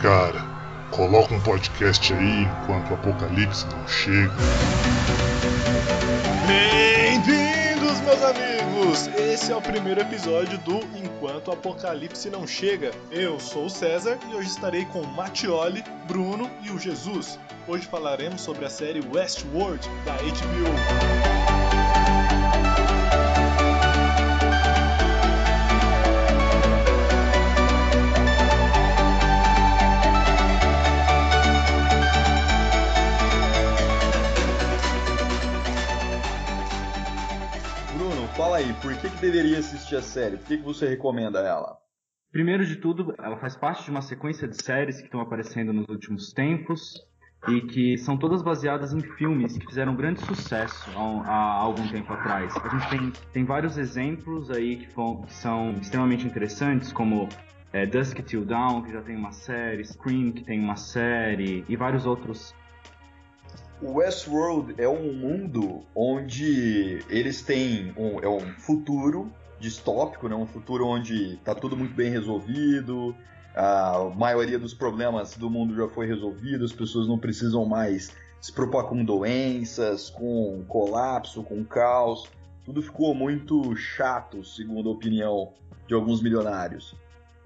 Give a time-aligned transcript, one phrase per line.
[0.00, 0.44] cara,
[0.90, 4.32] coloca um podcast aí enquanto o apocalipse não chega.
[6.46, 9.08] Bem-vindos, meus amigos!
[9.16, 12.90] Esse é o primeiro episódio do Enquanto o Apocalipse Não Chega.
[13.10, 17.38] Eu sou o César e hoje estarei com Mattioli, Bruno e o Jesus.
[17.68, 21.35] Hoje falaremos sobre a série Westworld da HBO.
[38.56, 40.38] Fala aí, por que, que deveria assistir a série?
[40.38, 41.76] Por que, que você recomenda ela?
[42.32, 45.86] Primeiro de tudo, ela faz parte de uma sequência de séries que estão aparecendo nos
[45.88, 46.94] últimos tempos
[47.48, 52.12] e que são todas baseadas em filmes que fizeram grande sucesso há, há algum tempo
[52.12, 52.54] atrás.
[52.56, 57.28] A gente tem, tem vários exemplos aí que, que são extremamente interessantes, como
[57.72, 61.76] é, Dusk Till Dawn, que já tem uma série, Scream, que tem uma série, e
[61.76, 62.54] vários outros.
[63.80, 70.34] O Westworld é um mundo onde eles têm um, é um futuro distópico, né?
[70.34, 73.14] um futuro onde tá tudo muito bem resolvido,
[73.54, 78.10] a maioria dos problemas do mundo já foi resolvido, as pessoas não precisam mais
[78.40, 82.30] se preocupar com doenças, com colapso, com caos.
[82.64, 85.52] Tudo ficou muito chato, segundo a opinião
[85.86, 86.94] de alguns milionários.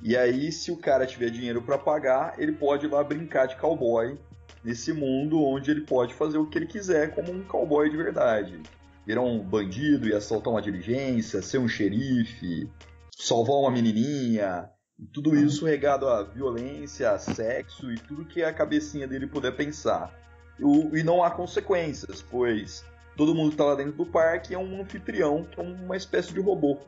[0.02, 3.56] E aí, se o cara tiver dinheiro para pagar, ele pode ir lá brincar de
[3.56, 4.16] cowboy
[4.64, 8.60] nesse mundo onde ele pode fazer o que ele quiser como um cowboy de verdade.
[9.06, 12.68] Virar um bandido e assaltar uma diligência, ser um xerife,
[13.16, 14.68] salvar uma menininha,
[15.12, 20.14] tudo isso regado a violência, a sexo e tudo que a cabecinha dele puder pensar.
[20.60, 22.84] O- E não há consequências, pois
[23.16, 26.32] todo mundo que tá lá dentro do parque é um anfitrião, que é uma espécie
[26.34, 26.78] de robô.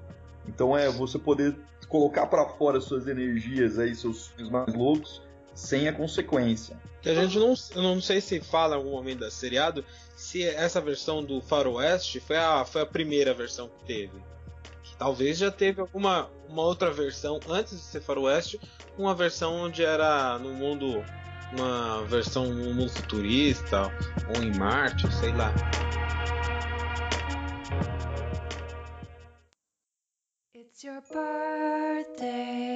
[0.46, 1.56] Então é você poder
[1.88, 5.22] colocar para fora suas energias aí, seus sonhos mais loucos,
[5.54, 6.80] sem a consequência.
[7.00, 9.84] Que a gente não, eu não sei se fala em algum momento da seriado
[10.16, 14.22] se essa versão do Faroeste foi a, foi a primeira versão que teve.
[14.98, 18.60] Talvez já teve alguma uma outra versão antes de ser Faroeste,
[18.96, 21.04] uma versão onde era no mundo
[21.52, 23.90] uma versão no mundo futurista
[24.34, 25.52] ou em Marte, sei lá.
[30.54, 32.72] It's your birthday.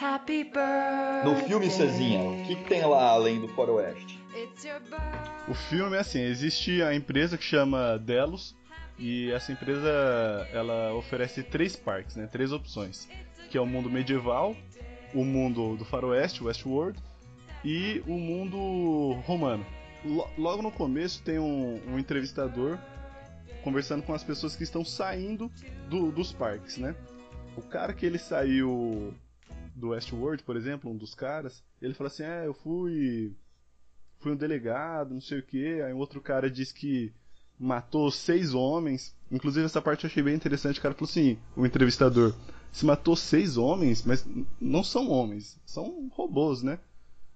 [0.00, 1.24] Happy birthday.
[1.24, 4.18] No filme, Cezinha, o que, que tem lá além do Faroeste?
[5.48, 8.56] O filme é assim, existe a empresa que chama Delos
[8.98, 9.88] e essa empresa
[10.52, 13.08] ela oferece três parques, né, três opções,
[13.50, 14.56] que é o mundo medieval,
[15.14, 16.98] o mundo do faroeste, Westworld,
[17.64, 19.64] e o mundo romano.
[20.04, 22.78] Lo- Logo no começo tem um, um entrevistador
[23.62, 25.50] conversando com as pessoas que estão saindo
[25.88, 26.94] do- dos parques, né?
[27.56, 29.14] O cara que ele saiu
[29.74, 33.32] do Westworld, por exemplo, um dos caras, ele fala assim, é, eu fui
[34.20, 35.82] fui um delegado, não sei o que.
[35.82, 37.12] Aí um outro cara disse que
[37.58, 39.14] matou seis homens.
[39.30, 40.78] Inclusive essa parte eu achei bem interessante.
[40.78, 42.34] O cara falou assim, o entrevistador,
[42.72, 44.26] se matou seis homens, mas
[44.60, 46.78] não são homens, são robôs, né?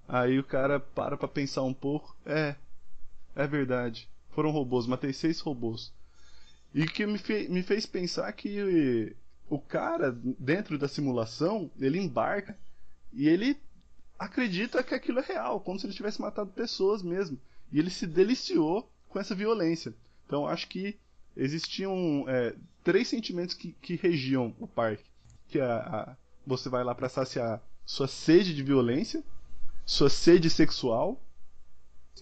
[0.09, 2.57] Aí o cara para pra pensar um pouco, é,
[3.37, 5.93] é verdade, foram robôs, matei seis robôs.
[6.75, 9.15] E que me, fe- me fez pensar que
[9.49, 12.59] o cara, dentro da simulação, ele embarca
[13.13, 13.57] e ele
[14.19, 17.39] acredita que aquilo é real, como se ele tivesse matado pessoas mesmo.
[17.73, 19.95] E ele se deliciou com essa violência.
[20.27, 20.99] Então acho que
[21.37, 25.05] existiam é, três sentimentos que, que regiam o parque.
[25.49, 26.17] Que é a, a-
[26.47, 29.23] você vai lá para saciar sua sede de violência,
[29.87, 31.21] sua sede sexual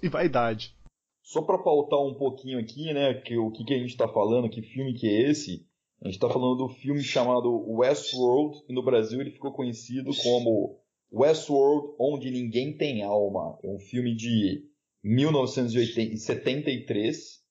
[0.03, 0.77] e vaidade.
[1.23, 4.49] Só para pautar um pouquinho aqui, né, que o que, que a gente está falando,
[4.49, 5.66] que filme que é esse?
[6.03, 10.79] A gente está falando do filme chamado Westworld, e no Brasil ele ficou conhecido como
[11.13, 13.59] Westworld, Onde Ninguém Tem Alma.
[13.63, 14.65] É um filme de
[15.03, 17.45] 1973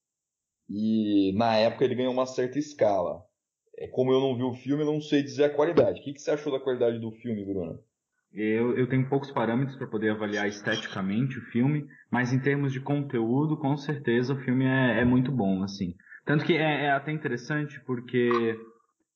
[0.69, 3.23] e na época ele ganhou uma certa escala.
[3.77, 5.99] É, como eu não vi o filme, não sei dizer a qualidade.
[5.99, 7.79] O que, que você achou da qualidade do filme, Bruno?
[8.33, 12.81] Eu, eu tenho poucos parâmetros para poder avaliar esteticamente o filme, mas em termos de
[12.81, 15.95] conteúdo, com certeza o filme é, é muito bom, assim.
[16.25, 18.57] Tanto que é, é até interessante porque,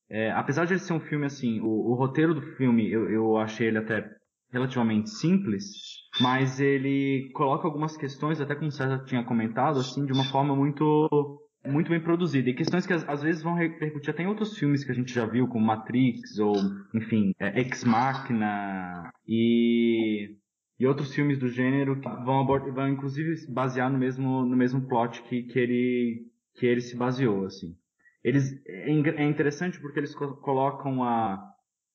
[0.10, 3.38] é, apesar de ele ser um filme assim, o, o roteiro do filme eu, eu
[3.38, 4.10] achei ele até
[4.52, 5.66] relativamente simples,
[6.22, 10.56] mas ele coloca algumas questões, até como o César tinha comentado, assim, de uma forma
[10.56, 12.50] muito muito bem produzida.
[12.50, 15.26] E questões que às, vezes vão repercutir até em outros filmes que a gente já
[15.26, 16.56] viu, como Matrix, ou,
[16.94, 20.38] enfim, é, Ex Machina, e,
[20.80, 24.88] e outros filmes do gênero que vão, abord- vão inclusive basear no mesmo, no mesmo
[24.88, 27.75] plot que, que, ele, que ele se baseou, assim.
[28.24, 31.42] Eles, é, é interessante porque eles co- colocam a,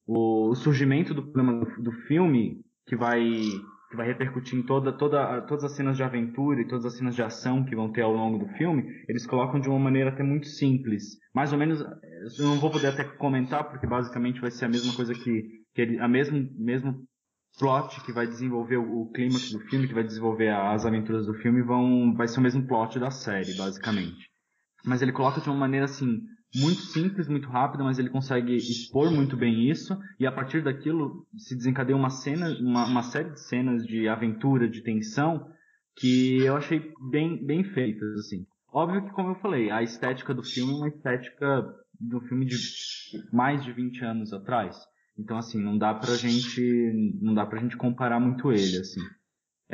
[0.06, 3.22] o, surgimento do problema do, filme que vai
[3.90, 7.14] que vai repercutir em toda, toda, todas as cenas de aventura e todas as cenas
[7.14, 10.22] de ação que vão ter ao longo do filme, eles colocam de uma maneira até
[10.22, 11.16] muito simples.
[11.32, 14.92] Mais ou menos, eu não vou poder até comentar, porque basicamente vai ser a mesma
[14.96, 17.04] coisa que, que ele, a mesmo, mesmo
[17.56, 21.34] plot que vai desenvolver o, o clímax do filme, que vai desenvolver as aventuras do
[21.34, 24.28] filme, vão, vai ser o mesmo plot da série, basicamente.
[24.84, 26.20] Mas ele coloca de uma maneira assim,
[26.54, 31.26] muito simples, muito rápida, mas ele consegue expor muito bem isso, e a partir daquilo
[31.36, 35.46] se desencadeia uma cena, uma, uma série de cenas de aventura, de tensão,
[35.96, 38.44] que eu achei bem, bem feitas, assim.
[38.72, 41.64] Óbvio que, como eu falei, a estética do filme é uma estética
[42.00, 42.56] do filme de
[43.32, 44.76] mais de 20 anos atrás.
[45.16, 49.00] Então, assim, não dá pra gente, não dá pra gente comparar muito ele, assim,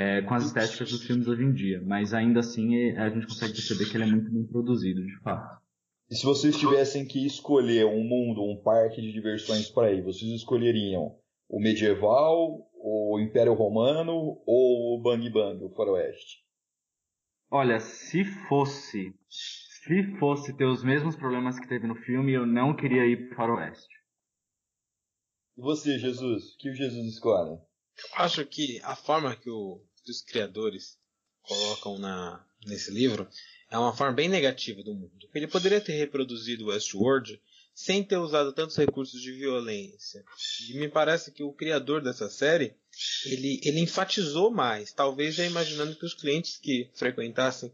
[0.00, 1.82] é, com as estéticas dos filmes hoje em dia.
[1.84, 5.20] Mas ainda assim, é, a gente consegue perceber que ele é muito bem produzido, de
[5.20, 5.60] fato.
[6.10, 10.30] E se vocês tivessem que escolher um mundo, um parque de diversões para ir, vocês
[10.32, 11.14] escolheriam
[11.48, 16.44] o medieval, o Império Romano ou o Bang Bang, o Faroeste?
[17.50, 22.74] Olha, se fosse, se fosse ter os mesmos problemas que teve no filme, eu não
[22.74, 23.94] queria ir pro Faroeste.
[25.58, 26.54] E você, Jesus?
[26.54, 27.50] O que o Jesus escolhe?
[27.50, 30.98] Eu acho que a forma que, o, os criadores
[31.42, 33.28] colocam na, nesse livro
[33.70, 35.28] é uma forma bem negativa do mundo.
[35.34, 37.40] Ele poderia ter reproduzido Westworld
[37.72, 40.22] sem ter usado tantos recursos de violência.
[40.68, 42.74] E me parece que o criador dessa série
[43.24, 47.72] ele, ele enfatizou mais, talvez já imaginando que os clientes que frequentassem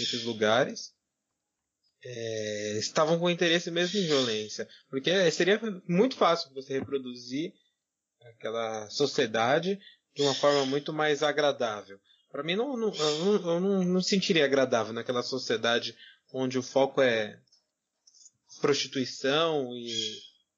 [0.00, 0.94] esses lugares
[2.04, 7.52] é, estavam com interesse mesmo em violência, porque seria muito fácil você reproduzir
[8.22, 9.78] aquela sociedade
[10.14, 11.98] de uma forma muito mais agradável.
[12.30, 15.94] Para mim, não, não, eu, não, eu não, não sentiria agradável naquela sociedade
[16.32, 17.38] onde o foco é
[18.60, 19.90] prostituição e,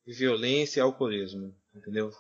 [0.07, 2.11] violência e alcoolismo, entendeu?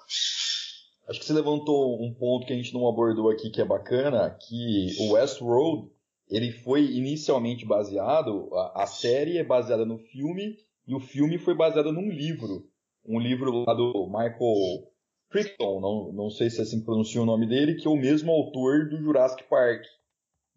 [1.07, 4.31] Acho que você levantou um ponto que a gente não abordou aqui que é bacana,
[4.31, 5.91] que o Westworld,
[6.29, 10.57] ele foi inicialmente baseado, a, a série é baseada no filme,
[10.87, 12.67] e o filme foi baseado num livro.
[13.05, 14.89] Um livro lá do Michael
[15.31, 18.88] Crichton, não, não sei se assim pronuncia o nome dele, que é o mesmo autor
[18.88, 19.85] do Jurassic Park.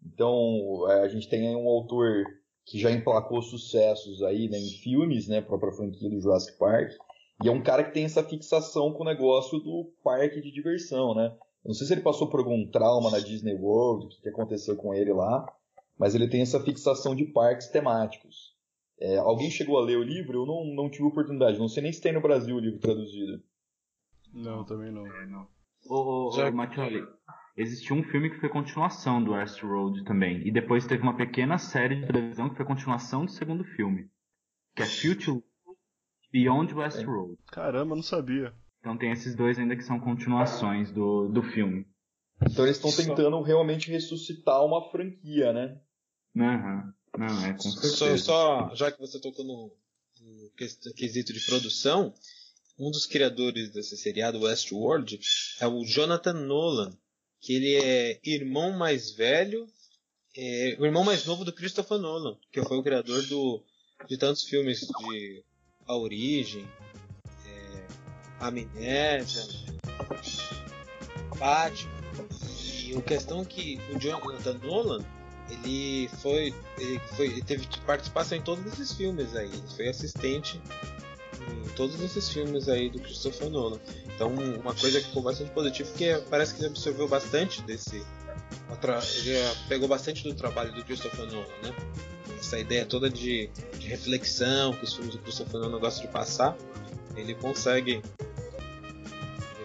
[0.04, 2.24] Então, é, a gente tem aí um autor
[2.64, 6.92] que já emplacou sucessos aí né, em filmes, né, própria franquia do Jurassic Park,
[7.42, 11.14] e é um cara que tem essa fixação com o negócio do parque de diversão,
[11.14, 11.34] né?
[11.64, 14.76] Não sei se ele passou por algum trauma na Disney World, o que, que aconteceu
[14.76, 15.46] com ele lá,
[15.98, 18.56] mas ele tem essa fixação de parques temáticos.
[19.00, 20.42] É, alguém chegou a ler o livro?
[20.42, 23.42] Eu não, não tive oportunidade, não sei nem se tem no Brasil o livro traduzido.
[24.38, 25.48] Não, também não.
[25.86, 27.08] Ô, ô, Já- ô
[27.56, 30.46] existiu um filme que foi continuação do Westworld também.
[30.46, 34.08] E depois teve uma pequena série de televisão que foi continuação do segundo filme.
[34.76, 35.42] Que é Future
[36.32, 37.36] Beyond Westworld.
[37.50, 38.54] Caramba, não sabia.
[38.80, 41.84] Então tem esses dois ainda que são continuações do, do filme.
[42.48, 45.80] Então eles estão tentando realmente ressuscitar uma franquia, né?
[46.36, 46.94] Aham.
[47.16, 48.18] Não, é com Só, certeza.
[48.18, 49.72] só- já que você tocou no,
[50.22, 52.14] no ques- quesito de produção,
[52.78, 55.18] um dos criadores desse seriado Westworld
[55.60, 56.96] é o Jonathan Nolan,
[57.40, 59.66] que ele é irmão mais velho,
[60.36, 63.62] é, o irmão mais novo do Christopher Nolan, que foi o criador do,
[64.06, 65.44] de tantos filmes de
[65.86, 66.66] A Origem,
[67.46, 67.86] é,
[68.40, 69.42] Amnésia,
[71.36, 71.98] Batman.
[72.86, 75.04] E a questão é que o Jonathan Nolan
[75.50, 80.60] ele foi ele foi ele teve participação em todos esses filmes aí ele foi assistente
[81.76, 83.78] todos esses filmes aí do Christopher Nolan.
[84.14, 88.04] Então uma coisa que ficou bastante positiva porque parece que ele absorveu bastante desse
[89.20, 91.74] ele eh, pegou bastante do trabalho do Christopher Nolan né?
[92.38, 96.56] Essa ideia toda de, de reflexão que os filmes do Christopher Nolan gostam de passar
[97.16, 98.02] ele consegue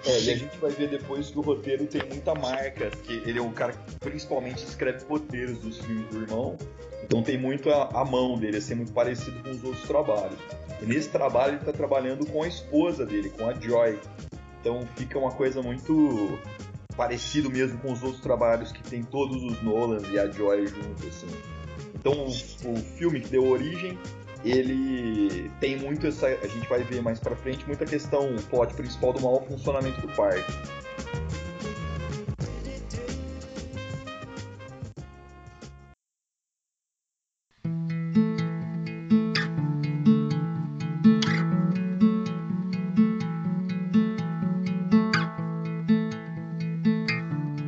[0.05, 3.39] É, e a gente vai ver depois que o roteiro tem muita marca, que ele
[3.39, 6.57] é um cara que principalmente escreve roteiros dos filmes do irmão,
[7.03, 10.37] então tem muito a, a mão dele, assim, muito parecido com os outros trabalhos.
[10.81, 13.99] E nesse trabalho ele está trabalhando com a esposa dele, com a Joy.
[14.59, 16.37] Então fica uma coisa muito
[16.95, 21.07] parecido mesmo com os outros trabalhos que tem todos os Nolans e a Joy junto,
[21.07, 21.27] assim.
[21.95, 23.97] Então o, o filme que deu origem
[24.43, 26.27] ele tem muito essa.
[26.27, 30.01] A gente vai ver mais pra frente muita questão, o plot principal do mau funcionamento
[30.01, 30.51] do parque.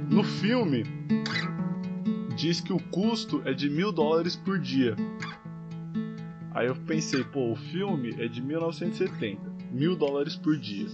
[0.09, 0.83] No filme,
[2.35, 4.95] diz que o custo é de mil dólares por dia.
[6.55, 9.41] Aí eu pensei, pô, o filme é de 1970,
[9.73, 10.87] mil dólares por dia.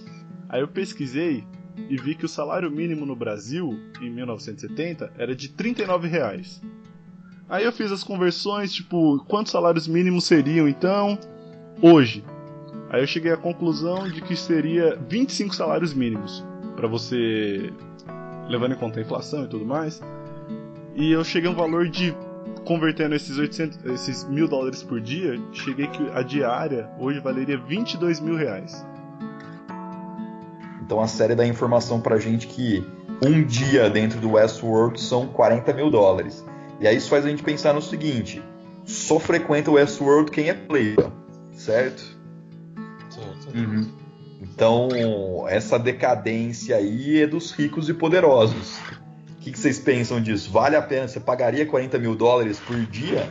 [0.49, 1.45] Aí eu pesquisei
[1.87, 6.59] e vi que o salário mínimo no Brasil, em 1970, era de 39 reais.
[7.47, 11.15] Aí eu fiz as conversões, tipo, quantos salários mínimos seriam então
[11.79, 12.23] hoje?
[12.89, 16.43] Aí eu cheguei à conclusão de que seria 25 salários mínimos
[16.75, 17.71] para você
[18.49, 20.01] levando em conta a inflação e tudo mais.
[20.95, 22.15] E eu cheguei a um valor de
[22.65, 28.19] convertendo esses 800, esses mil dólares por dia, cheguei que a diária hoje valeria 22
[28.19, 28.85] mil reais.
[30.81, 32.85] Então a série dá informação pra gente que
[33.25, 36.43] um dia dentro do Westworld são 40 mil dólares.
[36.79, 38.41] E aí isso faz a gente pensar no seguinte:
[38.83, 40.97] só frequenta o Westworld quem é player,
[41.53, 42.03] certo?
[43.09, 43.55] Certo.
[43.55, 43.87] Uhum.
[44.41, 44.89] Então
[45.47, 48.79] essa decadência aí é dos ricos e poderosos.
[49.41, 50.51] O que, que vocês pensam disso?
[50.51, 51.07] Vale a pena?
[51.07, 53.27] Você pagaria 40 mil dólares por dia?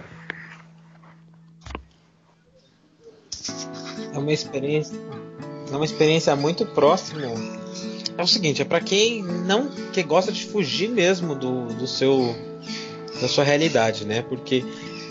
[4.13, 4.99] É uma experiência.
[5.71, 7.23] É uma experiência muito próxima.
[8.19, 12.35] É o seguinte, é para quem não que gosta de fugir mesmo do, do seu
[13.23, 14.21] da sua realidade, né?
[14.23, 14.65] Porque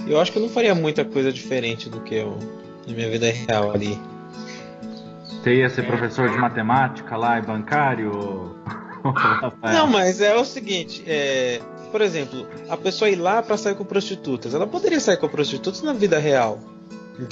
[0.06, 2.38] eu acho que eu não faria muita coisa diferente do que eu
[2.86, 3.98] na minha vida real ali.
[5.30, 8.54] Você ia ser professor de matemática lá e bancário?
[9.64, 11.60] Não, mas é o seguinte, é,
[11.92, 15.82] por exemplo, a pessoa ir lá para sair com prostitutas, ela poderia sair com prostitutas
[15.82, 16.60] na vida real.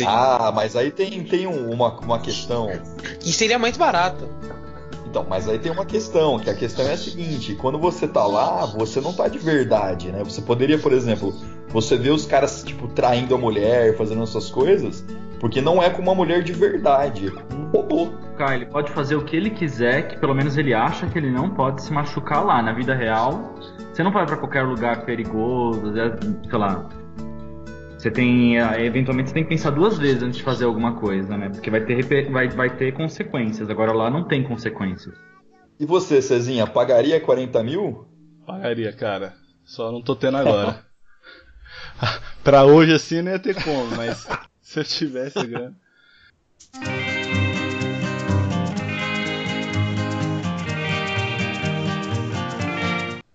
[0.06, 2.68] Ah, mas aí tem, tem um- uma, uma questão.
[3.26, 4.28] E seria muito barato.
[5.06, 8.26] Então, mas aí tem uma questão, que a questão é a seguinte, quando você tá
[8.28, 10.22] lá, você não tá de verdade, né?
[10.26, 11.34] Você poderia, por exemplo,
[11.70, 15.06] você vê os caras, tipo, traindo a mulher, fazendo essas coisas,
[15.40, 18.10] porque não é com uma mulher de verdade, é com um robô.
[18.38, 21.32] Cara, ele pode fazer o que ele quiser, que pelo menos ele acha que ele
[21.32, 22.62] não pode se machucar lá.
[22.62, 23.54] Na vida real,
[23.92, 26.16] você não vai pra qualquer lugar perigoso, é,
[26.50, 26.88] sei lá.
[27.98, 31.36] Você tem, eh, eventualmente, você tem que pensar duas vezes antes de fazer alguma coisa,
[31.36, 31.50] né?
[31.50, 33.70] Porque vai ter, vai, vai ter consequências.
[33.70, 35.16] Agora lá não tem consequências.
[35.80, 38.08] E você, Cezinha, pagaria 40 mil?
[38.46, 39.34] Pagaria, cara.
[39.66, 40.80] Só não tô tendo agora.
[42.44, 44.28] pra hoje assim não ia ter como, mas
[44.68, 45.76] se eu tivesse grana.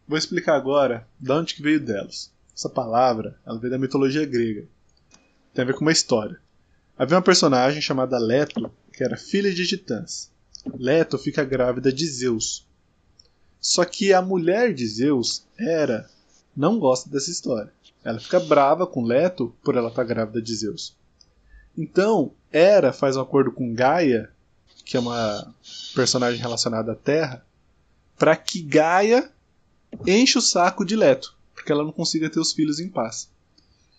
[0.06, 2.30] Vou explicar agora de onde que veio Delos.
[2.54, 4.68] Essa palavra, ela veio da mitologia grega.
[5.54, 6.38] Tem a ver com uma história.
[6.98, 10.30] Havia uma personagem chamada Leto, que era filha de titãs.
[10.74, 12.66] Leto fica grávida de Zeus.
[13.58, 16.10] Só que a mulher de Zeus, Hera,
[16.54, 17.72] não gosta dessa história.
[18.04, 20.94] Ela fica brava com Leto por ela estar grávida de Zeus.
[21.76, 24.30] Então, Hera faz um acordo com Gaia,
[24.84, 25.54] que é uma
[25.94, 27.44] personagem relacionada à Terra,
[28.18, 29.30] para que Gaia
[30.06, 33.30] enche o saco de Leto, porque ela não consiga ter os filhos em paz.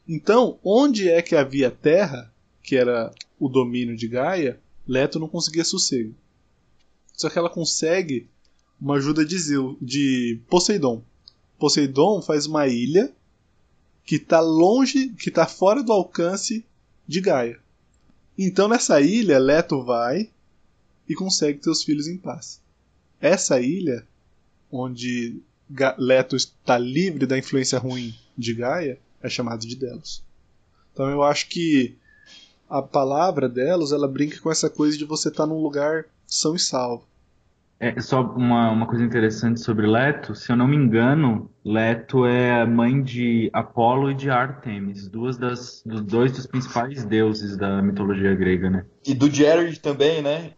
[0.07, 5.63] Então, onde é que havia terra, que era o domínio de Gaia, Leto não conseguia
[5.63, 6.13] sossego.
[7.13, 8.27] Só que ela consegue
[8.79, 11.01] uma ajuda de, Zeus, de Poseidon.
[11.57, 13.13] Poseidon faz uma ilha
[14.05, 16.65] que está longe, que está fora do alcance
[17.07, 17.62] de Gaia.
[18.37, 20.29] Então nessa ilha, Leto vai
[21.07, 22.59] e consegue ter os filhos em paz.
[23.19, 24.05] Essa ilha,
[24.71, 25.41] onde
[25.97, 30.23] Leto está livre da influência ruim de Gaia, é chamada de Delos.
[30.91, 31.95] Então eu acho que
[32.69, 36.59] a palavra Delos ela brinca com essa coisa de você estar num lugar são e
[36.59, 37.05] salvo.
[37.79, 40.33] É só uma, uma coisa interessante sobre Leto.
[40.35, 45.37] Se eu não me engano, Leto é a mãe de Apolo e de Artemis, duas
[45.37, 48.85] das, dos dois dos principais deuses da mitologia grega, né?
[49.05, 50.51] E do Jared também, né?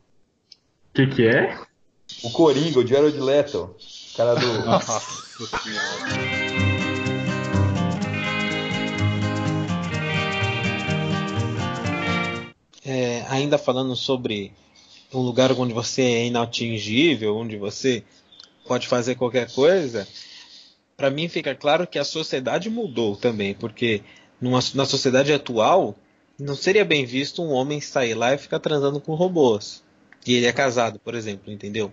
[0.89, 1.57] O que que é?
[2.23, 3.75] O Coringa, o Jared Leto.
[4.15, 4.45] Cara do.
[4.65, 6.45] Nossa senhora.
[12.85, 14.53] É, ainda falando sobre
[15.17, 18.03] um lugar onde você é inatingível, onde você
[18.67, 20.07] pode fazer qualquer coisa,
[20.97, 24.01] para mim fica claro que a sociedade mudou também, porque
[24.39, 25.95] numa- na sociedade atual
[26.39, 29.83] não seria bem visto um homem sair lá e ficar transando com robôs.
[30.25, 31.91] E ele é casado, por exemplo, entendeu?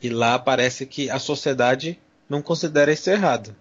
[0.00, 1.98] E lá parece que a sociedade
[2.28, 3.54] não considera isso errado.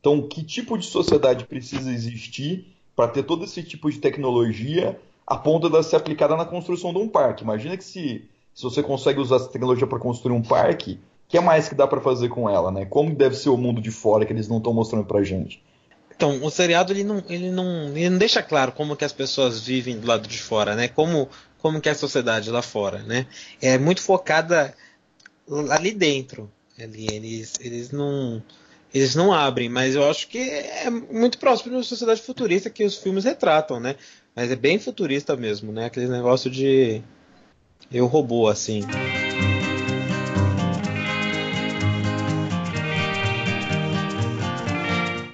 [0.00, 5.36] Então, que tipo de sociedade precisa existir para ter todo esse tipo de tecnologia a
[5.36, 7.44] ponto de ser aplicada na construção de um parque?
[7.44, 11.38] Imagina que se, se você consegue usar essa tecnologia para construir um parque, o que
[11.38, 12.84] é mais que dá para fazer com ela, né?
[12.84, 15.62] Como deve ser o mundo de fora que eles não estão mostrando pra gente?
[16.14, 19.60] Então, o seriado ele não, ele não, ele não deixa claro como que as pessoas
[19.60, 20.88] vivem do lado de fora, né?
[20.88, 21.28] Como,
[21.58, 23.26] como que é a sociedade lá fora, né?
[23.60, 24.74] É muito focada
[25.70, 26.50] ali dentro.
[26.78, 28.42] Ali, eles, eles não
[28.94, 32.98] eles não abrem, mas eu acho que é muito próximo da sociedade futurista que os
[32.98, 33.96] filmes retratam, né?
[34.36, 35.86] Mas é bem futurista mesmo, né?
[35.86, 37.02] Aquele negócio de
[37.92, 38.80] eu robô, assim.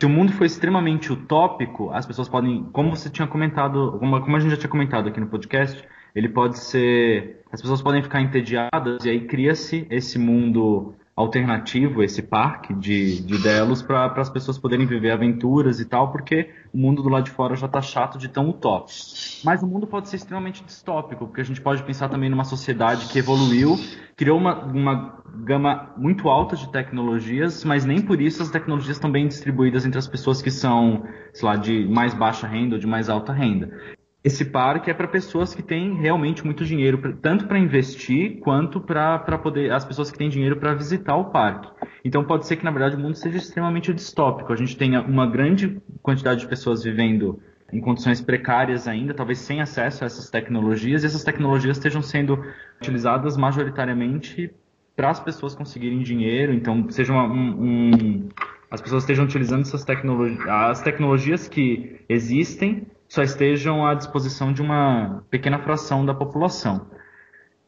[0.01, 4.41] se o mundo for extremamente utópico, as pessoas podem, como você tinha comentado, como, a
[4.41, 5.83] gente já tinha comentado aqui no podcast,
[6.15, 12.23] ele pode ser, as pessoas podem ficar entediadas e aí cria-se esse mundo alternativo, esse
[12.23, 17.03] parque de, de Delos para as pessoas poderem viver aventuras e tal, porque o mundo
[17.03, 18.99] do lado de fora já está chato de tão utópico.
[19.45, 23.09] Mas o mundo pode ser extremamente distópico, porque a gente pode pensar também numa sociedade
[23.09, 23.77] que evoluiu,
[24.17, 29.11] criou uma, uma gama muito alta de tecnologias, mas nem por isso as tecnologias estão
[29.11, 32.87] bem distribuídas entre as pessoas que são, sei lá, de mais baixa renda ou de
[32.87, 37.59] mais alta renda esse parque é para pessoas que têm realmente muito dinheiro, tanto para
[37.59, 41.71] investir quanto para poder as pessoas que têm dinheiro para visitar o parque.
[42.05, 44.53] Então pode ser que na verdade o mundo seja extremamente distópico.
[44.53, 47.41] A gente tenha uma grande quantidade de pessoas vivendo
[47.73, 52.43] em condições precárias ainda, talvez sem acesso a essas tecnologias, e essas tecnologias estejam sendo
[52.81, 54.51] utilizadas majoritariamente
[54.97, 56.53] para as pessoas conseguirem dinheiro.
[56.53, 58.29] Então seja uma, um, um,
[58.69, 64.61] as pessoas estejam utilizando essas tecnologias, as tecnologias que existem só estejam à disposição de
[64.61, 66.87] uma pequena fração da população.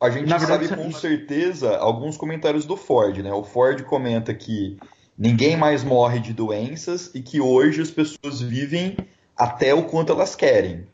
[0.01, 3.33] A gente verdade, sabe com certeza alguns comentários do Ford, né?
[3.33, 4.79] O Ford comenta que
[5.17, 8.97] ninguém mais morre de doenças e que hoje as pessoas vivem
[9.37, 10.87] até o quanto elas querem.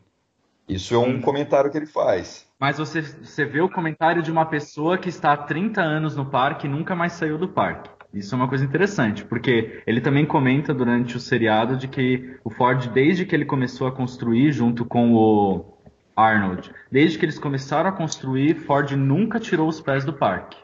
[0.67, 2.45] Isso é um comentário que ele faz.
[2.59, 6.25] Mas você, você vê o comentário de uma pessoa que está há 30 anos no
[6.25, 7.89] parque e nunca mais saiu do parque.
[8.13, 12.49] Isso é uma coisa interessante, porque ele também comenta durante o seriado de que o
[12.49, 15.77] Ford, desde que ele começou a construir junto com o
[16.15, 20.57] Arnold, desde que eles começaram a construir, Ford nunca tirou os pés do parque.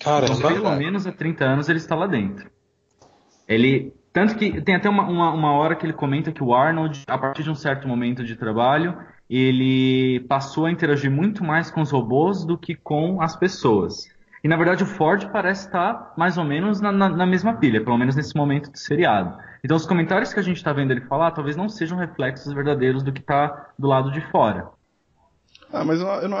[0.00, 2.50] Caramba, então, pelo menos há 30 anos ele está lá dentro.
[3.46, 7.02] Ele tanto que tem até uma, uma, uma, hora que ele comenta que o Arnold,
[7.06, 8.98] a partir de um certo momento de trabalho,
[9.28, 14.11] ele passou a interagir muito mais com os robôs do que com as pessoas.
[14.42, 17.82] E na verdade o Ford parece estar mais ou menos na, na, na mesma pilha,
[17.82, 19.38] pelo menos nesse momento do seriado.
[19.62, 23.02] Então os comentários que a gente está vendo ele falar talvez não sejam reflexos verdadeiros
[23.02, 24.68] do que está do lado de fora.
[25.72, 26.38] Ah, mas eu não, eu não,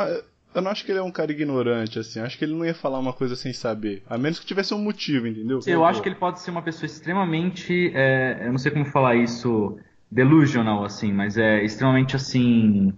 [0.54, 2.18] eu não acho que ele é um cara ignorante, assim.
[2.18, 4.02] Eu acho que ele não ia falar uma coisa sem saber.
[4.08, 5.60] A menos que tivesse um motivo, entendeu?
[5.66, 7.92] Eu acho que ele pode ser uma pessoa extremamente.
[7.94, 9.78] É, eu não sei como falar isso.
[10.10, 12.92] Delusional, assim, mas é extremamente assim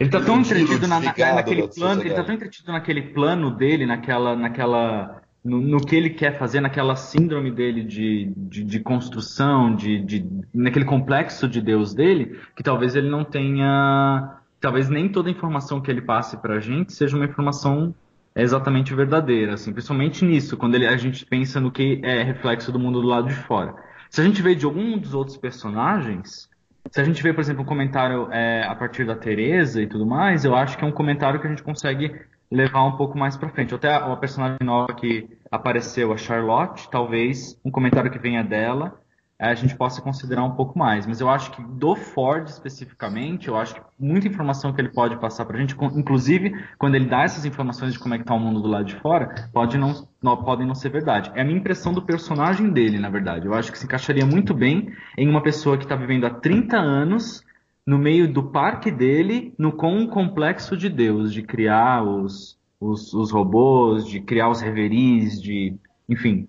[0.00, 3.84] ele tá tão entretido na, na, naquele plano, ele tá tão entretido naquele plano dele,
[3.84, 9.76] naquela, naquela, no, no, que ele quer fazer, naquela síndrome dele de, de, de construção,
[9.76, 15.28] de, de, naquele complexo de Deus dele, que talvez ele não tenha, talvez nem toda
[15.28, 17.94] a informação que ele passe pra gente seja uma informação
[18.34, 22.78] exatamente verdadeira, assim, principalmente nisso, quando ele, a gente pensa no que é reflexo do
[22.78, 23.74] mundo do lado de fora.
[24.08, 26.48] Se a gente vê de algum dos outros personagens,
[26.90, 30.06] se a gente vê, por exemplo, um comentário é, a partir da Teresa e tudo
[30.06, 32.14] mais, eu acho que é um comentário que a gente consegue
[32.50, 33.74] levar um pouco mais para frente.
[33.74, 39.00] Até a, a personagem nova que apareceu, a Charlotte, talvez um comentário que venha dela
[39.48, 41.06] a gente possa considerar um pouco mais.
[41.06, 45.16] Mas eu acho que do Ford especificamente, eu acho que muita informação que ele pode
[45.16, 48.34] passar para a gente, inclusive quando ele dá essas informações de como é que está
[48.34, 51.32] o mundo do lado de fora, pode não, não, podem não ser verdade.
[51.34, 53.46] É a minha impressão do personagem dele, na verdade.
[53.46, 56.76] Eu acho que se encaixaria muito bem em uma pessoa que está vivendo há 30
[56.76, 57.42] anos
[57.86, 63.14] no meio do parque dele, no com um complexo de Deus, de criar os, os,
[63.14, 65.74] os robôs, de criar os reveries, de.
[66.06, 66.46] enfim,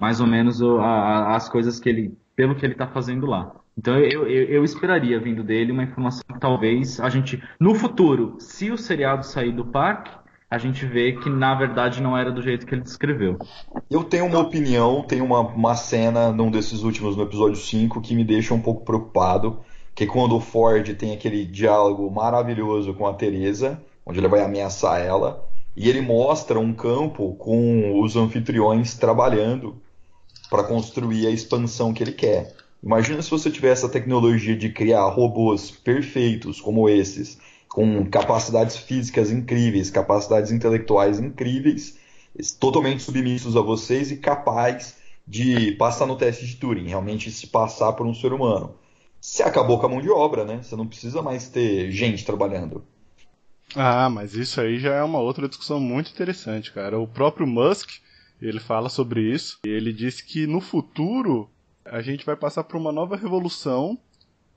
[0.00, 3.54] mais ou menos a, a, as coisas que ele pelo que ele está fazendo lá.
[3.76, 8.36] Então eu, eu, eu, esperaria vindo dele uma informação que talvez a gente, no futuro,
[8.38, 10.12] se o seriado sair do parque,
[10.48, 13.36] a gente vê que na verdade não era do jeito que ele descreveu.
[13.90, 18.14] Eu tenho uma opinião, tem uma, uma cena num desses últimos, no episódio 5, que
[18.14, 19.58] me deixa um pouco preocupado,
[19.94, 24.42] que é quando o Ford tem aquele diálogo maravilhoso com a Teresa, onde ele vai
[24.42, 25.44] ameaçar ela,
[25.76, 29.82] e ele mostra um campo com os anfitriões trabalhando
[30.54, 32.54] para construir a expansão que ele quer.
[32.80, 39.32] Imagina se você tivesse a tecnologia de criar robôs perfeitos como esses, com capacidades físicas
[39.32, 41.98] incríveis, capacidades intelectuais incríveis,
[42.60, 44.94] totalmente submissos a vocês e capazes
[45.26, 48.76] de passar no teste de Turing, realmente se passar por um ser humano.
[49.20, 50.60] Você acabou com a mão de obra, né?
[50.62, 52.84] Você não precisa mais ter gente trabalhando.
[53.74, 56.96] Ah, mas isso aí já é uma outra discussão muito interessante, cara.
[56.96, 58.03] O próprio Musk
[58.40, 59.58] ele fala sobre isso.
[59.64, 61.50] E ele diz que no futuro
[61.84, 63.98] a gente vai passar por uma nova revolução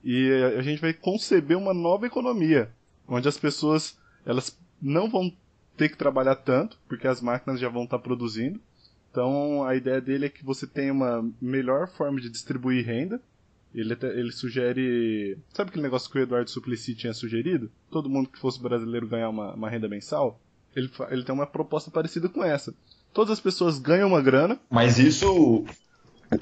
[0.04, 2.72] e a gente vai conceber uma nova economia,
[3.08, 5.32] onde as pessoas elas não vão
[5.76, 8.60] ter que trabalhar tanto, porque as máquinas já vão estar produzindo.
[9.12, 13.22] Então a ideia dele é que você tenha uma melhor forma de distribuir renda.
[13.74, 15.38] Ele, ele sugere.
[15.54, 17.70] Sabe aquele negócio que o Eduardo Suplicy tinha sugerido?
[17.92, 20.40] Todo mundo que fosse brasileiro ganhar uma, uma renda mensal?
[20.76, 22.74] Ele, ele tem uma proposta parecida com essa
[23.14, 24.60] todas as pessoas ganham uma grana.
[24.70, 25.66] Mas isso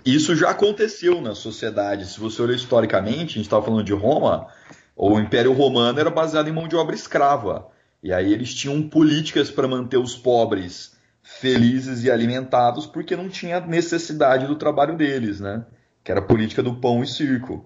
[0.04, 2.08] Isso já aconteceu na sociedade.
[2.08, 4.48] Se você olhar historicamente, a gente estava falando de Roma,
[4.96, 7.68] o Império Romano era baseado em mão de obra escrava.
[8.02, 13.60] E aí eles tinham políticas para manter os pobres felizes e alimentados porque não tinha
[13.60, 15.66] necessidade do trabalho deles, né?
[16.04, 17.66] Que era a política do pão e circo.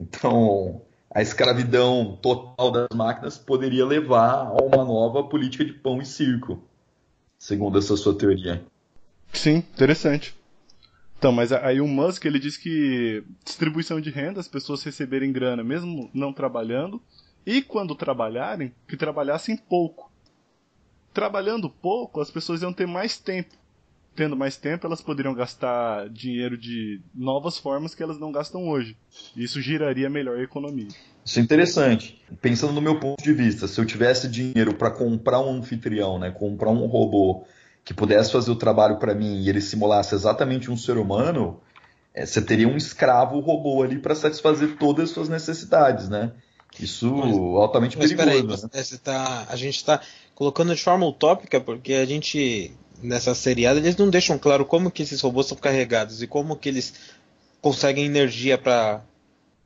[0.00, 6.06] Então, a escravidão total das máquinas poderia levar a uma nova política de pão e
[6.06, 6.62] circo,
[7.38, 8.64] segundo essa sua teoria.
[9.32, 10.34] Sim, interessante.
[11.18, 15.64] Então, mas aí o Musk ele diz que distribuição de renda, as pessoas receberem grana
[15.64, 17.02] mesmo não trabalhando,
[17.44, 20.12] e quando trabalharem, que trabalhassem pouco.
[21.12, 23.56] Trabalhando pouco, as pessoas iam ter mais tempo.
[24.14, 28.96] Tendo mais tempo, elas poderiam gastar dinheiro de novas formas que elas não gastam hoje.
[29.36, 30.88] Isso giraria melhor a economia.
[31.24, 32.22] Isso é interessante.
[32.40, 36.30] Pensando no meu ponto de vista, se eu tivesse dinheiro para comprar um anfitrião, né,
[36.30, 37.44] comprar um robô
[37.84, 41.60] que pudesse fazer o trabalho para mim e ele simulasse exatamente um ser humano,
[42.14, 46.32] é, você teria um escravo robô ali para satisfazer todas as suas necessidades, né?
[46.78, 48.68] Isso Mas- altamente Mas perigoso.
[48.70, 48.98] peraí, né?
[49.02, 50.00] tá, a gente tá
[50.34, 55.02] colocando de forma utópica porque a gente nessa seriada eles não deixam claro como que
[55.02, 56.94] esses robôs são carregados e como que eles
[57.60, 59.02] conseguem energia para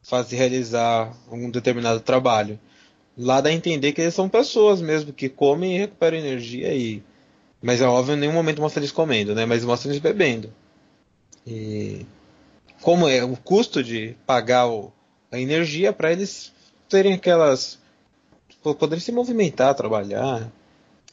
[0.03, 2.59] fazer realizar um determinado trabalho.
[3.17, 7.03] Lá dá a entender que eles são pessoas mesmo que comem e recuperam energia e
[7.65, 9.47] mas é óbvio, em nenhum momento mostra eles comendo, né?
[9.47, 10.53] Mas mostra eles bebendo.
[11.47, 12.05] E
[12.81, 14.93] como é o custo de pagar o-
[15.31, 16.53] a energia para eles
[16.89, 17.79] terem aquelas
[18.63, 20.51] po- poderem se movimentar, trabalhar.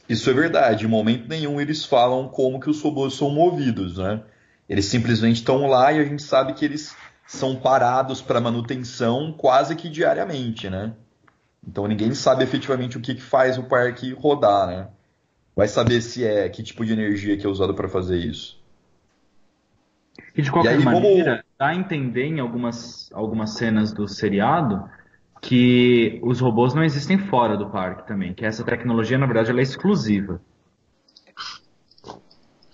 [0.08, 0.84] Isso é verdade.
[0.84, 4.20] Em momento nenhum eles falam como que os robôs são movidos, né?
[4.68, 6.94] Eles simplesmente estão lá e a gente sabe que eles
[7.30, 10.92] são parados para manutenção quase que diariamente, né?
[11.66, 14.88] Então ninguém sabe efetivamente o que, que faz o parque rodar, né?
[15.54, 18.58] Vai saber se é que tipo de energia que é usado para fazer isso.
[20.36, 24.08] E de qualquer E aí, como- maneira, dá a entender em algumas, algumas cenas do
[24.08, 24.90] seriado
[25.40, 29.60] que os robôs não existem fora do parque também, que essa tecnologia, na verdade, ela
[29.60, 30.40] é exclusiva.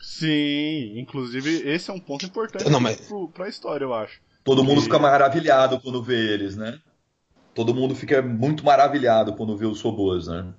[0.01, 4.25] Sim, inclusive esse é um ponto importante Não, mas- pro, pra história, eu acho.
[4.47, 6.79] Todo mundo E- fica maravilhado quando vê eles, né?
[7.53, 10.55] Todo mundo fica muito maravilhado quando vê os robôs, né?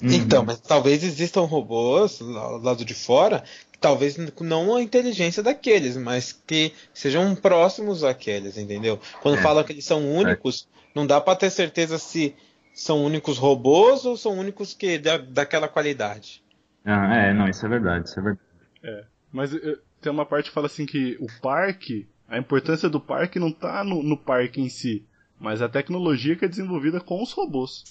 [0.00, 0.12] Uhum.
[0.12, 3.42] Então, mas talvez existam robôs do lado de fora,
[3.72, 9.00] que talvez não a inteligência daqueles, mas que sejam próximos àqueles, entendeu?
[9.20, 9.42] Quando É.
[9.42, 12.36] falam que eles são únicos, não dá pra ter certeza se
[12.72, 16.40] são únicos robôs ou são únicos que da, daquela qualidade.
[16.84, 19.08] Ah, é, não, isso é verdade, isso é verdade.
[19.32, 23.38] Mas eh, tem uma parte que fala assim que o parque, a importância do parque
[23.38, 25.06] não tá no, no parque em si,
[25.38, 27.84] mas a tecnologia que é desenvolvida com os robôs.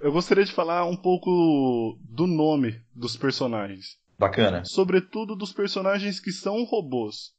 [0.00, 3.98] Eu gostaria de falar um pouco do nome dos personagens.
[4.18, 4.64] Bacana.
[4.64, 7.34] Sobretudo dos personagens que são robôs.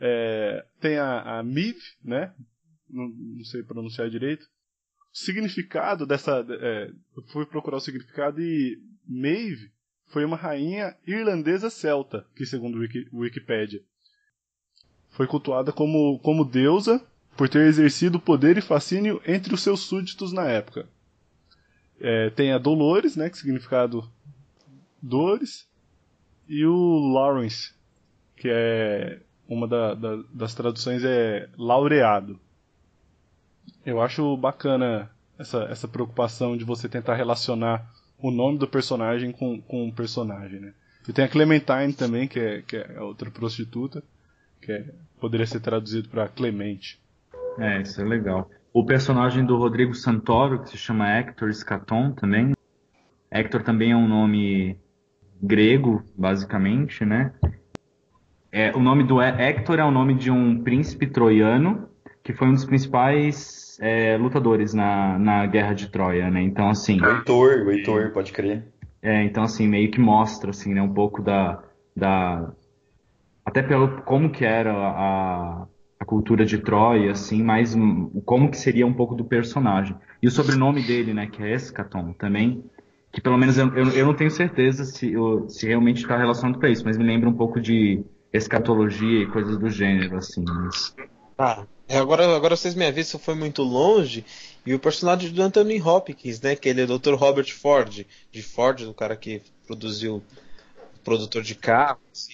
[0.00, 2.34] É, tem a, a Miv, né?
[2.90, 4.42] Não, não sei pronunciar direito.
[4.42, 6.44] O significado dessa.
[6.60, 9.70] é, eu fui procurar o significado e Maeve
[10.06, 13.82] foi uma rainha irlandesa celta, que segundo o Wiki, Wikipedia.
[15.10, 17.04] Foi cultuada como, como deusa
[17.36, 20.88] por ter exercido poder e fascínio entre os seus súditos na época.
[22.00, 24.08] É, tem a Dolores, né, que significado
[25.00, 25.68] dores,
[26.48, 27.72] e o Lawrence,
[28.36, 32.38] que é uma da- da- das traduções é laureado.
[33.84, 39.60] Eu acho bacana essa, essa preocupação de você tentar relacionar o nome do personagem com,
[39.60, 40.72] com o personagem, né?
[41.08, 44.02] E tem a Clementine também, que é, que é outra prostituta,
[44.62, 44.84] que é-
[45.20, 46.98] poderia ser traduzido para Clemente.
[47.58, 48.50] É, isso é legal.
[48.72, 52.54] O personagem do Rodrigo Santoro, que se chama Hector Scaton também.
[53.30, 54.78] Hector também é um nome
[55.42, 57.32] grego, basicamente, né?
[58.50, 61.88] É, o nome do He- Hector é o nome de um príncipe troiano
[62.22, 66.42] que foi um dos principais é, lutadores na, na Guerra de Troia, né?
[66.42, 68.64] Então, assim, O Heitor, o Heitor, pode crer.
[69.02, 71.62] é, então assim, meio que mostra assim, né, um pouco da,
[71.94, 72.52] da
[73.44, 75.66] até pelo como que era a,
[76.00, 77.74] a cultura de Troia, assim, mas
[78.24, 79.96] como que seria um pouco do personagem.
[80.22, 82.64] E o sobrenome dele, né, que é Escaton, também,
[83.12, 86.58] que pelo menos eu, eu, eu não tenho certeza se, eu- se realmente está relacionado
[86.58, 90.44] para isso, mas me lembra um pouco de escatologia e coisas do gênero, assim.
[90.44, 90.96] Mas...
[91.36, 91.66] Tá.
[91.86, 94.24] É, agora, agora vocês me avisam se foi muito longe.
[94.64, 96.56] E o personagem do Anthony Hopkins, né?
[96.56, 97.14] Que ele é o Dr.
[97.14, 98.06] Robert Ford.
[98.32, 100.22] De Ford, o cara que produziu.
[101.02, 102.28] Produtor de carros.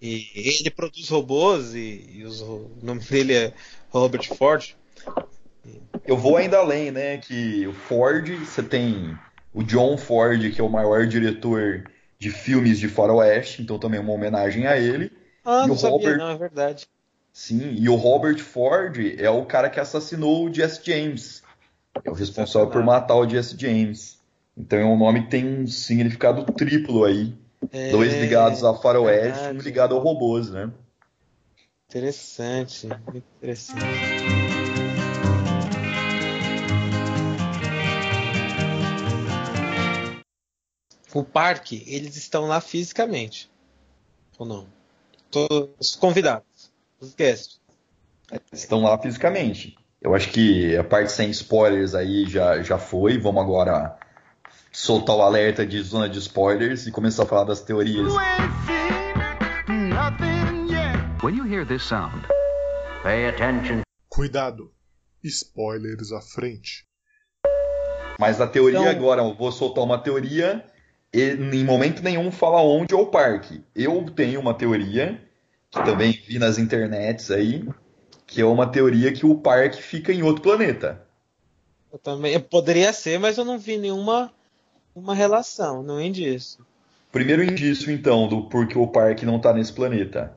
[0.00, 1.74] E, e ele produz robôs.
[1.74, 3.54] E, e os- o nome dele é
[3.90, 4.74] Robert Ford.
[6.06, 7.18] Eu vou ainda além, né?
[7.18, 9.18] Que o Ford, você tem
[9.52, 11.84] o John Ford, que é o maior diretor
[12.18, 15.10] de filmes de faroeste, então também é uma homenagem a ele.
[15.44, 16.86] Ah, E não o sabia, Robert- não, é verdade.
[17.32, 21.42] Sim, e o Robert Ford é o cara que assassinou o Jesse James.
[22.04, 24.18] É o responsável por matar o Jesse James.
[24.56, 27.34] Então é um nome que tem um significado triplo aí.
[27.72, 30.70] É, Dois ligados a faroeste e um ligado ao robôs, né?
[31.88, 33.78] Interessante, interessante.
[41.14, 43.50] O parque, eles estão lá fisicamente.
[44.38, 44.66] Ou não?
[45.30, 46.46] Todos os convidados,
[47.00, 47.60] os guests.
[48.52, 49.76] Estão lá fisicamente.
[50.00, 53.18] Eu acho que a parte sem spoilers aí já, já foi.
[53.18, 53.96] Vamos agora
[54.70, 58.12] soltar o alerta de zona de spoilers e começar a falar das teorias.
[61.22, 62.26] When you hear this sound,
[63.02, 63.82] pay attention.
[64.08, 64.72] Cuidado!
[65.24, 66.86] Spoilers à frente.
[68.20, 70.64] Mas a teoria Então- agora, eu vou soltar uma teoria
[71.12, 73.64] e em momento nenhum fala onde é o parque.
[73.74, 75.20] Eu tenho uma teoria,
[75.70, 77.68] que também vi nas internets aí,
[78.26, 81.02] que é uma teoria que o parque fica em outro planeta.
[81.92, 84.32] Eu também poderia ser, mas eu não vi nenhuma
[84.94, 86.66] uma relação, não é disso.
[87.10, 90.36] Primeiro indício, então, do porquê o parque não tá nesse planeta.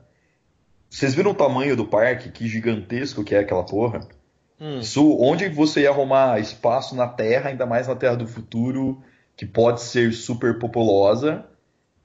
[0.88, 2.30] Vocês viram o tamanho do parque?
[2.30, 4.00] Que gigantesco que é aquela porra?
[4.60, 4.78] Hum.
[4.78, 9.02] Isso, onde você ia arrumar espaço na Terra, ainda mais na Terra do futuro,
[9.36, 11.44] que pode ser super populosa.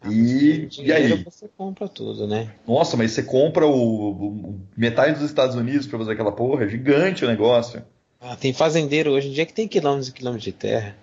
[0.06, 1.24] E, e Dinheiro aí?
[1.24, 2.54] você compra tudo, né?
[2.68, 6.66] Nossa, mas você compra o, o- metade dos Estados Unidos pra fazer aquela porra?
[6.66, 7.84] É gigante o negócio.
[8.22, 10.96] Ah, tem fazendeiro hoje em dia que tem quilômetros e quilômetros de terra.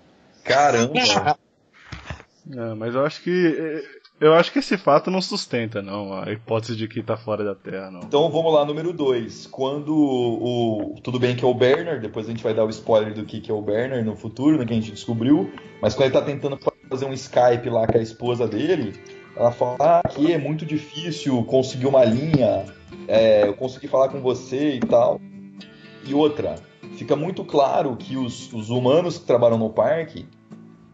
[0.45, 1.37] Caramba!
[2.53, 3.83] É, mas eu acho que.
[4.21, 7.55] Eu acho que esse fato não sustenta, não, a hipótese de que tá fora da
[7.55, 8.01] Terra, não.
[8.01, 9.47] Então vamos lá, número 2.
[9.47, 10.95] Quando o.
[11.03, 13.41] Tudo bem que é o Berner, depois a gente vai dar o spoiler do que,
[13.41, 15.51] que é o Berner no futuro, né, que a gente descobriu.
[15.81, 18.95] Mas quando ele tá tentando fazer um Skype lá com a esposa dele,
[19.37, 22.65] ela fala ah, que é muito difícil conseguir uma linha,
[23.09, 25.21] é, eu consegui falar com você e tal.
[26.07, 26.57] E outra,
[26.97, 30.27] fica muito claro que os, os humanos que trabalham no parque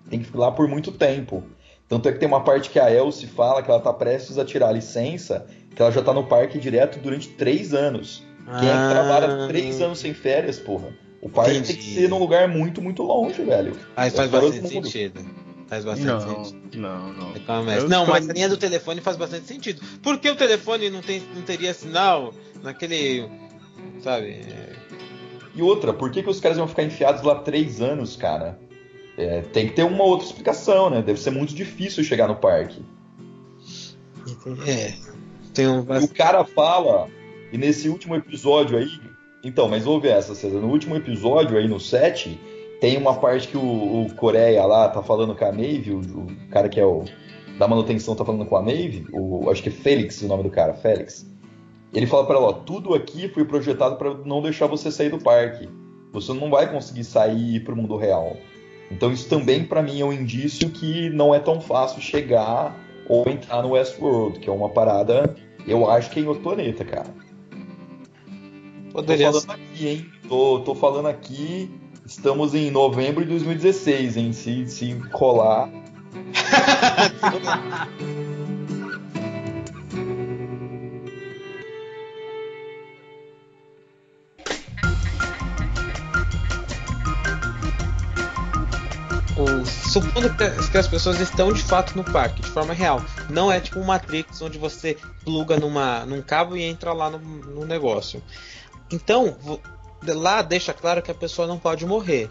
[0.09, 1.43] têm que ficar lá por muito tempo.
[1.89, 4.45] Tanto é que tem uma parte que a Elsie fala que ela tá prestes a
[4.45, 8.25] tirar a licença, que ela já tá no parque direto durante três anos.
[8.59, 10.89] Quem é que trabalha três anos sem férias, porra?
[11.21, 11.95] O parque tem que Entendi.
[11.95, 13.77] ser num lugar muito, muito longe, velho.
[13.97, 15.21] Aí faz Eu falo bastante sentido.
[15.71, 16.79] Faz bastante Não, sentido.
[16.79, 17.33] não, não.
[17.33, 19.81] É não, mas a linha do telefone faz bastante sentido.
[20.03, 23.29] Por que o telefone não, tem, não teria sinal naquele.
[24.03, 24.45] Sabe?
[25.55, 28.59] E outra, por que, que os caras vão ficar enfiados lá três anos, cara?
[29.17, 31.03] É, tem que ter uma outra explicação, né?
[31.03, 32.83] Deve ser muito difícil chegar no parque.
[34.67, 34.95] É.
[35.55, 35.87] Tem um.
[36.01, 37.09] E o cara fala,
[37.53, 38.91] e nesse último episódio aí.
[39.45, 40.59] Então, mas ouve essa, César.
[40.59, 42.39] No último episódio aí, no 7,
[42.81, 46.27] tem uma parte que o, o Coreia lá tá falando com a Maeve, o, o
[46.51, 47.05] cara que é o
[47.59, 50.51] da manutenção tá falando com a Maeve, o, acho que é Félix o nome do
[50.51, 51.31] cara, Félix.
[51.93, 55.19] Ele fala pra ela, ó, tudo aqui foi projetado pra não deixar você sair do
[55.19, 55.69] parque.
[56.13, 58.37] Você não vai conseguir sair pro mundo real.
[58.91, 62.77] Então isso também pra mim é um indício que não é tão fácil chegar
[63.09, 65.35] ou entrar no Westworld, que é uma parada,
[65.67, 67.13] eu acho que é em outro planeta, cara.
[68.93, 70.07] Poderia Tô falando aqui, hein?
[70.29, 71.71] Tô, tô falando aqui.
[72.07, 74.33] Estamos em novembro de 2016, hein?
[74.33, 75.71] Se, se colar.
[89.91, 93.03] supondo que, as pessoas estão de fato no parque, de forma real.
[93.29, 97.19] Não é tipo um Matrix onde você pluga numa, num cabo e entra lá no,
[97.19, 98.23] no negócio.
[98.91, 99.37] Então,
[100.07, 102.31] lá deixa claro que a pessoa não pode morrer.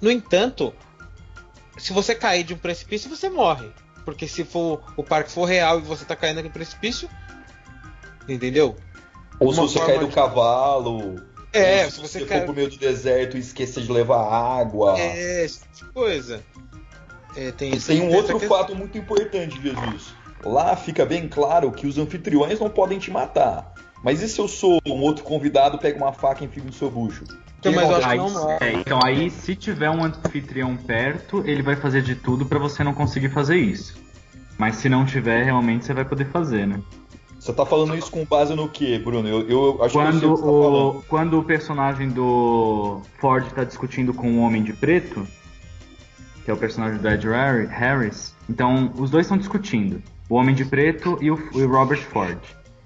[0.00, 0.72] No entanto,
[1.76, 3.68] se você cair de um precipício, você morre.
[4.04, 7.08] Porque se for o parque for real e você tá caindo naquele precipício,
[8.28, 8.76] entendeu?
[9.38, 10.30] Ou se Uma você cair do de- cai...
[11.52, 14.22] É, se se você você cai- for pro meio do deserto e esquecer de levar
[14.60, 14.98] água.
[14.98, 16.42] É, esse tipo de coisa.
[17.36, 18.58] É, tem, E tem um outro questão.
[18.58, 20.14] fato muito importante, Jesus.
[20.44, 23.72] Lá fica bem claro que os anfitriões não podem te matar.
[24.02, 26.90] Mas e se eu sou um outro convidado, pega uma faca e enfia no seu
[26.90, 27.24] bucho?
[27.58, 28.56] Então, mas eu acho que Aí, não morre.
[28.60, 32.84] é, então aí, se tiver um anfitrião perto, ele vai fazer de tudo pra você
[32.84, 33.96] não conseguir fazer isso.
[34.56, 36.80] Mas se não tiver, realmente você vai poder fazer, né?
[37.38, 39.28] Você tá falando isso com base no quê, Bruno?
[39.28, 41.04] Eu, eu acho que eu sei Quando o que você tá falando.
[41.08, 45.26] quando o personagem do Ford tá discutindo com o Homem de Preto,
[46.44, 50.02] que é o personagem do Ed Harri- Harris, então os dois estão discutindo.
[50.28, 52.38] O Homem de Preto e o, e o Robert Ford.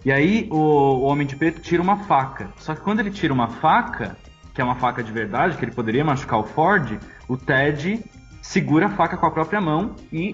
[0.04, 2.50] E aí o, o Homem de Preto tira uma faca.
[2.58, 4.16] Só que quando ele tira uma faca,
[4.52, 8.02] que é uma faca de verdade, que ele poderia machucar o Ford, o Ted
[8.40, 10.32] segura a faca com a própria mão e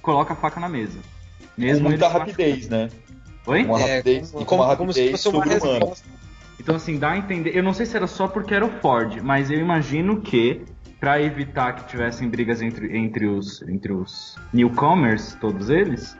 [0.00, 0.98] coloca a faca na mesa.
[1.54, 2.88] Com Mesmo muita ele se rapidez, né?
[3.46, 3.64] Oi?
[3.64, 5.78] Com uma É, rapidez, como- e com uma como- como rapidez uma sobre-humana.
[5.78, 6.08] resposta.
[6.58, 7.54] Então, assim, dá a entender.
[7.54, 10.62] Eu não sei se era só porque era o Ford, mas eu imagino que,
[10.98, 16.16] pra evitar que tivessem brigas entre, entre, os, entre os newcomers, todos eles,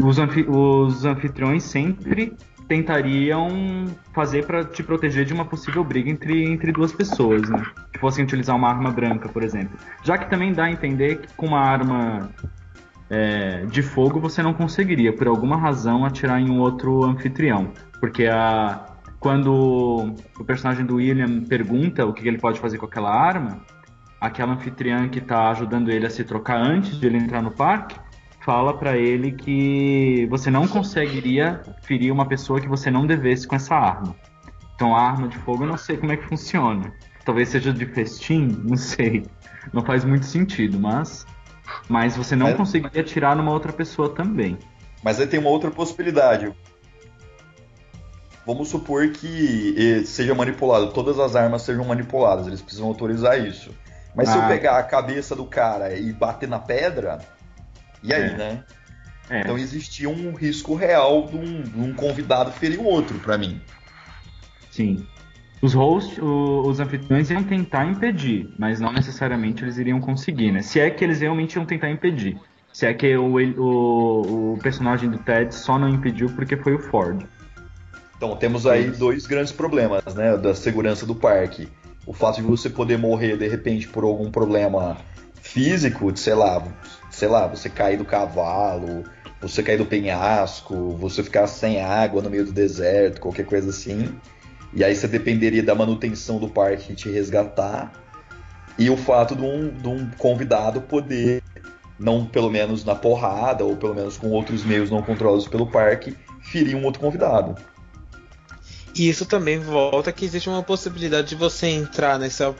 [0.00, 6.44] os, anfi- os anfitriões sempre tentariam fazer pra te proteger de uma possível briga entre,
[6.50, 7.62] entre duas pessoas, né?
[7.92, 9.78] Que fossem utilizar uma arma branca, por exemplo.
[10.02, 12.30] Já que também dá a entender que com uma arma
[13.10, 17.70] é, de fogo você não conseguiria, por alguma razão, atirar em um outro anfitrião.
[18.00, 18.86] Porque a,
[19.20, 23.60] quando o personagem do William pergunta o que ele pode fazer com aquela arma,
[24.18, 27.96] aquela anfitriã que tá ajudando ele a se trocar antes de ele entrar no parque,
[28.44, 33.56] fala pra ele que você não conseguiria ferir uma pessoa que você não devesse com
[33.56, 34.14] essa arma.
[34.74, 36.92] Então a arma de fogo eu não sei como é que funciona.
[37.24, 39.24] Talvez seja de festim, não sei.
[39.72, 41.26] Não faz muito sentido, mas
[41.88, 44.58] mas você não Mas- conseguiria atirar numa outra pessoa também.
[45.02, 46.52] Mas aí tem uma outra possibilidade.
[48.46, 53.70] Vamos supor que eh, seja manipulado, todas as armas sejam manipuladas, eles precisam autorizar isso.
[54.14, 54.48] Mas se eu Ah.
[54.48, 57.18] pegar a cabeça do cara e bater na pedra,
[58.04, 58.36] e aí, É.
[58.36, 58.64] né?
[59.30, 59.40] É.
[59.40, 63.60] Então existia um risco real de um, de um convidado ferir o outro, pra mim.
[64.70, 65.06] Sim.
[65.62, 70.60] Os hosts, o- os anfitriões iam tentar impedir, mas não necessariamente eles iriam conseguir, né?
[70.60, 72.38] Se é que eles realmente iam tentar impedir.
[72.70, 76.78] Se é que o, o, o personagem do Ted só não impediu porque foi o
[76.78, 77.24] Ford.
[78.16, 81.68] Então temos aí dois grandes problemas, né, da segurança do parque.
[82.06, 84.98] O fato de você poder morrer de repente por algum problema
[85.40, 86.62] físico, de, sei lá,
[87.14, 89.04] sei lá, você cair do cavalo,
[89.40, 94.14] você cair do penhasco, você ficar sem água no meio do deserto, qualquer coisa assim.
[94.72, 97.92] E aí você dependeria da manutenção do parque te resgatar.
[98.76, 101.42] E o fato de um, de um convidado poder,
[101.98, 106.16] não pelo menos na porrada, ou pelo menos com outros meios não controlados pelo parque,
[106.42, 107.54] ferir um outro convidado.
[108.94, 112.54] E isso também volta que existe uma possibilidade de você entrar nessa,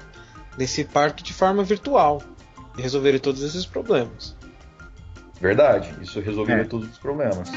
[0.59, 2.23] nesse parque de forma virtual
[2.77, 4.37] e resolver todos esses problemas.
[5.45, 6.65] Verdade, isso resolveria É.
[6.65, 7.53] todos os problemas.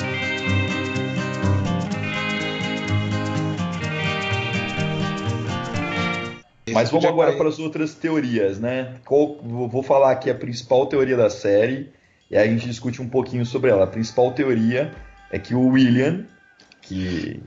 [6.74, 8.96] Mas vamos agora para as outras teorias, né?
[9.10, 11.90] Vou falar aqui a principal teoria da série
[12.30, 13.86] e aí a gente discute um pouquinho sobre ela.
[13.86, 14.92] A principal teoria
[15.32, 16.26] é que o William,
[16.82, 17.42] que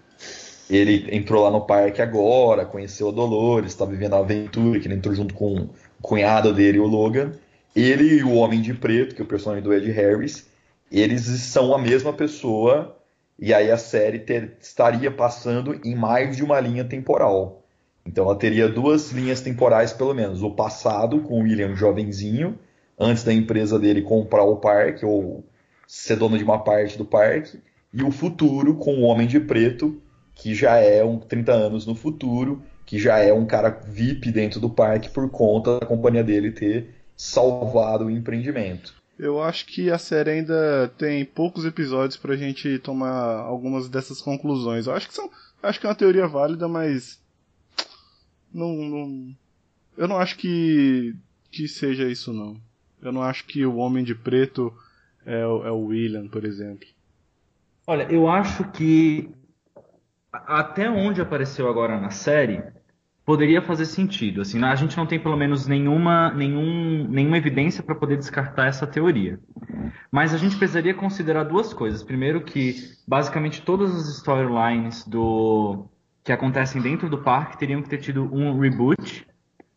[0.71, 4.95] ele entrou lá no parque agora, conheceu a Dolores, está vivendo a aventura, que ele
[4.95, 7.33] entrou junto com o cunhado dele, o Logan.
[7.75, 10.49] Ele e o Homem de Preto, que é o personagem do Ed Harris,
[10.91, 12.97] eles são a mesma pessoa
[13.39, 17.63] e aí a série ter- estaria passando em mais de uma linha temporal.
[18.05, 20.43] Então ela teria duas linhas temporais, pelo menos.
[20.43, 22.59] O passado, com o William jovenzinho,
[22.99, 25.45] antes da empresa dele comprar o parque, ou
[25.87, 27.61] ser dono de uma parte do parque,
[27.93, 30.01] e o futuro, com o Homem de Preto,
[30.35, 34.61] que já é um 30 anos no futuro, que já é um cara VIP dentro
[34.61, 38.95] do parque por conta da companhia dele ter salvado o empreendimento.
[39.19, 44.87] Eu acho que a série ainda tem poucos episódios pra gente tomar algumas dessas conclusões.
[44.87, 45.31] Eu acho que são,
[45.63, 47.21] acho que é uma teoria válida, mas
[48.53, 49.35] não, não
[49.99, 51.15] eu não acho que
[51.53, 52.57] que seja isso não.
[53.03, 54.73] Eu não acho que o Homem de Preto
[55.27, 56.89] é, o- é o William, por exemplo.
[57.87, 59.29] Olha, eu acho que
[60.33, 62.63] até onde apareceu agora na série
[63.31, 64.41] poderia fazer sentido.
[64.41, 68.89] Assim, a gente não tem pelo menos nenhuma, nenhum, nenhuma evidência para poder descartar essa
[68.89, 69.39] teoria.
[70.11, 72.03] Mas a gente precisaria considerar duas coisas.
[72.03, 72.75] Primeiro que
[73.07, 75.87] basicamente todas as storylines do
[76.25, 79.25] que acontecem dentro do parque teriam que ter tido um reboot,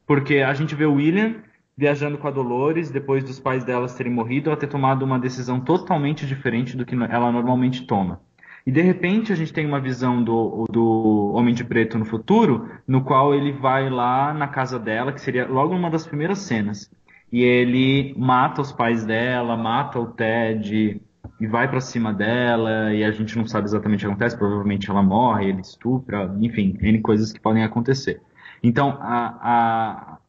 [0.07, 1.35] porque a gente vê o William
[1.77, 5.59] viajando com a Dolores depois dos pais delas terem morrido, ela ter tomado uma decisão
[5.59, 8.19] totalmente diferente do que ela normalmente toma.
[8.65, 12.69] E de repente a gente tem uma visão do, do Homem de Preto no futuro,
[12.87, 16.89] no qual ele vai lá na casa dela, que seria logo uma das primeiras cenas.
[17.31, 21.01] E ele mata os pais dela, mata o Ted
[21.39, 24.89] e vai pra cima dela, e a gente não sabe exatamente o que acontece, provavelmente
[24.89, 28.21] ela morre, ele estupra, enfim, N coisas que podem acontecer.
[28.61, 30.19] Então, a,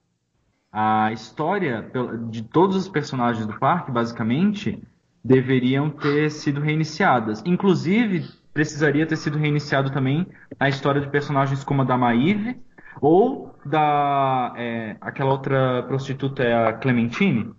[0.72, 1.88] a, a história
[2.30, 4.82] de todos os personagens do parque, basicamente,
[5.24, 7.42] deveriam ter sido reiniciadas.
[7.46, 10.26] Inclusive, precisaria ter sido reiniciado também
[10.60, 12.56] a história de personagens como a da Maeve
[13.00, 17.50] ou da é, aquela outra prostituta é a Clementine,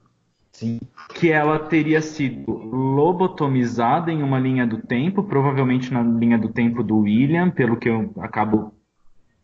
[0.51, 0.79] Sim.
[1.13, 6.81] que ela teria sido lobotomizada em uma linha do tempo, provavelmente na linha do tempo
[6.81, 8.73] do William, pelo que eu acabo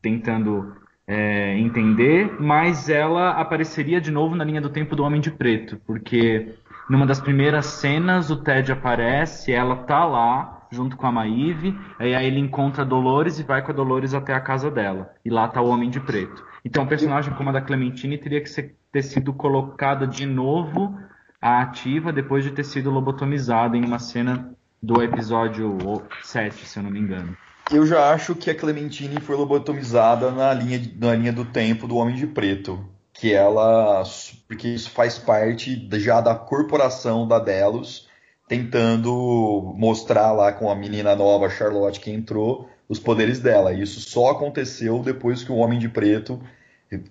[0.01, 0.73] tentando
[1.05, 5.77] é, entender, mas ela apareceria de novo na linha do tempo do Homem de Preto,
[5.85, 6.55] porque
[6.91, 12.13] numa das primeiras cenas o Ted aparece, ela tá lá junto com a Maeve, e
[12.13, 15.29] aí ele encontra a Dolores e vai com a Dolores até a casa dela, e
[15.29, 16.45] lá tá o Homem de Preto.
[16.65, 20.97] Então, um personagem como a da Clementine teria que ser, ter sido colocada de novo
[21.41, 25.77] à ativa depois de ter sido lobotomizada em uma cena do episódio
[26.23, 27.37] 7, se eu não me engano.
[27.71, 31.95] Eu já acho que a Clementine foi lobotomizada na linha, na linha do tempo do
[31.95, 32.85] Homem de Preto.
[33.21, 34.03] Que ela.
[34.47, 38.07] Porque isso faz parte já da corporação da Delos,
[38.47, 43.73] tentando mostrar lá com a menina nova, Charlotte, que entrou, os poderes dela.
[43.73, 46.41] Isso só aconteceu depois que o Homem de Preto,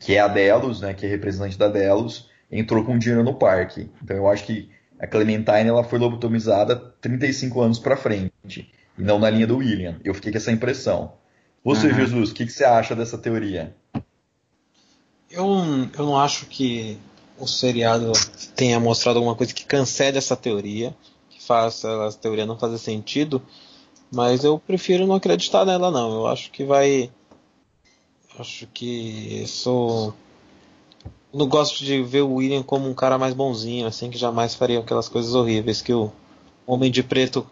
[0.00, 3.88] que é a Delos, né, que é representante da Delos, entrou com dinheiro no parque.
[4.02, 9.18] Então eu acho que a Clementine ela foi lobotomizada 35 anos para frente, e não
[9.20, 9.98] na linha do William.
[10.04, 11.14] Eu fiquei com essa impressão.
[11.64, 11.94] Você, Uhum.
[11.94, 13.76] Jesus, o que, que você acha dessa teoria?
[15.30, 15.46] Eu,
[15.96, 16.98] eu não acho que
[17.38, 18.12] o seriado
[18.56, 20.94] tenha mostrado alguma coisa que cancele essa teoria,
[21.30, 23.40] que faça essa teoria não fazer sentido,
[24.12, 26.12] mas eu prefiro não acreditar nela não.
[26.12, 27.10] Eu acho que vai.
[28.38, 30.12] Acho que isso.
[31.32, 34.80] Não gosto de ver o William como um cara mais bonzinho, assim, que jamais faria
[34.80, 36.12] aquelas coisas horríveis que o
[36.66, 37.46] Homem de Preto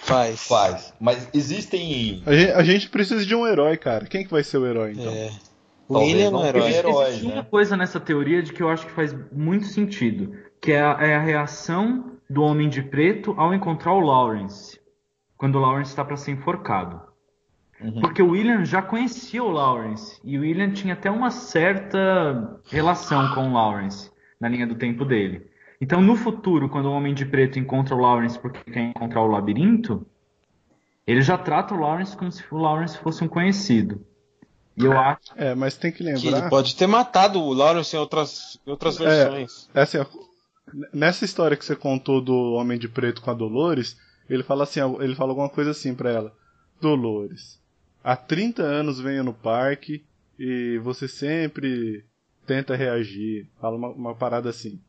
[0.00, 0.40] faz.
[0.40, 0.94] Faz.
[0.98, 2.22] Mas existem.
[2.24, 4.06] A gente, a gente precisa de um herói, cara.
[4.06, 5.12] Quem que vai ser o herói, então?
[5.12, 5.30] É.
[5.88, 6.72] William não é herói.
[6.72, 7.08] herói.
[7.08, 7.34] Existe né?
[7.34, 10.96] uma coisa nessa teoria de que eu acho que faz muito sentido, que é a,
[11.00, 14.78] é a reação do Homem de Preto ao encontrar o Lawrence,
[15.36, 17.00] quando o Lawrence está para ser enforcado.
[17.80, 18.00] Uhum.
[18.00, 23.34] Porque o William já conhecia o Lawrence, e o William tinha até uma certa relação
[23.34, 24.10] com o Lawrence,
[24.40, 25.46] na linha do tempo dele.
[25.80, 29.28] Então, no futuro, quando o Homem de Preto encontra o Lawrence porque quer encontrar o
[29.28, 30.04] labirinto,
[31.06, 34.04] ele já trata o Lawrence como se o Lawrence fosse um conhecido.
[34.78, 36.48] E eu acho É, mas tem que Que ele lembrar.
[36.50, 39.04] pode ter matado o Lawrence em outras, em outras É.
[39.24, 39.68] versões.
[39.74, 39.98] É assim,
[40.92, 43.96] nessa história que você contou do Homem de Preto com a Dolores,
[44.28, 46.32] ele fala assim, ele fala alguma coisa assim pra ela.
[46.80, 47.58] Dolores,
[48.04, 50.04] há 30 anos venho no parque
[50.38, 52.04] e você sempre
[52.46, 53.48] tenta reagir.
[53.60, 54.80] Fala uma, uma parada assim.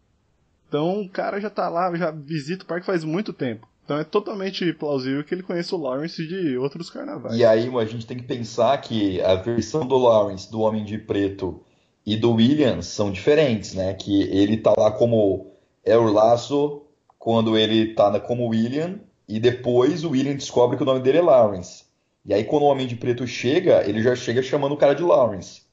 [0.68, 3.68] Então o cara já tá lá, já visita o parque faz muito tempo.
[3.90, 7.36] Então é totalmente plausível que ele conheça o Lawrence de outros carnavais.
[7.36, 11.00] E aí a gente tem que pensar que a versão do Lawrence, do Homem de
[11.00, 11.60] Preto
[12.06, 13.96] e do Williams são diferentes, né?
[13.96, 16.84] Que ele tá lá como El Lasso
[17.18, 21.24] quando ele tá como William e depois o William descobre que o nome dele é
[21.24, 21.86] Lawrence.
[22.24, 25.02] E aí quando o Homem de Preto chega, ele já chega chamando o cara de
[25.02, 25.64] Lawrence.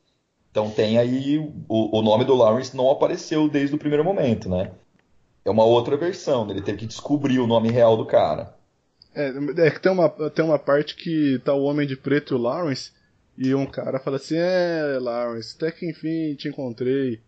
[0.50, 1.36] Então tem aí
[1.68, 4.70] o, o nome do Lawrence não apareceu desde o primeiro momento, né?
[5.46, 6.52] É uma outra versão, né?
[6.52, 8.52] ele teve que descobrir o nome real do cara.
[9.14, 9.28] É,
[9.64, 12.40] é que tem uma, tem uma parte que tá o Homem de Preto e o
[12.40, 12.90] Lawrence,
[13.38, 17.20] e um cara fala assim, é, Lawrence, até que enfim te encontrei.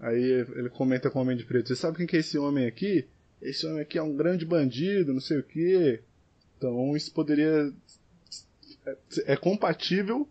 [0.00, 2.66] Aí ele comenta com o Homem de Preto, você sabe quem que é esse homem
[2.66, 3.06] aqui?
[3.40, 6.00] Esse homem aqui é um grande bandido, não sei o que.
[6.58, 7.72] Então isso poderia.
[8.84, 8.96] É,
[9.26, 10.28] é compatível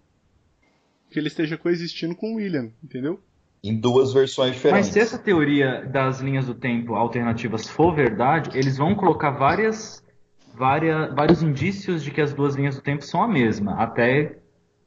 [1.10, 3.22] que ele esteja coexistindo com o William, entendeu?
[3.64, 4.88] Em duas versões diferentes.
[4.88, 10.04] Mas se essa teoria das linhas do tempo alternativas for verdade, eles vão colocar várias,
[10.56, 14.38] várias, vários indícios de que as duas linhas do tempo são a mesma, até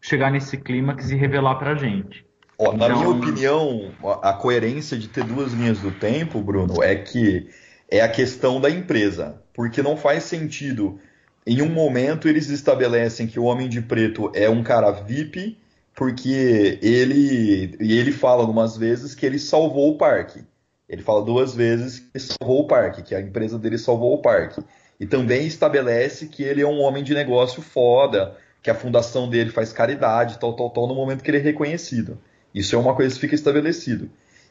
[0.01, 2.27] chegar nesse clímax e revelar pra gente.
[2.59, 3.91] Ó, na Então- minha opinião,
[4.23, 7.49] a a coerência de ter duas linhas do tempo, Bruno, é que
[7.89, 9.41] é a questão da empresa.
[9.55, 10.99] Porque não faz sentido.
[11.47, 15.59] Em um momento eles estabelecem que o Homem de Preto é um cara VIP,
[15.95, 17.77] porque ele.
[17.81, 20.45] E ele fala algumas vezes que ele salvou o parque.
[20.89, 24.63] Ele fala duas vezes que salvou o parque, que a empresa dele salvou o parque.
[25.01, 29.51] E também estabelece que ele é um homem de negócio foda, que a fundação dele
[29.51, 32.19] faz caridade, tal, tal, tal, no momento que ele é reconhecido.
[32.55, 34.11] Isso é uma coisa que fica estabelecido.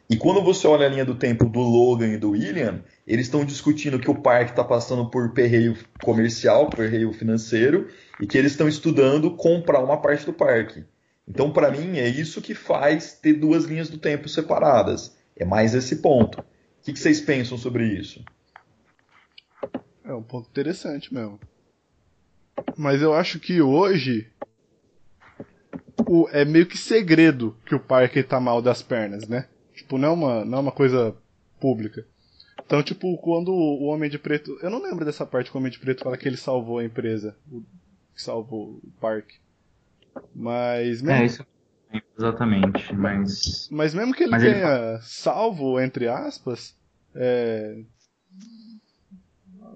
[0.10, 3.46] E quando você olha a linha do tempo do Logan e do William, eles estão
[3.46, 7.88] discutindo que o parque está passando por perreio comercial, perreio financeiro,
[8.20, 10.84] e que eles estão estudando comprar uma parte do parque.
[11.28, 15.16] Então, para mim, é isso que faz ter duas linhas do tempo separadas.
[15.36, 16.40] É mais esse ponto.
[16.42, 16.46] O
[16.84, 18.24] que, vocês pensam sobre isso?
[20.04, 21.40] É um ponto interessante mesmo.
[22.78, 24.30] Mas eu acho que hoje
[26.08, 29.48] o, é meio que segredo que o parque tá mal das pernas, né?
[29.74, 31.16] Tipo, não é uma, não é uma coisa
[31.60, 32.06] pública.
[32.66, 34.58] Então, tipo, quando o Homem de Preto.
[34.62, 36.86] Eu não lembro dessa parte que o Homem de Preto fala que ele salvou a
[36.86, 37.36] empresa.
[37.52, 37.62] o-
[38.14, 39.36] Que salvou o parque.
[40.36, 41.46] Mas mesmo, É, isso
[42.18, 46.76] exatamente, mas mas mesmo que ele Mas ele tenha salvo, entre aspas,
[47.16, 47.76] é.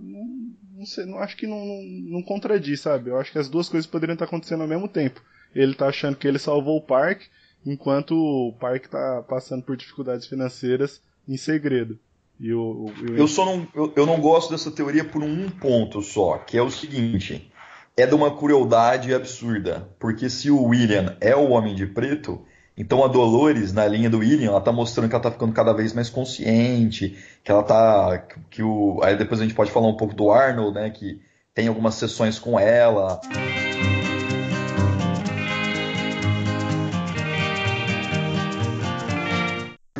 [0.01, 0.25] Não,
[0.77, 1.81] não sei, não, acho que não, não,
[2.19, 3.09] não contradiz, sabe?
[3.09, 5.21] Eu acho que as duas coisas poderiam estar acontecendo ao mesmo tempo.
[5.55, 7.25] ele tá achando que ele salvou o parque,
[7.65, 11.97] enquanto o parque tá passando por dificuldades financeiras em segredo.
[12.39, 15.49] E o, o- o- Eu só não, eu, eu não gosto dessa teoria por um
[15.49, 17.51] ponto só, que é o seguinte:
[17.97, 19.89] é de uma crueldade absurda.
[19.99, 22.45] Porque se o William é o Homem de Preto,
[22.77, 25.73] então a Dolores, na linha do William, ela tá mostrando que ela tá ficando cada
[25.73, 28.23] vez mais consciente, que ela tá.
[28.51, 28.99] que- o.
[29.01, 30.91] Aí depois a gente pode falar um pouco do Arnold, né?
[30.91, 31.19] Que
[31.55, 33.19] tem algumas sessões com ela.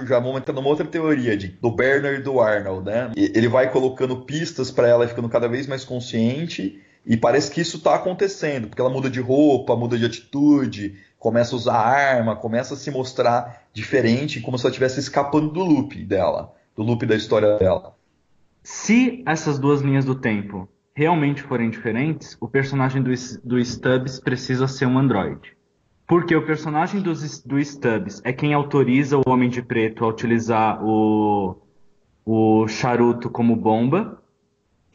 [0.07, 3.11] já vamos entrar numa outra teoria de, do Bernard e do Arnold, né?
[3.17, 6.81] Ele vai colocando pistas pra ela ficando cada vez mais consciente.
[7.07, 11.55] E parece que isso tá acontecendo, porque ela muda de roupa, muda de atitude, começa
[11.55, 16.03] a usar arma, começa a se mostrar diferente, como se ela estivesse escapando do loop
[16.03, 17.95] dela, do loop da história dela.
[18.61, 23.11] Se essas duas linhas do tempo realmente forem diferentes, o personagem do,
[23.43, 25.55] do Stubbs precisa ser um androide.
[26.07, 27.13] Porque o personagem do,
[27.45, 31.57] do Stubbs é quem autoriza o Homem de Preto a utilizar o,
[32.25, 34.16] o charuto como bomba.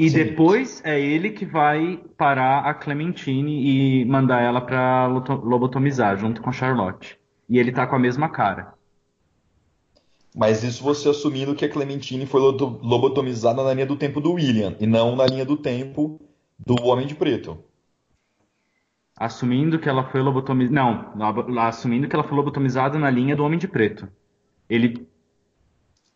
[0.02, 0.16] E Sim.
[0.16, 6.50] depois é ele que vai parar a Clementine e mandar ela pra lobotomizar junto com
[6.50, 7.16] a Charlotte.
[7.48, 8.74] E ele tá com a mesma cara.
[10.34, 14.74] Mas isso você assumindo que a Clementine foi lobotomizada na linha do tempo do William,
[14.80, 16.20] e não na linha do tempo
[16.58, 17.62] do Homem de Preto.
[19.16, 20.74] Assumindo que ela foi lobotomizada.
[20.74, 24.08] Não, assumindo que ela foi lobotomizada na linha do Homem de Preto.
[24.68, 25.06] Ele.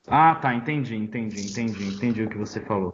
[0.08, 2.92] Ah, tá, entendi, entendi, entendi, entendi o que você falou.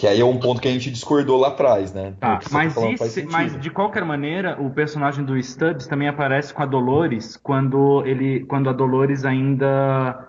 [0.00, 2.14] Que aí é um ponto que a gente discordou lá atrás, né?
[2.18, 3.30] Tá, que você mas, sentido.
[3.30, 8.46] mas de qualquer maneira, o personagem do Stubbs também aparece com a Dolores quando ele,
[8.46, 10.26] quando a Dolores ainda,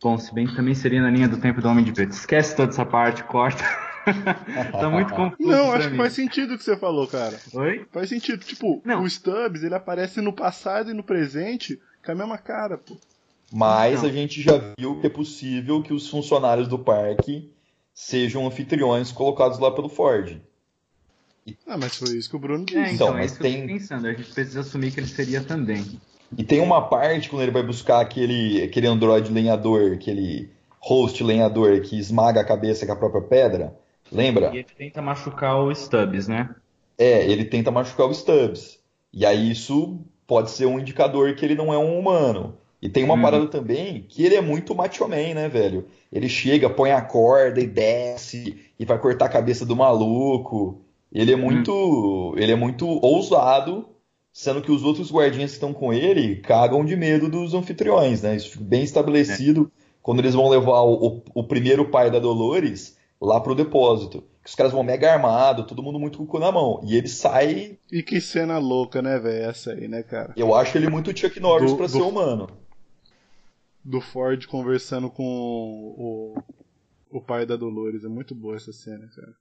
[0.00, 2.12] bom, se bem que também seria na linha do tempo do Homem de Preto.
[2.12, 3.64] Esquece toda essa parte, corta.
[4.70, 5.98] tá muito confuso Não, acho que mim.
[5.98, 7.36] faz sentido o que você falou, cara.
[7.52, 7.84] Oi?
[7.90, 8.44] Faz sentido.
[8.44, 9.02] Tipo, Não.
[9.02, 12.96] o Stubbs, ele aparece no passado e no presente com a mesma cara, pô.
[13.52, 14.08] Mas Então.
[14.08, 17.52] a gente já viu que é possível que os funcionários do parque
[17.94, 20.40] sejam anfitriões colocados lá pelo Ford.
[21.66, 22.78] Ah, mas foi isso que o Bruno disse.
[22.78, 24.06] É, Então, então, é mas isso que eu tem- tô pensando.
[24.06, 26.00] A gente precisa assumir que ele seria também.
[26.36, 31.80] E tem uma parte quando ele vai buscar aquele, aquele androide lenhador, aquele host lenhador
[31.82, 33.74] que esmaga a cabeça com a própria pedra.
[34.10, 34.50] Lembra?
[34.54, 36.54] E ele tenta machucar o Stubbs, né?
[36.98, 38.78] É, ele tenta machucar o Stubbs.
[39.12, 42.56] E aí isso pode ser um indicador que ele não é um humano.
[42.84, 43.22] E tem uma Uhum.
[43.22, 45.86] parada também que ele é muito macho man, né, velho?
[46.12, 50.82] Ele chega, põe a corda e desce e vai cortar a cabeça do maluco.
[51.10, 53.88] Ele é muito, ele é muito ousado,
[54.30, 58.36] sendo que os outros guardinhas que estão com ele cagam de medo dos anfitriões, né?
[58.36, 59.70] Isso fica bem estabelecido
[60.02, 64.22] quando eles vão levar o, o- o primeiro pai da Dolores lá pro depósito.
[64.42, 66.80] Que os caras vão mega armado, todo mundo muito com o cu na mão.
[66.84, 69.46] E ele sai E que cena louca, né, velho?
[69.48, 70.34] Essa aí, né, cara?
[70.36, 72.46] eu acho ele muito Chuck Norris Do- pra do- ser humano.
[73.84, 76.34] Do Ford conversando com o,
[77.10, 78.04] o pai da Dolores.
[78.04, 79.34] É muito boa essa cena, cara.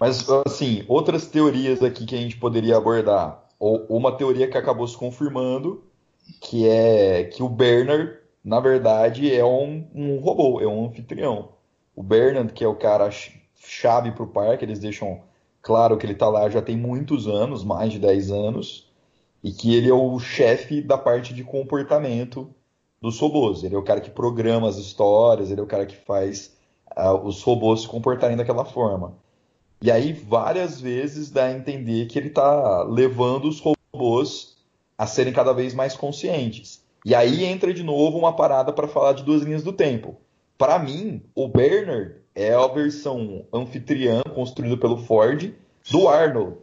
[0.00, 3.44] Mas, assim, outras teorias aqui que a gente poderia abordar.
[3.58, 5.84] Ou uma teoria que acabou se confirmando,
[6.40, 11.52] que é que o Bernard, na verdade, é um, um robô, é um anfitrião.
[11.94, 15.20] O Bernard, que é o cara ch- chave pro parque, eles deixam
[15.62, 18.90] claro que ele tá lá já tem muitos anos, mais de 10 anos,
[19.42, 22.48] e que ele é o chefe da parte de comportamento
[23.00, 23.64] dos robôs.
[23.64, 26.56] Ele é o cara que programa as histórias, ele é o cara que faz
[26.94, 29.16] ah, os robôs se comportarem daquela forma.
[29.82, 34.58] E aí, várias vezes dá a entender que ele está levando os robôs
[34.98, 36.84] a serem cada vez mais conscientes.
[37.04, 40.16] E aí entra de novo uma parada para falar de duas linhas do tempo.
[40.58, 45.52] Para mim, o Bernard é a versão anfitriã construída pelo Ford
[45.90, 46.56] do Arnold.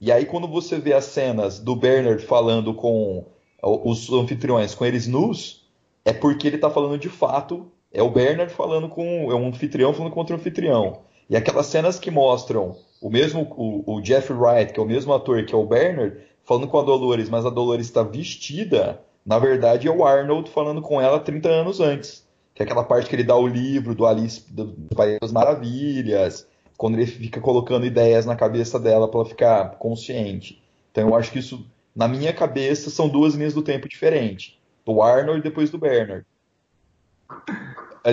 [0.00, 3.24] E aí, quando você vê as cenas do Bernard falando com
[3.62, 5.66] os anfitriões, com eles nus,
[6.04, 7.70] é porque ele está falando de fato.
[7.92, 9.30] É o Bernard falando com.
[9.30, 11.00] É um anfitrião falando com outro anfitrião.
[11.28, 15.12] E aquelas cenas que mostram o mesmo, o, o Jeff Wright, que é o mesmo
[15.12, 19.38] ator que é o Bernard, falando com a Dolores, mas a Dolores está vestida, na
[19.38, 22.25] verdade é o Arnold falando com ela 30 anos antes.
[22.56, 26.48] Que é aquela parte que ele dá o livro do Alice do País das Maravilhas,
[26.76, 30.62] quando ele fica colocando ideias na cabeça dela para ela ficar consciente.
[30.90, 34.58] Então eu acho que isso, na minha cabeça, são duas linhas do tempo diferentes.
[34.86, 36.24] Do Arnold e depois do Bernard.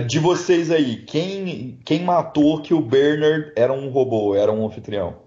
[0.08, 5.18] De vocês aí, quem, quem matou que o Bernard era um robô, era um anfitrião?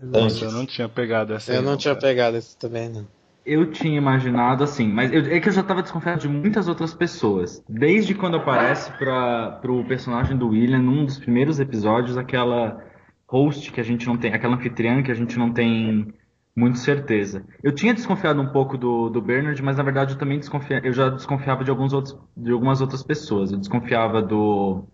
[0.00, 0.42] Nossa, Antes.
[0.42, 2.06] eu não tinha pegado essa Eu aí, não tinha cara.
[2.06, 3.06] pegado esse também, não.
[3.44, 6.94] Eu tinha imaginado assim, mas eu- é que eu já tava desconfiado de muitas outras
[6.94, 7.62] pessoas.
[7.68, 12.82] Desde quando aparece para pro personagem do William, num dos primeiros episódios, aquela
[13.28, 16.12] host que a gente não tem, aquela anfitriã que a gente não tem
[16.54, 17.44] muito certeza.
[17.62, 20.92] Eu tinha desconfiado um pouco do, do Bernard, mas na verdade eu também desconfia, eu
[20.92, 23.50] já desconfiava de alguns outros, de algumas outras pessoas.
[23.52, 24.84] Eu desconfiava do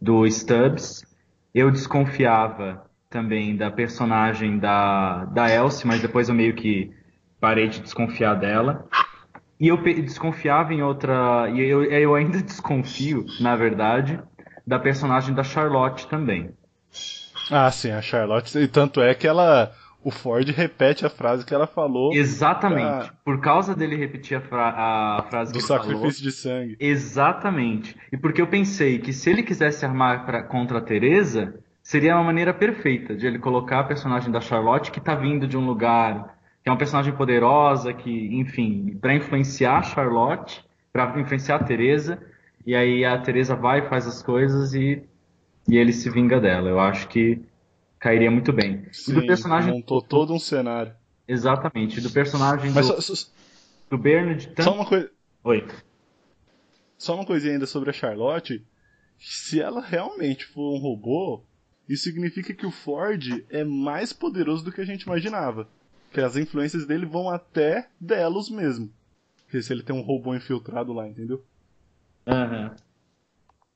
[0.00, 1.04] do Stubbs,
[1.54, 6.90] eu desconfiava também da personagem da da Elsie, mas depois eu meio que
[7.46, 8.88] parei de desconfiar dela.
[9.60, 11.48] E eu desconfiava em outra.
[11.48, 14.20] E eu, eu ainda desconfio, na verdade,
[14.66, 16.50] da personagem da Charlotte também.
[17.48, 18.58] Ah, sim, a Charlotte.
[18.58, 19.72] E tanto é que ela.
[20.02, 23.08] O Ford repete a frase que ela falou Exatamente.
[23.10, 23.12] Ah.
[23.24, 24.74] Por causa dele repetir a, fra-
[25.18, 25.84] a frase do que ele falou.
[25.84, 26.76] sacrifício de sangue.
[26.78, 27.96] Exatamente.
[28.12, 32.22] E porque eu pensei que se ele quisesse armar pra, contra a Teresa, seria uma
[32.22, 36.35] maneira perfeita de ele colocar a personagem da Charlotte que tá vindo de um lugar
[36.66, 42.20] que é uma personagem poderosa, que, enfim, para influenciar a Charlotte, para influenciar a Teresa,
[42.66, 45.00] e aí a Teresa vai faz as coisas e,
[45.68, 46.68] e ele se vinga dela.
[46.68, 47.40] Eu acho que
[48.00, 48.84] cairia muito bem.
[48.90, 50.92] e Sim, do personagem montou todo um cenário.
[51.28, 53.28] exatamente, e do personagem Mas do, só, só-
[53.88, 54.70] do Bernard só tanto...
[54.72, 55.08] uma coisa.
[55.44, 55.64] Oi.
[56.98, 58.60] Só uma coisinha ainda sobre a Charlotte.
[59.20, 61.44] Se ela realmente for um robô,
[61.88, 65.68] isso significa que o Ford é mais poderoso do que a gente imaginava.
[66.16, 68.88] Que as influências dele vão até Delos mesmo.
[69.44, 71.44] Porque se ele tem um robô infiltrado lá, entendeu?
[72.26, 72.74] Aham.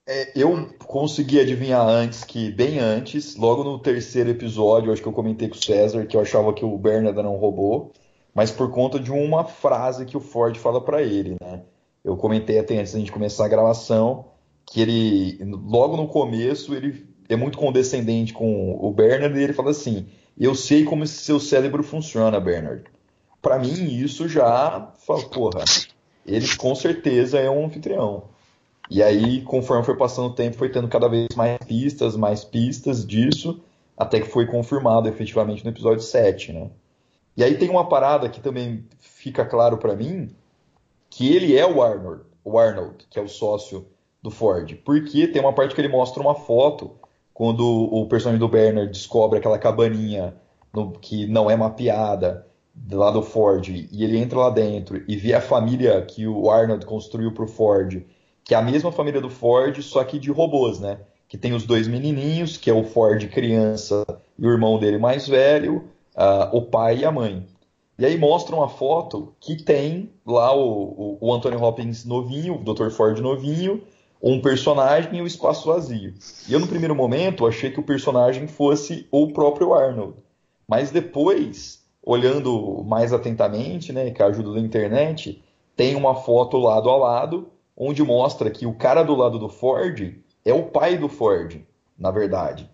[0.09, 5.12] É, eu consegui adivinhar antes que, bem antes, logo no terceiro episódio, acho que eu
[5.12, 7.93] comentei com o César que eu achava que o Bernard era um robô,
[8.34, 11.64] mas por conta de uma frase que o Ford fala pra ele, né?
[12.03, 14.28] Eu comentei até antes da gente começar a gravação
[14.64, 19.72] que ele, logo no começo, ele é muito condescendente com o Bernard e ele fala
[19.72, 20.09] assim:
[20.39, 22.85] Eu sei como esse seu cérebro funciona, Bernard.
[23.43, 24.93] Pra mim, isso já
[25.33, 25.64] porra,
[26.26, 28.24] ele com certeza é um anfitrião.
[28.91, 33.07] E aí, conforme foi passando o tempo, foi tendo cada vez mais pistas, mais pistas
[33.07, 33.62] disso,
[33.97, 36.70] até que foi confirmado efetivamente no episódio 7, né?
[37.37, 40.35] E aí tem uma parada que também fica claro pra mim,
[41.09, 43.87] que ele é o Arnold, o Arnold, que é o sócio
[44.22, 44.74] do Ford.
[44.85, 46.97] Porque tem uma parte que ele mostra uma foto,
[47.33, 50.35] quando o personagem do Bernard descobre aquela cabaninha
[50.72, 52.47] no- que não é mapeada,
[52.91, 56.87] lá do Ford, e ele entra lá dentro e vê a família que o Arnold
[56.87, 58.03] construiu pro Ford,
[58.45, 60.99] que é a mesma família do Ford, só que de robôs, né?
[61.28, 64.05] Que tem os dois menininhos, que é o Ford criança
[64.39, 65.85] e o irmão dele mais velho,
[66.16, 67.47] ah, o pai e a mãe.
[67.99, 72.64] E aí mostra uma foto que tem lá o, o, o Anthony Hopkins novinho, o
[72.64, 72.91] Dr.
[72.91, 73.83] Ford novinho,
[74.23, 76.14] um personagem e o espaço vazio.
[76.49, 80.14] E eu, no primeiro momento, achei que o personagem fosse o próprio Arnold.
[80.68, 85.43] Mas depois, olhando mais atentamente, né, com a ajuda da internet,
[85.75, 90.14] tem uma foto lado a lado, onde mostra que o cara do lado do Ford
[90.45, 91.61] é o pai do Ford,
[91.99, 92.68] na verdade.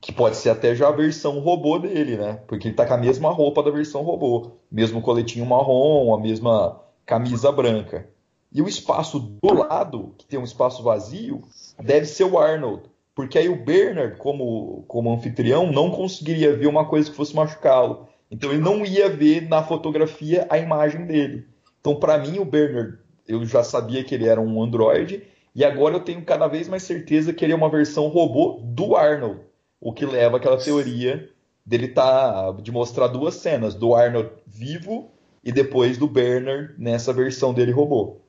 [0.00, 2.40] Que pode ser até já a versão robô dele, né?
[2.46, 4.52] Porque ele tá com a mesma roupa da versão robô.
[4.72, 8.08] Mesmo coletinho marrom, a mesma camisa branca.
[8.52, 11.42] E o espaço do lado, que tem um espaço vazio,
[11.78, 12.82] deve ser o Arnold.
[13.14, 18.08] Porque aí o Bernard, como, como anfitrião, não conseguiria ver uma coisa que fosse machucá-lo.
[18.30, 21.46] Então ele não ia ver na fotografia a imagem dele.
[21.80, 25.22] Então, para mim, o Bernard, eu já sabia que ele era um androide,
[25.54, 28.96] e agora eu tenho cada vez mais certeza que ele é uma versão robô do
[28.96, 29.40] Arnold.
[29.80, 31.28] O que leva àquela teoria
[31.64, 35.10] dele tá de mostrar duas cenas, do Arnold vivo
[35.42, 38.20] e depois do Bernard nessa versão dele robô.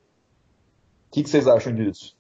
[1.12, 2.16] O que, que vocês acham disso?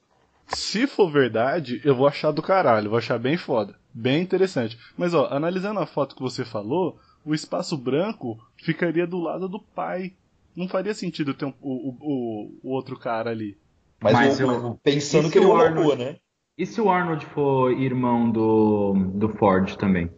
[0.49, 3.73] Se for verdade, eu vou achar do caralho, vou achar bem foda.
[3.93, 4.77] Bem interessante.
[4.97, 9.59] Mas ó, analisando a foto que você falou, o espaço branco ficaria do lado do
[9.61, 10.11] pai.
[10.53, 13.57] Não faria sentido ter um- o, o, o, outro cara ali.
[14.01, 16.17] Mas, Mas eu- eu- pensando que ele é um o Arnold- né?
[16.57, 20.09] E se o Arnold for irmão do, do Ford também?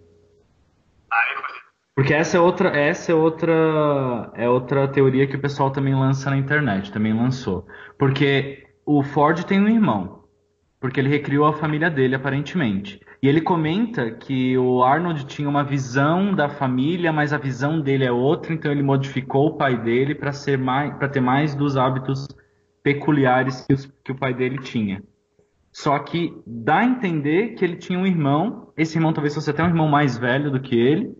[1.96, 6.30] Porque essa é outra, essa é outra, é outra teoria que o pessoal também lança
[6.30, 7.68] na internet, também lançou.
[8.00, 10.24] Porque o Ford tem um irmão,
[10.80, 13.00] porque ele recriou a família dele aparentemente.
[13.22, 18.06] E ele comenta que o Arnold tinha uma visão da família, mas a visão dele
[18.06, 21.78] é outra, então ele modificou o pai dele para ser mais, para ter mais dos
[21.78, 22.28] hábitos
[22.82, 25.02] peculiares que, os- que o pai dele tinha.
[25.72, 28.72] Só que dá a entender que ele tinha um irmão.
[28.76, 31.16] Esse irmão talvez fosse até um irmão mais velho do que ele.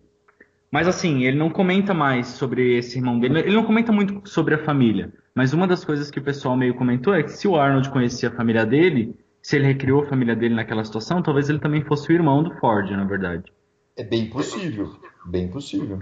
[0.74, 3.38] Mas assim, ele não comenta mais sobre esse irmão dele.
[3.38, 5.12] Ele não comenta muito sobre a família.
[5.32, 8.28] Mas uma das coisas que o pessoal meio comentou é que se o Arnold conhecia
[8.28, 12.10] a família dele, se ele recriou a família dele naquela situação, talvez ele também fosse
[12.10, 13.52] o irmão do Ford, na verdade.
[13.96, 14.96] É bem possível.
[15.24, 16.00] Bem possível.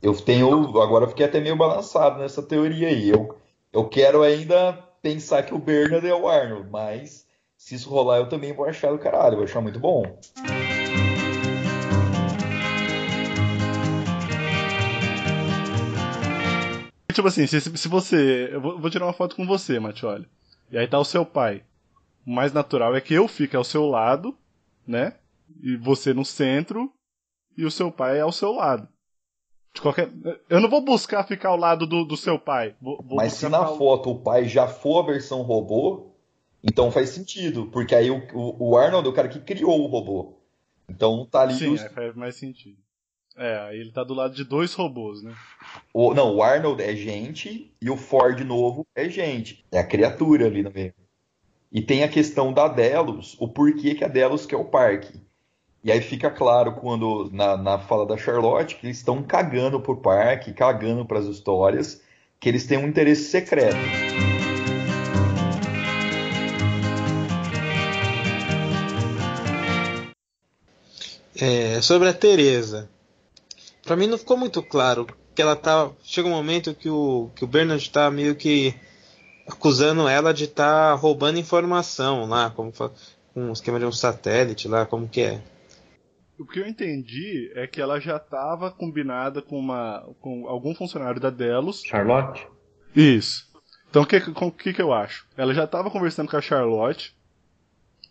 [0.00, 0.80] Eu tenho.
[0.80, 3.10] Agora eu fiquei até meio balançado nessa teoria aí.
[3.10, 3.36] Eu,
[3.72, 4.72] eu quero ainda
[5.02, 7.26] pensar que o Bernard é o Arnold, mas
[7.56, 10.04] se isso rolar eu também vou achar do caralho, vou achar muito bom.
[17.14, 18.50] Tipo assim, se, se você.
[18.52, 20.26] Eu vou, vou tirar uma foto com você, Matioli.
[20.70, 21.62] E aí tá o seu pai.
[22.26, 24.36] O mais natural é que eu fique ao seu lado,
[24.86, 25.14] né?
[25.62, 26.90] E você no centro,
[27.56, 28.88] e o seu pai ao seu lado.
[29.74, 30.10] De qualquer...
[30.48, 32.74] Eu não vou buscar ficar ao lado do, do seu pai.
[32.80, 36.12] Vou, vou Mas se na foto o pai já for a versão robô,
[36.62, 39.86] então faz sentido, porque aí o, o, o Arnold é o cara que criou o
[39.86, 40.38] robô.
[40.88, 42.76] Então tá ali Sim, os- aí faz mais sentido.
[43.36, 45.34] É, aí ele tá do lado de dois robôs, né?
[45.92, 49.64] o, não, o Arnold é gente e o Ford novo é gente.
[49.72, 50.94] É a criatura ali no meio.
[51.70, 55.18] E tem a questão da Delos, o porquê que a Delos quer o parque.
[55.82, 59.96] E aí fica claro quando na, na fala da Charlotte que eles estão cagando pro
[59.96, 62.02] parque, cagando pras histórias,
[62.38, 63.76] que eles têm um interesse secreto.
[71.40, 72.88] É, sobre a Teresa.
[73.84, 75.90] Pra mim não ficou muito claro que ela tá.
[76.02, 78.74] Chega um momento que o, que o Bernard tá meio que
[79.46, 82.90] acusando ela de estar roubando informação lá, como com
[83.34, 85.42] um esquema de um satélite lá, como que é.
[86.38, 91.20] O que eu entendi é que ela já tava combinada com uma com algum funcionário
[91.20, 91.82] da Delos.
[91.84, 92.46] Charlotte?
[92.94, 93.50] Isso.
[93.90, 95.26] Então o que, com- o que, que eu acho?
[95.36, 97.14] Ela já tava conversando com a Charlotte.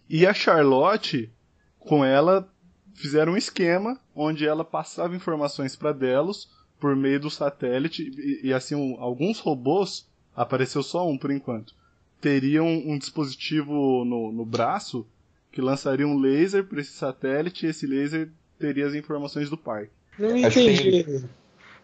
[0.09, 1.31] E a Charlotte,
[1.79, 2.47] com ela,
[2.95, 8.11] fizeram um esquema onde ela passava informações para Delos por meio do satélite.
[8.17, 11.73] E, e assim, um- alguns robôs, apareceu só um por enquanto,
[12.19, 15.05] teriam um dispositivo no, no braço
[15.51, 19.91] que lançaria um laser para esse satélite e esse laser teria as informações do parque.
[20.17, 21.23] Não entendi.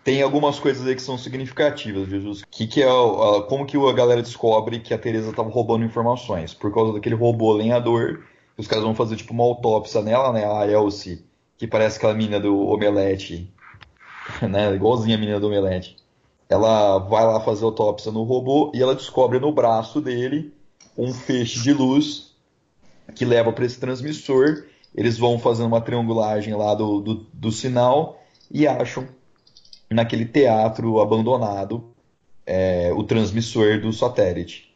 [0.03, 2.43] Tem algumas coisas aí que são significativas, Jesus.
[2.49, 2.87] Que que é
[3.49, 6.53] como que a galera descobre que a Teresa estava roubando informações?
[6.53, 8.23] Por causa daquele robô lenhador.
[8.57, 10.45] Os caras vão fazer tipo uma autópsia nela, né?
[10.45, 11.23] A Elsie,
[11.57, 13.53] que parece aquela menina do Omelete,
[14.41, 14.73] né?
[14.73, 15.95] Igualzinha a menina do Omelete.
[16.49, 20.53] Ela vai lá fazer autópsia no robô e ela descobre no braço dele
[20.97, 22.35] um feixe de luz
[23.13, 24.65] que leva para esse transmissor.
[24.95, 29.07] Eles vão fazendo uma triangulagem lá do, do, do sinal e acham
[29.89, 31.93] naquele teatro abandonado
[32.45, 34.73] é, o transmissor do satélite.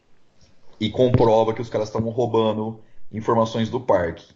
[0.79, 2.79] E comprova que os caras estavam roubando
[3.11, 4.33] informações do parque.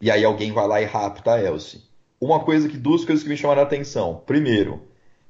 [0.00, 1.82] E aí alguém vai lá e rapta a Elsie.
[2.20, 4.22] Uma coisa que duas coisas que me chamaram a atenção.
[4.26, 4.82] Primeiro,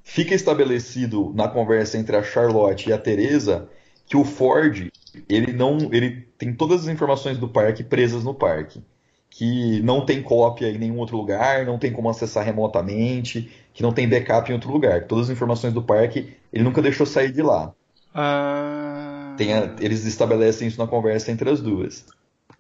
[0.02, 3.68] fica estabelecido na conversa entre a Charlotte e a Teresa
[4.06, 4.90] que o Ford,
[5.28, 8.82] ele não, ele tem todas as informações do parque presas no parque,
[9.30, 13.92] que não tem cópia em nenhum outro lugar, não tem como acessar remotamente, que não
[13.92, 15.06] tem backup em outro lugar.
[15.06, 17.72] Todas as informações do parque, ele nunca deixou sair de lá.
[18.12, 19.36] Ah.
[19.38, 22.04] A- eles estabelecem isso na conversa entre as duas.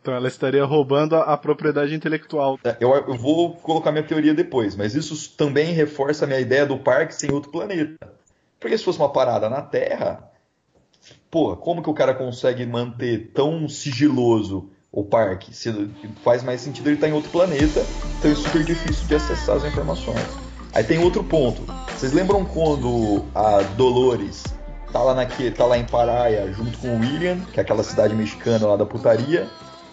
[0.00, 2.58] Então ela estaria roubando a, a propriedade intelectual.
[2.80, 6.78] Eu, eu vou colocar minha teoria depois, mas isso também reforça a minha ideia do
[6.78, 8.10] parque sem outro planeta.
[8.58, 10.30] Porque se fosse uma parada na Terra,
[11.30, 15.54] pô, como que o cara consegue manter tão sigiloso o parque?
[15.54, 15.90] Se
[16.22, 17.84] faz mais sentido ele estar em outro planeta,
[18.18, 20.26] então é super difícil de acessar as informações.
[20.72, 21.62] Aí tem outro ponto.
[21.96, 24.44] Vocês lembram quando a Dolores
[24.92, 28.14] tá lá, naque, tá lá em Paraia junto com o William, que é aquela cidade
[28.14, 29.48] mexicana lá da putaria,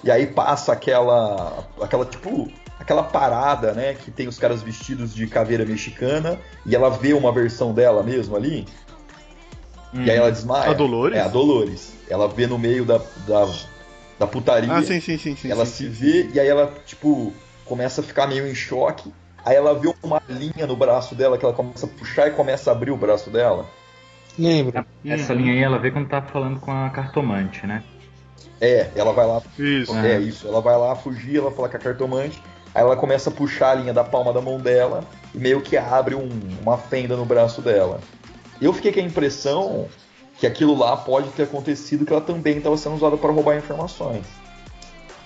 [0.07, 1.67] e aí passa aquela.
[1.81, 2.49] aquela tipo.
[2.79, 3.93] aquela parada, né?
[3.93, 8.33] Que tem os caras vestidos de caveira mexicana, e ela vê uma versão dela mesmo
[8.33, 8.65] ali.
[9.93, 10.71] E aí ela desmaia.
[10.71, 11.17] A Dolores?
[11.17, 11.93] É, a Dolores.
[12.09, 13.53] Ela vê no meio da, da,
[14.19, 14.71] da putaria.
[14.71, 15.51] Ah, sim, sim, sim, sim.
[15.51, 17.33] ela sim, se sim, vê e aí ela, tipo,
[17.65, 19.11] começa a ficar meio em choque.
[19.43, 22.69] Aí ela vê uma linha no braço dela que ela começa a puxar e começa
[22.69, 23.65] a abrir o braço dela.
[24.39, 24.85] Lembra?
[25.05, 27.83] Essa linha aí ela vê quando tá falando com a cartomante, né?
[28.59, 29.95] É, ela vai lá Isso.
[29.95, 32.41] É isso, ela vai lá fugir, ela fala com a cartomante,
[32.73, 35.03] aí ela começa a puxar a linha da palma da mão dela
[35.33, 36.29] e meio que abre um-
[36.61, 37.99] uma fenda no braço dela.
[38.59, 39.87] Eu fiquei com a impressão
[40.39, 44.25] que aquilo lá pode ter acontecido que ela também estava sendo usada para roubar informações.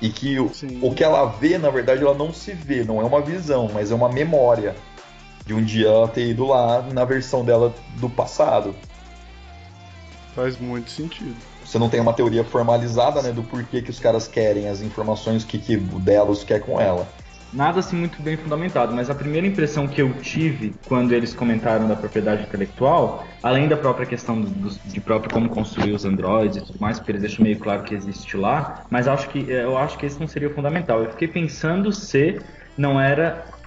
[0.02, 0.52] E que o,
[0.82, 3.92] o que ela vê, na verdade, ela não se vê, não é uma visão, mas
[3.92, 4.76] é uma memória
[5.46, 8.76] de um dia ela ter ido lá na versão dela do passado.
[10.36, 11.36] Faz muito sentido.
[11.72, 15.46] Você não tem uma teoria formalizada, né, do porquê que os caras querem as informações
[15.46, 17.08] que, que o Delos quer com ela.
[17.54, 21.88] Nada assim muito bem fundamentado, mas a primeira impressão que eu tive quando eles comentaram
[21.88, 26.62] da propriedade intelectual, além da própria questão do- de próprio como construir os androids e
[26.62, 29.98] tudo mais, porque eles deixam meio claro que existe lá, mas acho que eu acho
[29.98, 31.02] que esse não seria fundamental.
[31.02, 32.42] Eu fiquei pensando se
[32.78, 33.61] não era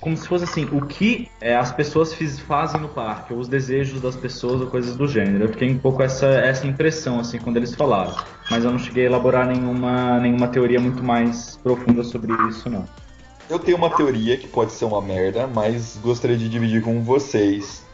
[0.00, 3.48] como se fosse assim, o que é, as pessoas fiz, fazem no parque, ou os
[3.48, 5.44] desejos das pessoas, ou coisas do gênero.
[5.44, 8.14] Eu fiquei um pouco essa, essa impressão, assim, quando eles falaram.
[8.50, 12.88] Mas eu não cheguei a elaborar nenhuma, nenhuma teoria muito mais profunda sobre isso, não.
[13.48, 17.86] Eu tenho uma teoria que pode ser uma merda, mas gostaria de dividir com vocês.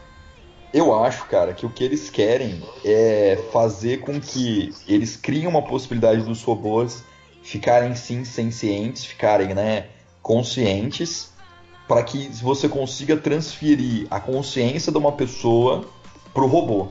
[0.73, 5.61] Eu acho, cara, que o que eles querem é fazer com que eles criem uma
[5.61, 7.03] possibilidade dos robôs
[7.41, 9.85] ficarem sim sencientes, ficarem, né,
[10.21, 11.31] conscientes,
[11.87, 15.85] para que você consiga transferir a consciência de uma pessoa
[16.33, 16.87] pro robô.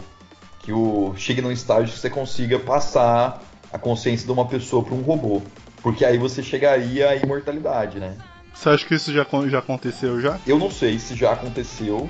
[0.60, 3.42] Que o chegue num estágio que você consiga passar
[3.72, 5.42] a consciência de uma pessoa para um robô.
[5.82, 8.16] Porque aí você chegaria à imortalidade, né?
[8.54, 10.38] Você acha que isso já, já aconteceu já?
[10.46, 12.08] Eu não sei se já aconteceu,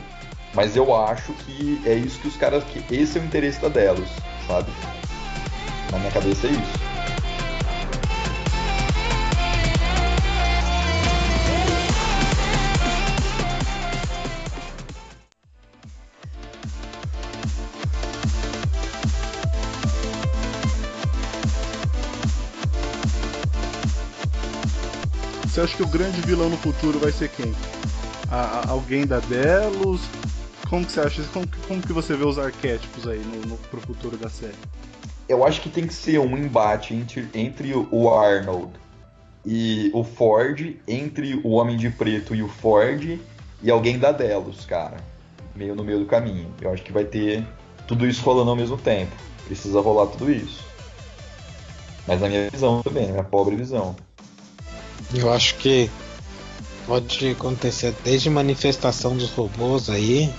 [0.54, 2.62] mas eu acho que é isso que os caras.
[2.64, 4.08] que esse é o interesse da Delos,
[4.46, 4.70] sabe?
[5.90, 6.93] Na minha cabeça é isso.
[25.64, 27.54] Você acha que o grande vilão no futuro vai ser quem?
[28.30, 30.02] A- a- alguém da Delos?
[30.68, 31.22] Como que você acha?
[31.32, 34.52] Como, como que você vê os arquétipos aí no, no, pro futuro da série?
[35.26, 38.72] Eu acho que tem que ser um embate entre, entre o Arnold
[39.46, 43.18] e o Ford, entre o Homem de Preto e o Ford,
[43.62, 44.98] e alguém da Delos, cara.
[45.56, 46.50] Meio no meio do caminho.
[46.60, 47.42] Eu acho que vai ter
[47.88, 49.16] tudo isso rolando ao mesmo tempo.
[49.46, 50.62] Precisa rolar tudo isso.
[52.06, 53.96] Mas na minha visão também, na minha pobre visão.
[55.12, 55.90] Eu acho que
[56.86, 60.32] pode acontecer desde manifestação dos robôs aí,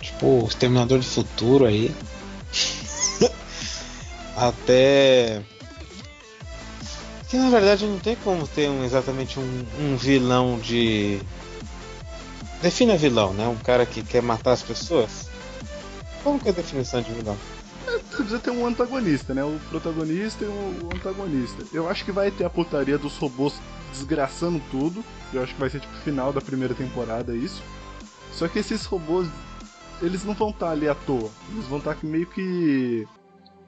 [0.00, 1.94] tipo o Exterminador do Futuro aí,
[4.36, 5.42] até
[7.28, 11.20] que na verdade não tem como ter um, exatamente um, um vilão de
[12.62, 13.46] defina vilão, né?
[13.46, 15.28] Um cara que quer matar as pessoas.
[16.22, 17.36] Como que é a definição de vilão?
[18.16, 19.44] Você precisa ter um antagonista, né?
[19.44, 21.64] O protagonista e o, antagonista.
[21.72, 23.60] Eu acho que vai ter a putaria dos robôs
[23.92, 25.04] desgraçando tudo.
[25.34, 27.62] Eu acho que vai ser tipo final da primeira temporada isso.
[28.32, 29.28] Só que esses robôs,
[30.00, 31.30] eles não vão estar ali à toa.
[31.52, 33.06] Eles vão estar meio que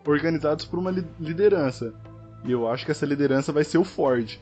[0.06, 1.92] organizados por uma li- liderança.
[2.44, 4.38] E eu acho que essa liderança vai ser o Ford.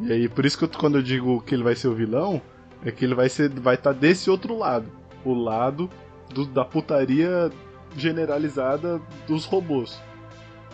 [0.00, 2.42] E aí, por isso que eu- quando eu digo que ele vai ser o vilão,
[2.84, 4.86] é que ele vai ser vai estar desse outro lado.
[5.24, 5.88] O lado
[6.30, 7.50] do- da putaria
[7.96, 10.00] generalizada dos robôs.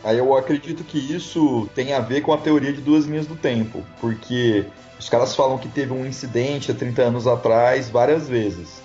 [0.03, 3.37] Aí eu acredito que isso tem a ver com a teoria de duas linhas do
[3.37, 4.65] tempo, porque
[4.99, 8.83] os caras falam que teve um incidente há 30 anos atrás várias vezes.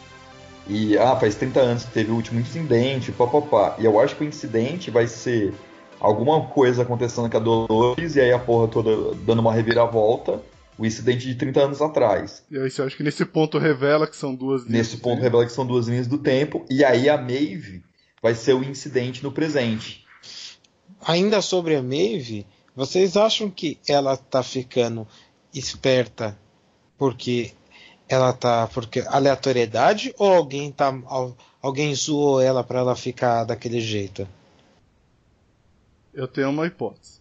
[0.68, 3.76] E, ah, faz 30 anos que teve o último incidente, papapá.
[3.80, 5.54] E eu acho que o incidente vai ser
[6.00, 10.42] alguma coisa acontecendo com a Dolores e aí a porra toda dando uma reviravolta.
[10.78, 12.44] O incidente de 30 anos atrás.
[12.52, 15.46] E aí, eu acho que nesse ponto revela que são duas linhas Nesse ponto revela
[15.46, 16.66] que são duas linhas do tempo.
[16.70, 17.82] E aí a Maeve
[18.26, 20.04] vai ser o incidente no presente.
[21.00, 22.44] Ainda sobre a Maeve,
[22.76, 25.08] vocês acham que ela tá ficando
[25.54, 26.36] esperta
[26.98, 27.52] porque
[28.10, 33.80] ela tá porque aleatoriedade ou alguém tá al- alguém zoou ela pra ela ficar daquele
[33.80, 34.28] jeito?
[36.12, 37.20] Eu tenho uma hipótese.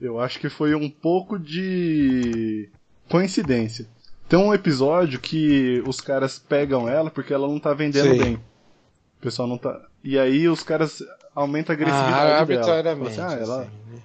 [0.00, 2.68] Eu acho que foi um pouco de
[3.08, 3.86] coincidência.
[4.28, 8.18] Tem um episódio que os caras pegam ela porque ela não tá vendendo Sim.
[8.18, 8.34] bem.
[8.34, 9.80] O pessoal não tá.
[10.02, 11.02] E aí os caras
[11.34, 12.64] aumentam a agressividade Ah, dela.
[13.06, 13.62] assim, ah, ela...
[13.62, 14.02] assim, né?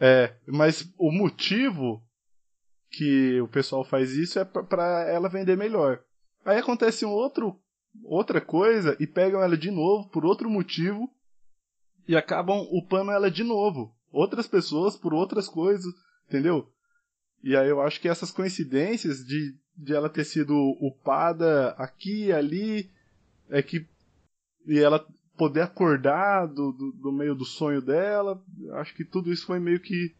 [0.00, 2.02] É, mas o motivo
[2.90, 6.00] que o pessoal faz isso é pra- pra ela vender melhor.
[6.44, 7.58] Aí acontece um outro,
[8.04, 11.10] outra coisa e pegam ela de novo por outro motivo
[12.06, 13.94] e acabam upando ela de novo.
[14.12, 15.92] Outras pessoas por outras coisas,
[16.28, 16.70] entendeu?
[17.42, 22.32] E aí eu acho que essas coincidências de, de ela ter sido upada aqui e
[22.32, 22.90] ali
[23.50, 23.86] é que
[24.66, 25.04] e ela
[25.36, 28.40] poder acordar do, do, do meio do sonho dela,
[28.74, 30.14] acho que tudo isso foi meio que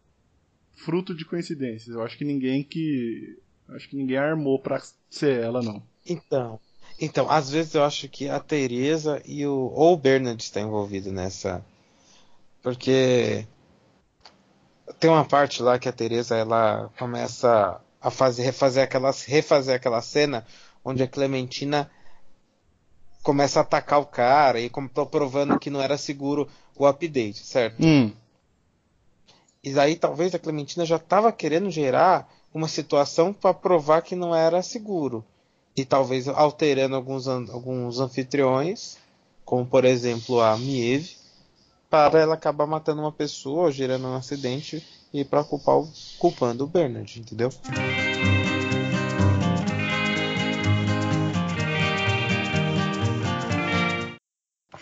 [0.76, 1.94] fruto de coincidências.
[1.94, 3.38] Eu acho que ninguém que
[3.68, 5.82] acho que ninguém armou pra ser ela não.
[6.06, 6.60] Então,
[7.00, 11.10] então, às vezes eu acho que a Teresa e o ou o Bernard está envolvido
[11.10, 11.64] nessa,
[12.62, 13.46] porque
[14.98, 20.02] tem uma parte lá que a Teresa ela começa a fazer refazer aquela refazer aquela
[20.02, 20.46] cena
[20.84, 21.90] onde a Clementina
[23.24, 26.46] começa a atacar o cara e como tô provando que não era seguro
[26.76, 27.82] o update, certo?
[27.82, 28.12] Hum.
[29.62, 34.34] E daí talvez a Clementina já estava querendo gerar uma situação para provar que não
[34.34, 35.24] era seguro.
[35.74, 38.98] E talvez alterando alguns, alguns anfitriões,
[39.42, 41.16] como por exemplo a Mieve,
[41.88, 46.66] para ela acabar matando uma pessoa, gerando um acidente e para culpar o, culpando o
[46.66, 47.50] Bernard, entendeu?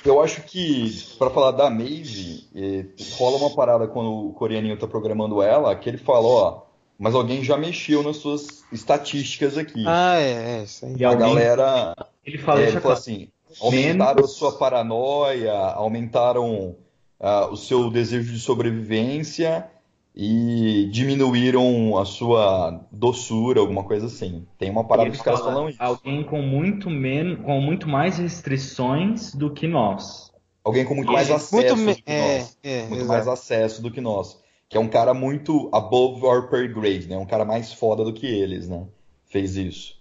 [0.04, 2.84] Eu acho que, pra falar da Maeve, eh,
[3.16, 6.62] rola uma parada quando o coreaninho tá programando ela, que ele fala, ó,
[6.98, 9.84] mas alguém já mexeu nas suas estatísticas aqui.
[9.86, 10.94] Ah, é, é, isso aí.
[10.96, 11.94] E a alguém- galera,
[12.24, 12.98] Ele fala, é, ele fala claro.
[12.98, 13.28] assim,
[13.60, 16.74] aumentaram Menos- a sua paranoia, aumentaram
[17.20, 19.68] ah, o seu desejo de sobrevivência
[20.14, 24.46] e diminuíram a sua doçura, alguma coisa assim.
[24.58, 25.78] Tem uma parada que os caras fala, falam isso.
[25.82, 30.30] Alguém com muito menos, com muito mais restrições do que nós.
[30.64, 32.58] Alguém com muito E mais ele- acesso Muito do que É, nós.
[32.62, 33.08] é, muito exato.
[33.08, 34.38] mais acesso do que nós.
[34.68, 37.16] Que é um cara muito above our pay grade, né?
[37.18, 38.86] Um cara mais foda do que eles, né?
[39.26, 39.96] Fez isso.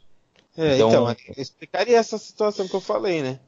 [0.57, 3.39] É, Então- então, eu explicaria essa situação que eu falei, né?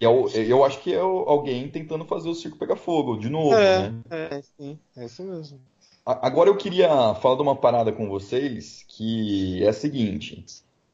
[0.00, 3.30] E é o- eu acho que é alguém tentando fazer o circo pegar fogo, de
[3.30, 3.94] novo, É, né?
[4.10, 5.58] é, sim, é isso mesmo.
[6.06, 10.44] Agora eu queria falar de uma parada com vocês que é a seguinte.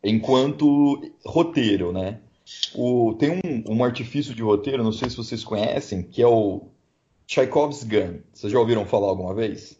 [0.02, 2.20] Enquanto roteiro, né?
[2.74, 6.62] O, tem um, um artifício de roteiro, não sei se vocês conhecem, que é o
[7.26, 8.20] Chekhov's Gun.
[8.32, 9.78] Vocês já ouviram falar alguma vez?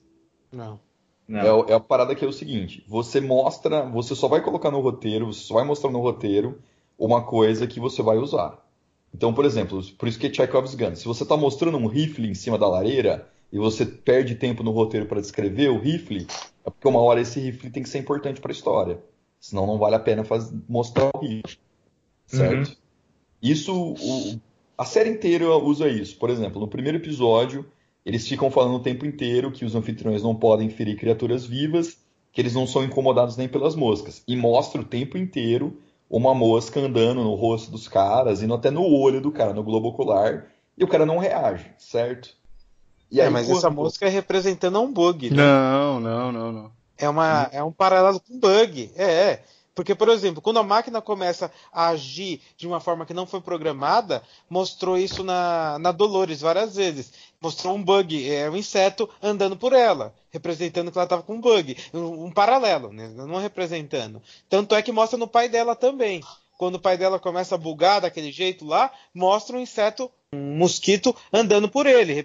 [0.52, 0.78] Não.
[1.26, 1.64] Não.
[1.66, 4.80] É, é a parada que é o seguinte: você mostra, você só vai colocar no
[4.80, 6.60] roteiro, você só vai mostrar no roteiro
[6.98, 8.62] uma coisa que você vai usar.
[9.14, 10.94] Então, por exemplo, por isso que é Chekhov's Gun.
[10.94, 14.70] Se você está mostrando um rifle em cima da lareira e você perde tempo no
[14.70, 16.26] roteiro para descrever o rifle,
[16.64, 18.98] é porque uma hora esse rifle tem que ser importante para a história.
[19.38, 21.59] Senão não vale a pena faz- mostrar o rifle.
[22.26, 22.76] Certo?
[23.42, 24.40] Isso, o-
[24.78, 26.16] a série inteira usa isso.
[26.18, 27.66] Por exemplo, no primeiro episódio,
[28.07, 31.98] eles ficam falando o tempo inteiro que os anfitriões não podem ferir criaturas vivas,
[32.32, 34.22] que eles não são incomodados nem pelas moscas.
[34.26, 35.76] E mostra o tempo inteiro
[36.09, 39.88] uma mosca andando no rosto dos caras, indo até no olho do cara, no globo
[39.88, 40.46] ocular,
[40.76, 42.36] e o cara não reage, certo?
[43.12, 45.36] E é, aí, mas essa música é representando um bug, né?
[45.36, 46.72] Não, não, não, não.
[46.96, 48.90] É, uma, é um paralelo com bug.
[48.96, 49.44] É, é.
[49.74, 53.40] Porque, por exemplo, quando a máquina começa a agir de uma forma que não foi
[53.40, 57.12] programada, mostrou isso na, na Dolores várias vezes.
[57.40, 61.40] Mostrou um bug, é um inseto andando por ela, representando que ela estava com um
[61.40, 61.76] bug.
[61.92, 63.08] Um, um paralelo, né?
[63.14, 64.22] não representando.
[64.48, 66.22] Tanto é que mostra no pai dela também.
[66.59, 71.14] Quando o pai dela começa a bugar daquele jeito lá, mostra um inseto, um mosquito
[71.32, 72.24] andando por ele,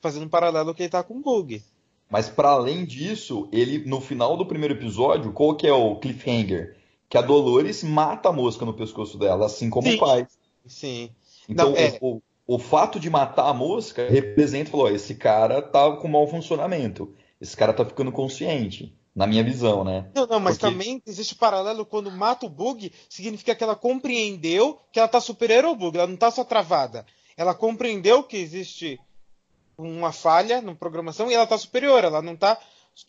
[0.00, 1.62] fazendo um paralelo que ele está com bug.
[2.10, 6.76] Mas para além disso, ele no final do primeiro episódio, qual que é o cliffhanger?
[7.08, 9.96] Que a Dolores mata a mosca no pescoço dela, assim como Sim.
[9.96, 10.26] o pai.
[10.66, 11.10] Sim.
[11.48, 11.98] Então, Não, é.
[12.00, 16.26] o, o, o fato de matar a mosca representa, falou, esse cara tá com mau
[16.26, 17.14] funcionamento.
[17.40, 20.08] Esse cara tá ficando consciente, na minha visão, né?
[20.14, 24.78] Não, não, mas Porque- também existe paralelo quando mata o bug, significa que ela compreendeu
[24.92, 27.04] que ela tá superior ao bug, ela não tá só travada.
[27.36, 28.96] Ela compreendeu que existe
[29.76, 32.56] uma falha na programação e ela tá superior, ela não tá,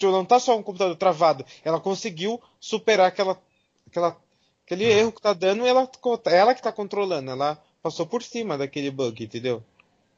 [0.02, 3.40] ela não tá só um computador travado, ela conseguiu superar aquela,
[3.86, 4.18] aquela,
[4.66, 5.88] aquele erro que tá dando e ela,
[6.26, 9.64] ela que tá controlando, ela passou por cima daquele bug, entendeu?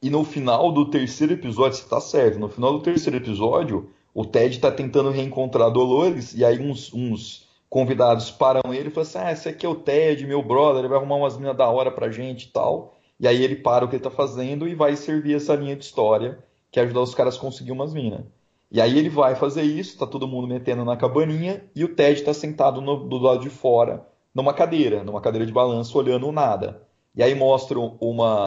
[0.00, 4.24] E no final do terceiro episódio, você tá certo, no final do terceiro episódio, o
[4.24, 9.18] Ted tá tentando reencontrar Dolores, e aí uns, uns convidados param ele e falam assim:
[9.18, 11.90] Ah, esse aqui é o Ted, meu brother, ele vai arrumar umas minas da hora
[11.90, 12.96] pra gente e tal.
[13.18, 15.84] E aí ele para o que ele tá fazendo e vai servir essa linha de
[15.84, 16.38] história
[16.70, 18.22] que é ajudar os caras a conseguir umas minas.
[18.70, 22.22] E aí ele vai fazer isso, tá todo mundo metendo na cabaninha, e o Ted
[22.22, 26.32] tá sentado no- do lado de fora, numa cadeira, numa cadeira de balanço, olhando o
[26.32, 26.82] nada.
[27.14, 28.46] E aí mostram uma,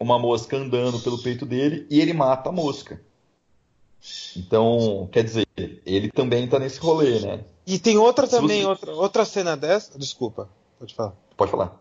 [0.00, 3.00] uma mosca andando pelo peito dele e ele mata a mosca.
[4.36, 5.46] Então, quer dizer,
[5.84, 7.44] ele também tá nesse rolê, né?
[7.66, 10.48] E tem outra também, você- outra, outra cena dessa, desculpa,
[10.78, 11.14] pode falar.
[11.36, 11.80] Pode falar.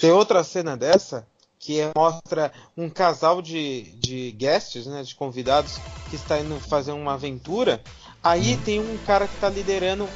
[0.00, 1.26] Tem outra cena dessa
[1.58, 6.92] que é- mostra um casal de, de guests, né, de convidados que está indo fazer
[6.92, 7.80] uma aventura.
[8.22, 10.08] Aí tem um cara que tá liderando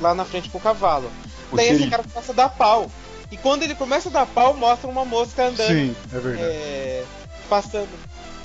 [0.00, 1.10] lá na frente com o cavalo.
[1.50, 2.90] O Daí esse cara começa a dar pau.
[3.30, 6.42] E quando ele começa a dar pau, mostra uma mosca andando, Sim, é verdade.
[6.42, 7.04] é,
[7.48, 7.88] passando.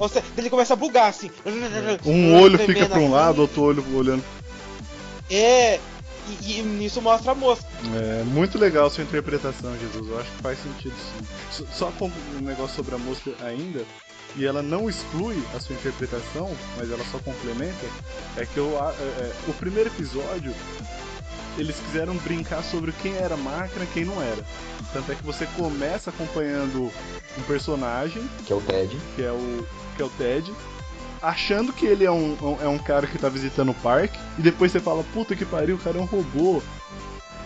[0.08, 1.30] Seja, ele começa a bugar assim.
[2.06, 3.14] Um olho fica pra um assim.
[3.14, 4.24] lado, outro olho olhando.
[5.30, 5.80] É.
[6.42, 7.66] E, e nisso mostra a mosca.
[7.96, 10.10] É muito legal a sua interpretação, Jesus.
[10.10, 10.94] Eu acho que faz sentido
[11.52, 11.66] sim.
[11.72, 13.84] Só com um negócio sobre a música ainda,
[14.36, 17.86] e ela não exclui a sua interpretação, mas ela só complementa,
[18.38, 20.54] é que eu, a- é- é, o primeiro episódio
[21.58, 24.44] eles quiseram brincar sobre quem era máquina e quem não era.
[24.94, 26.92] Tanto é que você começa acompanhando
[27.38, 28.98] um personagem Que é o Ted.
[29.16, 29.68] que é o,
[30.00, 30.54] que é o Ted,
[31.22, 34.42] achando que ele é um, um- é um cara que tá visitando o parque, e
[34.42, 36.62] depois você fala, puta que pariu, o cara é um robô.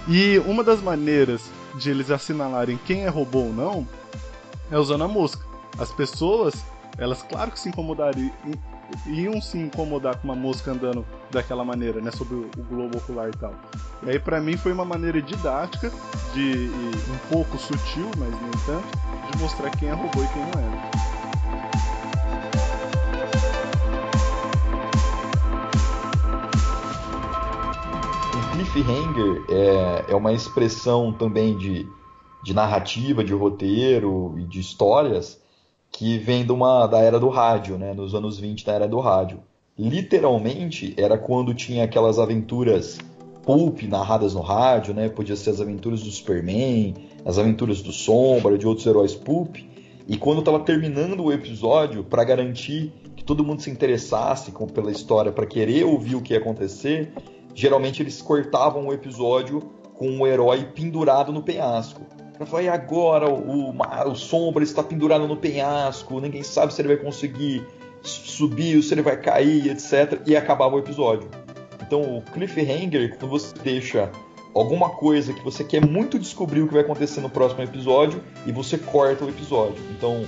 [0.08, 1.42] E uma das maneiras
[1.76, 3.88] de eles assinalarem quem é robô ou não
[4.70, 5.44] é usando a mosca.
[5.80, 6.54] As pessoas,
[7.00, 8.30] elas claro que se incomodariam,
[9.08, 13.38] iam se incomodar com uma mosca andando daquela maneira, né, sobre o, globo ocular e
[13.38, 13.56] tal.
[14.04, 15.92] E aí pra mim foi uma maneira didática,
[16.36, 16.70] de
[17.10, 21.13] um pouco sutil, mas nem tanto, de mostrar quem é robô e quem não é.
[28.74, 31.88] Cliffhanger é, é uma expressão também de,
[32.44, 35.40] de narrativa, de roteiro e de histórias
[35.92, 37.94] que vem de uma, da era do rádio, né?
[37.94, 39.40] Nos anos 20 da era do rádio.
[39.78, 42.98] Literalmente era quando tinha aquelas aventuras
[43.44, 45.08] pulp narradas no rádio, né?
[45.08, 49.58] Podia ser as aventuras do Superman, as aventuras do Sombra, de outros heróis pulp.
[50.08, 54.92] E quando estava terminando o episódio, para garantir que todo mundo se interessasse com, pela
[54.92, 57.14] história, para querer ouvir o que ia acontecer,
[57.54, 59.60] geralmente eles cortavam o episódio
[59.94, 62.02] com o herói pendurado no penhasco.
[62.36, 66.82] Ela falou, e agora o, o, o Sombra está pendurado no penhasco, ninguém sabe se
[66.82, 67.66] ele vai conseguir
[68.02, 70.22] subir, se ele vai cair, etc.
[70.26, 71.30] E acabava o episódio.
[71.82, 74.10] Então o cliffhanger, quando você deixa
[74.54, 78.52] alguma coisa que você quer muito descobrir o que vai acontecer no próximo episódio e
[78.52, 79.82] você corta o episódio.
[79.92, 80.26] Então,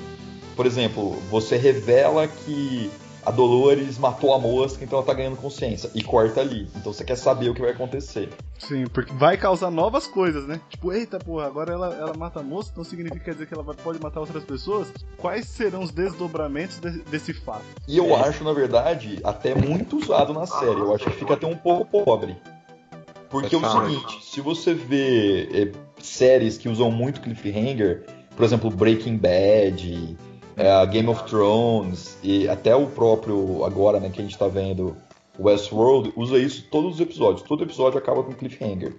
[0.55, 2.89] por exemplo, você revela que
[3.25, 5.89] a Dolores matou a mosca, então ela tá ganhando consciência.
[5.95, 6.69] E corta ali.
[6.75, 8.29] Então você quer saber o que vai acontecer.
[8.59, 10.61] Sim, porque vai causar novas coisas, né?
[10.69, 14.01] Tipo, eita porra, agora ela, ela mata a moça, então significa dizer que ela pode
[14.01, 14.91] matar outras pessoas?
[15.17, 17.65] Quais serão os desdobramentos de, desse fato?
[17.87, 20.79] E eu acho, na verdade, até muito usado na série.
[20.79, 22.37] Eu acho que fica até um pouco pobre.
[23.29, 25.71] Porque é o seguinte, se você vê é,
[26.01, 28.05] séries que usam muito cliffhanger,
[28.35, 30.15] por exemplo, Breaking Bad,
[30.57, 34.95] é, Game of Thrones e até o próprio agora, né, que a gente tá vendo
[35.39, 37.41] Westworld, usa isso todos os episódios.
[37.41, 38.95] Todo episódio acaba com cliffhanger.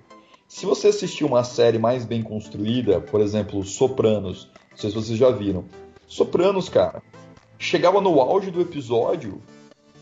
[0.47, 5.19] Se você assistir uma série mais bem construída, por exemplo, Sopranos, não sei se vocês
[5.19, 5.65] já viram.
[6.07, 7.03] Sopranos, cara,
[7.59, 9.43] chegava no auge do episódio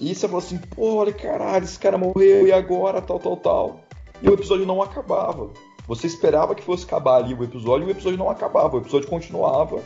[0.00, 3.80] e você falou assim, pô, olha, caralho, esse cara morreu e agora, tal, tal, tal.
[4.20, 5.50] E o episódio não acabava.
[5.86, 9.08] Você esperava que fosse acabar ali o episódio e o episódio não acabava, o episódio
[9.08, 9.82] continuava.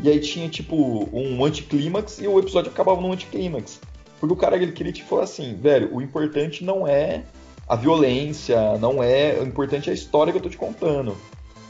[0.00, 3.80] E aí tinha, tipo, um anticlímax e o episódio acabava num anticlímax.
[4.20, 7.24] Porque o cara ele queria te falar assim, velho, o importante não é
[7.68, 9.38] a violência, não é.
[9.40, 11.16] O importante é a história que eu tô te contando.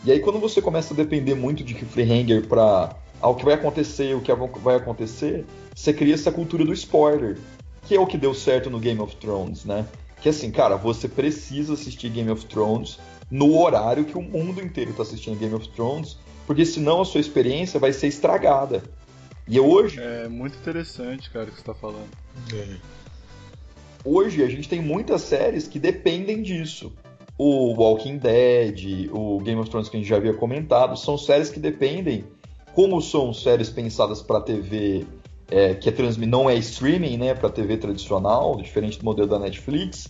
[0.04, 3.54] E aí quando você começa a depender muito de cliffhanger pra ah, o que vai
[3.54, 7.38] acontecer, o que vai acontecer, você cria essa cultura do spoiler.
[7.82, 9.86] Que é o que deu certo no Game of Thrones, né?
[10.20, 12.98] Que assim, cara, você precisa assistir Game of Thrones
[13.30, 16.16] no horário que o mundo inteiro tá assistindo Game of Thrones,
[16.46, 18.82] porque senão a sua experiência vai ser estragada.
[19.46, 20.00] E hoje.
[20.00, 22.08] É muito interessante, cara, o que você tá falando.
[22.52, 22.76] É.
[24.04, 26.92] Hoje a gente tem muitas séries que dependem disso.
[27.36, 31.50] O Walking Dead, o Game of Thrones que a gente já havia comentado, são séries
[31.50, 32.24] que dependem,
[32.74, 35.04] como são séries pensadas para TV
[35.50, 39.38] é, que é transmi não é streaming, né, para TV tradicional, diferente do modelo da
[39.38, 40.08] Netflix,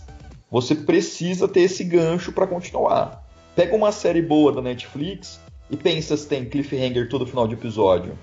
[0.49, 3.23] você precisa ter esse gancho para continuar.
[3.55, 5.39] Pega uma série boa da Netflix
[5.69, 8.17] e pensa se tem cliffhanger todo final de episódio.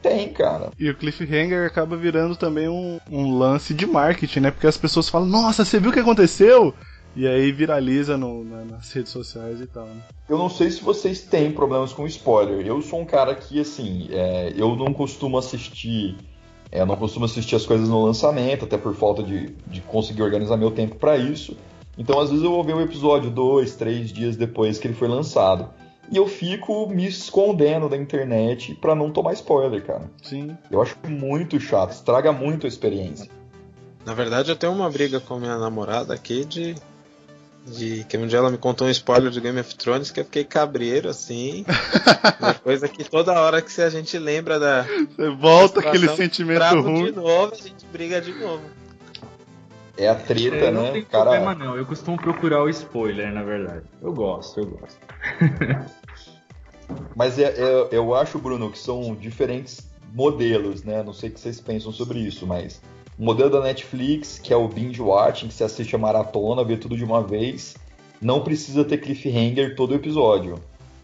[0.00, 0.70] Tem, cara.
[0.78, 4.50] E o cliffhanger acaba virando também um, um lance de marketing, né?
[4.50, 6.72] Porque as pessoas falam, nossa, você viu o que aconteceu?
[7.16, 10.00] E aí viraliza no, na, nas redes sociais e tal, né?
[10.28, 12.64] Eu não sei se vocês têm problemas com spoiler.
[12.64, 16.16] Eu sou um cara que, assim, é, eu não costumo assistir.
[16.70, 20.22] É, eu não costumo assistir as coisas no lançamento, até por falta de, de conseguir
[20.22, 21.56] organizar meu tempo para isso.
[21.96, 25.08] Então, às vezes, eu vou ver o episódio dois, três dias depois que ele foi
[25.08, 25.70] lançado.
[26.10, 30.10] E eu fico me escondendo da internet para não tomar spoiler, cara.
[30.22, 30.56] Sim.
[30.70, 33.28] Eu acho muito chato, estraga muito a experiência.
[34.06, 36.74] Na verdade, eu tenho uma briga com minha namorada aqui de.
[37.66, 40.24] De que um dia ela me contou um spoiler do Game of Thrones que eu
[40.24, 41.66] fiquei cabreiro, assim.
[42.40, 44.84] uma coisa que toda hora que a gente lembra da.
[45.14, 47.04] Você volta aquele sentimento ruim.
[47.06, 48.62] de novo, a gente briga de novo.
[49.98, 50.92] É a treta, É, não né?
[50.92, 51.24] tem O cara...
[51.24, 53.84] problema não, eu costumo procurar o spoiler, na verdade.
[54.00, 54.98] Eu gosto, eu gosto.
[57.14, 61.02] Mas é- é- eu acho, Bruno, que são diferentes modelos, né?
[61.02, 62.80] Não sei o que vocês pensam sobre isso, mas
[63.18, 66.76] o modelo da Netflix, que é o binge watching, que você assiste a maratona, vê
[66.76, 67.76] tudo de uma vez,
[68.20, 70.56] não precisa ter cliffhanger todo episódio.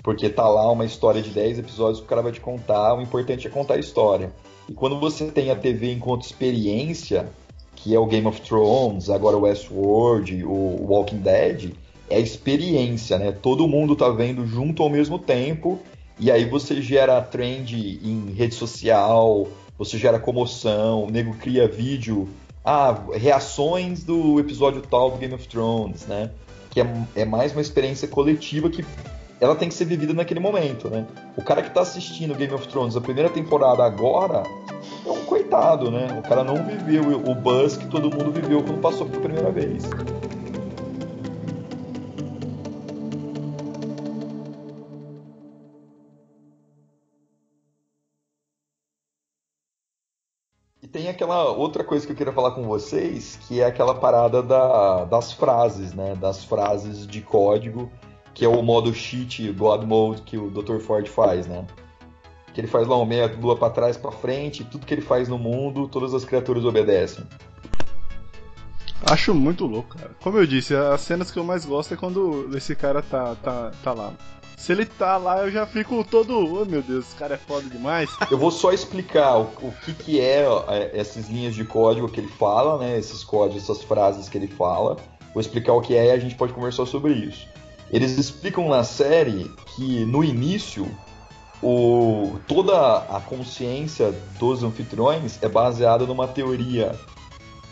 [0.03, 3.01] Porque tá lá uma história de 10 episódios que o cara vai te contar, o
[3.01, 4.33] importante é contar a história.
[4.69, 7.29] E quando você tem a TV enquanto experiência,
[7.75, 11.73] que é o Game of Thrones, agora o Westworld, o Walking Dead,
[12.09, 13.33] é experiência, né?
[13.33, 15.81] Todo mundo tá vendo junto ao mesmo tempo,
[16.19, 22.29] e aí você gera trend em rede social, você gera comoção, o nego cria vídeo,
[22.65, 26.31] ah, reações do episódio tal do Game of Thrones, né?
[26.71, 26.87] Que é,
[27.17, 28.85] é mais uma experiência coletiva que
[29.41, 31.07] ela tem que ser vivida naquele momento, né?
[31.37, 34.43] O cara que tá assistindo Game of Thrones a primeira temporada agora
[35.05, 36.07] é um coitado, né?
[36.19, 39.85] O cara não viveu o buzz que todo mundo viveu quando passou pela primeira vez.
[51.05, 55.05] Tem aquela outra coisa que eu queria falar com vocês, que é aquela parada da,
[55.05, 56.15] das frases, né?
[56.15, 57.93] Das frases de código,
[58.33, 60.79] que é o modo cheat, God Mode que o Dr.
[60.79, 61.67] Ford faz, né?
[62.55, 65.29] Que ele faz lá um meia lua para trás, para frente, tudo que ele faz
[65.29, 67.23] no mundo, todas as criaturas obedecem.
[69.05, 70.13] Acho muito louco, cara.
[70.23, 73.73] Como eu disse, as cenas que eu mais gosto é quando esse cara tá, tá,
[73.83, 74.15] tá lá.
[74.57, 76.39] Se ele tá lá, eu já fico todo.
[76.39, 78.11] Oh meu Deus, esse cara é foda demais.
[78.31, 82.21] Eu vou só explicar o, o que, que é, é essas linhas de código que
[82.21, 82.99] ele fala, né?
[82.99, 84.97] Esses códigos, essas frases que ele fala.
[85.35, 87.47] Vou explicar o que é e a gente pode conversar sobre isso.
[87.91, 90.89] Eles explicam na série que no início
[91.63, 96.95] o, toda a consciência dos anfitriões é baseada numa teoria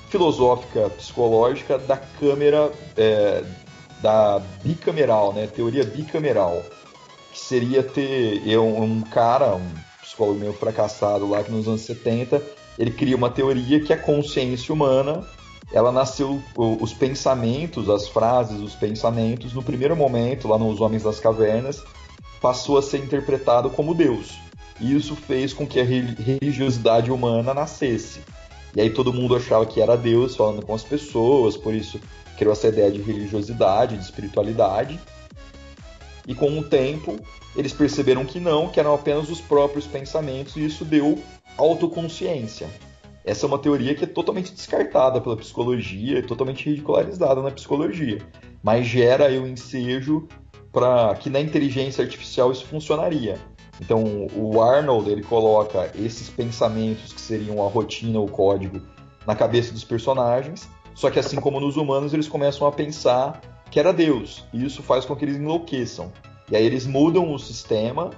[0.09, 3.43] filosófica, psicológica da câmera é,
[4.03, 5.47] da bicameral, né?
[5.47, 6.63] Teoria bicameral,
[7.33, 9.71] que seria ter eu, um cara, um
[10.03, 12.43] psicólogo meio fracassado lá que nos anos 70,
[12.79, 15.25] ele cria uma teoria que a consciência humana,
[15.73, 21.19] ela nasceu os pensamentos, as frases, os pensamentos, no primeiro momento lá nos Homens das
[21.19, 21.83] Cavernas,
[22.41, 24.39] passou a ser interpretado como Deus.
[24.81, 28.21] E isso fez com que a religiosidade humana nascesse.
[28.75, 32.01] E aí todo mundo achava que era Deus falando com as pessoas, por isso
[32.43, 34.99] criou essa ideia de religiosidade, de espiritualidade.
[36.27, 37.21] E com o tempo,
[37.55, 41.23] eles perceberam que não, que eram apenas os próprios pensamentos, e isso deu
[41.57, 42.69] autoconsciência.
[43.25, 48.19] Essa é uma teoria que é totalmente descartada pela psicologia, é totalmente ridicularizada na psicologia,
[48.61, 50.27] mas gera aí o ensejo
[50.73, 53.39] para que na inteligência artificial isso funcionaria.
[53.81, 58.81] Então, o Arnold ele coloca esses pensamentos que seriam a rotina, o código,
[59.25, 60.69] na cabeça dos personagens.
[60.95, 63.41] Só que assim como nos humanos, eles começam a pensar
[63.71, 64.45] que era Deus.
[64.53, 66.13] E isso faz com que eles enlouqueçam.
[66.51, 68.11] E aí eles mudam o sistema.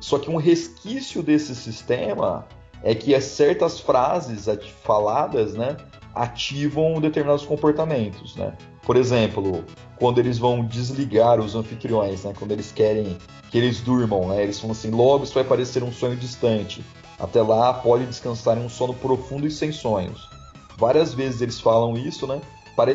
[0.00, 2.46] Só que um resquício desse sistema
[2.82, 4.46] é que certas frases
[4.82, 5.76] faladas, né,
[6.14, 8.54] ativam determinados comportamentos, né?
[8.82, 9.64] Por exemplo,
[9.96, 12.32] quando eles vão desligar os anfitriões, né?
[12.38, 13.18] Quando eles querem
[13.50, 14.42] que eles durmam, né?
[14.42, 16.84] Eles falam assim: logo isso vai parecer um sonho distante.
[17.18, 20.28] Até lá pode descansar em um sono profundo e sem sonhos.
[20.76, 22.40] Várias vezes eles falam isso, né?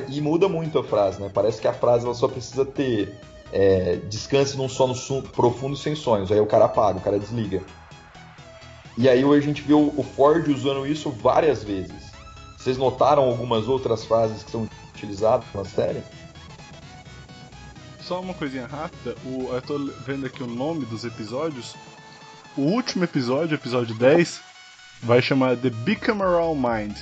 [0.09, 1.29] E muda muito a frase, né?
[1.33, 3.19] Parece que a frase ela só precisa ter
[3.51, 4.93] é, descanse num sono
[5.23, 6.31] profundo sem sonhos.
[6.31, 7.63] Aí o cara apaga, o cara desliga.
[8.97, 12.11] E aí a gente vê o Ford usando isso várias vezes.
[12.57, 16.03] Vocês notaram algumas outras frases que são utilizadas na série?
[18.01, 21.75] Só uma coisinha rápida, o, eu tô vendo aqui o nome dos episódios.
[22.55, 24.41] O último episódio, episódio 10,
[25.03, 26.97] vai chamar The Bicameral Mind.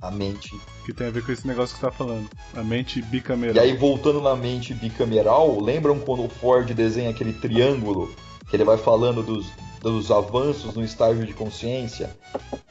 [0.00, 0.50] A mente.
[0.84, 2.28] Que tem a ver com esse negócio que você tá falando.
[2.56, 3.56] A mente bicameral.
[3.56, 8.14] E aí, voltando na mente bicameral, lembram quando o Ford desenha aquele triângulo
[8.48, 9.46] que ele vai falando dos,
[9.82, 12.10] dos avanços no estágio de consciência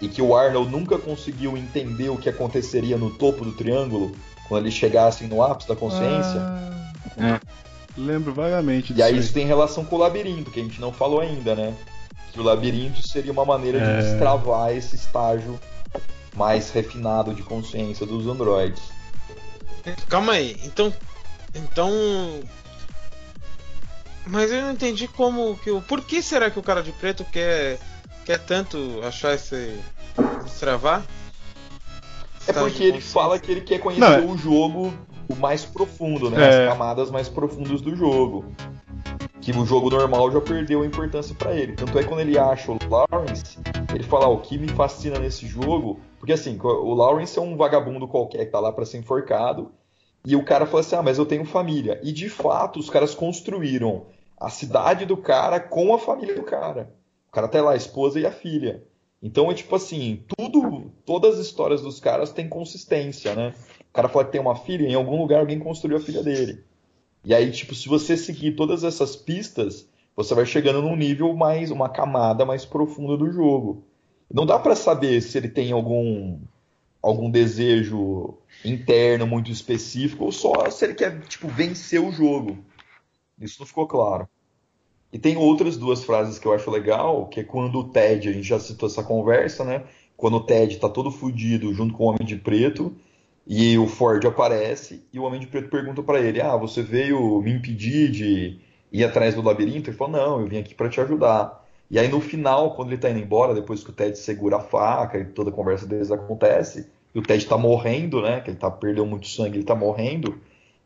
[0.02, 4.16] e que o Arnold nunca conseguiu entender o que aconteceria no topo do triângulo
[4.48, 6.42] quando ele chegasse no ápice da consciência?
[7.18, 7.40] Ah, é.
[7.98, 9.00] Lembro vagamente disso.
[9.00, 11.74] E aí isso tem relação com o labirinto, que a gente não falou ainda, né?
[12.38, 13.98] Que o labirinto seria uma maneira é...
[13.98, 15.60] de destravar esse estágio
[16.36, 18.84] mais refinado de consciência dos androides.
[20.08, 20.94] Calma aí, então.
[21.56, 21.92] Então.
[24.28, 25.82] Mas eu não entendi como que o.
[25.82, 27.80] Por que será que o cara de preto quer.
[28.24, 29.80] quer tanto achar esse.
[30.44, 31.04] destravar?
[32.46, 34.94] É porque ele fala que ele quer conhecer não, é- o jogo
[35.30, 36.42] o mais profundo, né?
[36.42, 36.48] É.
[36.48, 38.46] As camadas mais profundas do jogo.
[39.42, 41.74] Que o jogo normal já perdeu a importância para ele.
[41.74, 43.58] Tanto é que quando ele acha o Lawrence,
[43.94, 46.00] ele fala: o que me fascina nesse jogo.
[46.20, 49.72] Porque assim, o Lawrence é um vagabundo qualquer que tá lá para ser enforcado.
[50.26, 52.00] E o cara fala assim: ah, mas eu tenho família.
[52.04, 54.08] E de fato, os caras construíram
[54.40, 56.94] a cidade do cara com a família do cara.
[57.30, 58.84] O cara tem lá a esposa e a filha.
[59.22, 63.54] Então é tipo assim, tudo, todas as histórias dos caras têm consistência, né?
[63.90, 66.64] O cara fala que tem uma filha, em algum lugar alguém construiu a filha dele.
[67.24, 71.72] E aí, tipo, se você seguir todas essas pistas, você vai chegando num nível mais,
[71.72, 73.84] uma camada mais profunda do jogo.
[74.32, 76.40] Não dá para saber se ele tem algum
[77.02, 82.58] algum desejo interno muito específico ou só se ele quer, tipo, vencer o jogo.
[83.40, 84.28] Isso não ficou claro.
[85.12, 88.34] E tem outras duas frases que eu acho legal, que é quando o Ted, a
[88.34, 89.84] gente já citou essa conversa, né?
[90.18, 92.96] Quando o Ted tá todo fudido junto com o Homem de Preto,
[93.48, 97.42] e o Ford aparece, e o Homem de Preto pergunta para ele: Ah, você veio
[97.42, 98.60] me impedir de
[98.92, 99.90] ir atrás do labirinto?
[99.90, 101.66] Ele falou: Não, eu vim aqui para te ajudar.
[101.90, 104.60] E aí no final, quando ele tá indo embora, depois que o Ted segura a
[104.60, 108.42] faca e toda a conversa deles acontece, e o Ted tá morrendo, né?
[108.42, 110.38] Que ele tá perdendo muito sangue, ele tá morrendo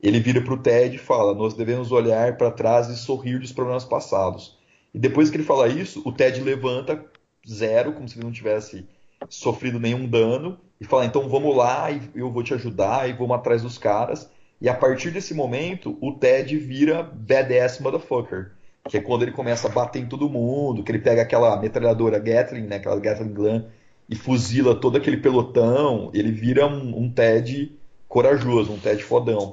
[0.01, 3.51] ele vira para o Ted e fala: Nós devemos olhar para trás e sorrir dos
[3.51, 4.57] problemas passados.
[4.93, 7.05] E depois que ele fala isso, o Ted levanta
[7.47, 8.85] zero, como se ele não tivesse
[9.29, 13.35] sofrido nenhum dano e fala, então vamos lá e eu vou te ajudar e vamos
[13.35, 14.27] atrás dos caras.
[14.59, 18.53] E a partir desse momento, o Ted vira badass motherfucker.
[18.89, 22.17] Que é quando ele começa a bater em todo mundo, que ele pega aquela metralhadora
[22.17, 23.63] Gatling, né, aquela Gatling Gun,
[24.09, 26.09] e fuzila todo aquele pelotão.
[26.15, 27.71] Ele vira um, um Ted
[28.07, 29.51] corajoso, um Ted fodão.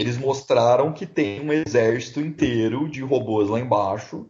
[0.00, 4.26] Eles mostraram que tem um exército inteiro de robôs lá embaixo,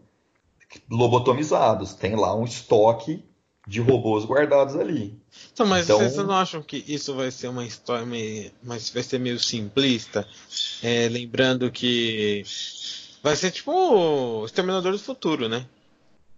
[0.91, 1.95] lobotomizados.
[1.95, 3.25] Tem lá um estoque
[3.67, 5.19] de robôs guardados ali.
[5.53, 9.03] Então, mas Então- vocês não acham que isso vai ser uma história meio, mas vai
[9.03, 10.27] ser meio simplista?
[10.83, 12.43] É, lembrando que
[13.23, 15.67] vai ser tipo o Exterminador do Futuro, né?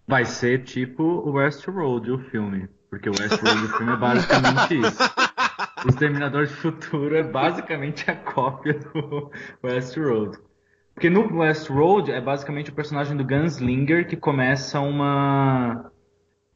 [0.07, 2.69] Vai ser tipo o Westworld, o filme.
[2.91, 4.99] Porque o Westworld, o filme é basicamente isso.
[5.85, 9.31] O Exterminador de Futuro é basicamente a cópia do
[9.63, 10.39] Westworld.
[10.95, 15.91] Porque no Westworld é basicamente o personagem do Gunslinger que começa uma.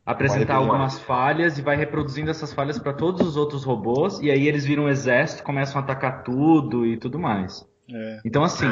[0.05, 4.20] apresentar algumas falhas e vai reproduzindo essas falhas para todos os outros robôs.
[4.20, 7.66] E aí eles viram um exército, começam a atacar tudo e tudo mais.
[7.90, 8.20] É.
[8.24, 8.66] Então, assim,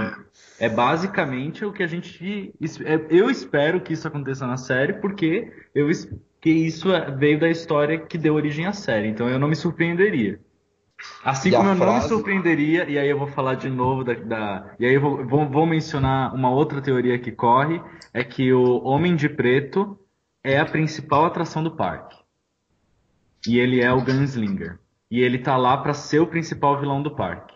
[0.58, 2.52] é basicamente o que a gente.
[2.84, 5.88] é- Eu espero que isso aconteça na série, porque eu
[6.44, 9.08] que isso é- veio da história que deu origem à série.
[9.08, 10.38] Então eu não me surpreenderia.
[11.24, 14.04] Assim E como eu não me frase- surpreenderia, e aí eu vou falar de novo
[14.04, 14.12] da.
[14.12, 17.80] da- e aí eu vou, vou, vou mencionar uma outra teoria que corre:
[18.12, 19.98] é que o Homem de Preto
[20.42, 22.14] é a principal atração do parque.
[23.48, 24.78] E ele é o Gunslinger.
[25.10, 27.54] E ele tá lá pra ser o principal vilão do parque.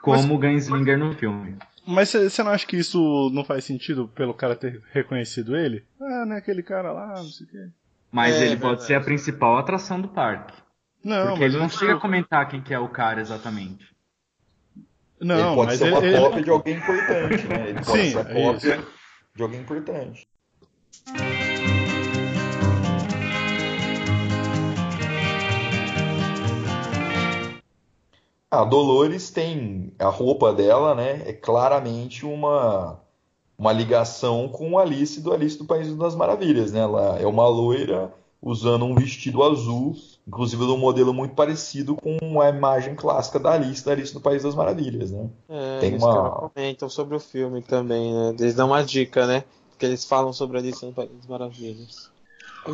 [0.00, 1.56] Como o Gunslinger no filme.
[1.86, 5.84] Mas você não acha que isso não faz sentido pelo cara ter reconhecido ele?
[6.00, 7.68] Ah, né, aquele cara lá, não sei o quê.
[8.10, 8.60] Mas É, ele verdade.
[8.62, 10.54] pode ser a principal atração do parque.
[11.04, 13.84] Não, porque mas ele não eu- chega a comentar quem que é o cara exatamente.
[15.20, 17.68] Não, ele pode mas ser ele, uma ele- cópia de alguém importante, né?
[17.68, 18.84] Ele pode Sim, ser a é cópia
[19.36, 20.26] de alguém importante.
[28.60, 31.22] A Dolores tem a roupa dela, né?
[31.26, 33.00] É claramente uma
[33.56, 36.80] uma ligação com a Alice do Alice do País das Maravilhas, né?
[36.80, 38.12] Ela é uma loira
[38.42, 39.94] usando um vestido azul,
[40.26, 44.20] inclusive de um modelo muito parecido com a imagem clássica da Alice da Alice do
[44.20, 45.28] País das Maravilhas, né?
[45.48, 48.34] É, Tem eles uma- comentam sobre o filme também, né?
[48.38, 49.44] Eles dão uma dica, né?
[49.70, 52.10] Porque eles falam sobre a Alice no País das Maravilhas.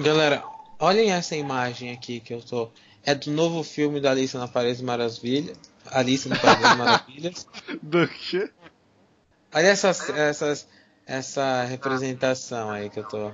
[0.03, 0.43] Galera,
[0.81, 2.69] olhem essa imagem aqui que eu tô.
[3.05, 5.59] É do novo filme da Alice na País das Maravilhas.
[5.87, 7.47] Alice no País das Maravilhas.
[7.83, 8.51] Do quê?
[9.55, 10.69] Olha essas, essas,
[11.07, 13.33] essa representação aí que eu tô.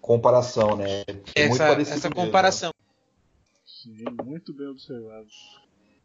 [0.00, 1.04] Comparação, né?
[1.36, 2.14] É Essa, essa mesmo.
[2.14, 2.72] comparação.
[3.64, 5.26] Sim, muito bem observado.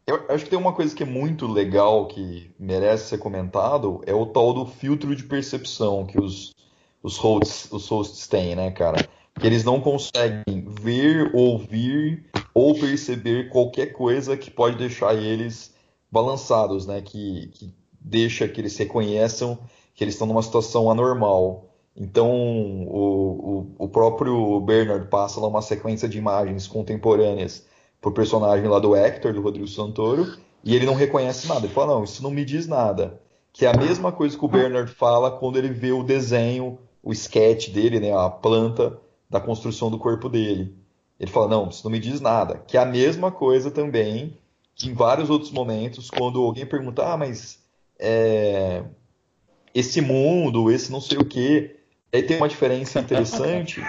[0.06, 4.14] Eu acho que tem uma coisa que é muito legal que merece ser comentado, é
[4.14, 6.54] o tal do filtro de percepção que os,
[7.02, 9.06] os, hosts, os hosts têm, né, cara?
[9.38, 12.24] Que eles não conseguem ver, ouvir
[12.58, 15.72] ou perceber qualquer coisa que pode deixar eles
[16.10, 17.00] balançados, né?
[17.00, 19.56] Que, que deixa que eles reconheçam
[19.94, 21.66] que eles estão numa situação anormal.
[21.96, 27.64] Então, o, o, o próprio Bernard passa lá uma sequência de imagens contemporâneas
[28.00, 31.64] pro personagem lá do Hector, do Rodrigo Santoro, e ele não reconhece nada.
[31.64, 33.20] Ele fala, não, isso não me diz nada.
[33.52, 37.12] Que é a mesma coisa que o Bernard fala quando ele vê o desenho, o
[37.12, 38.98] sketch dele, né, a planta
[39.30, 40.74] da construção do corpo dele.
[41.18, 42.62] Ele fala, não, isso não me diz nada.
[42.66, 44.36] Que é a mesma coisa também
[44.74, 47.58] que em vários outros momentos, quando alguém pergunta, ah, mas
[47.98, 48.84] é,
[49.74, 51.76] esse mundo, esse não sei o quê.
[52.12, 53.82] Aí tem uma diferença interessante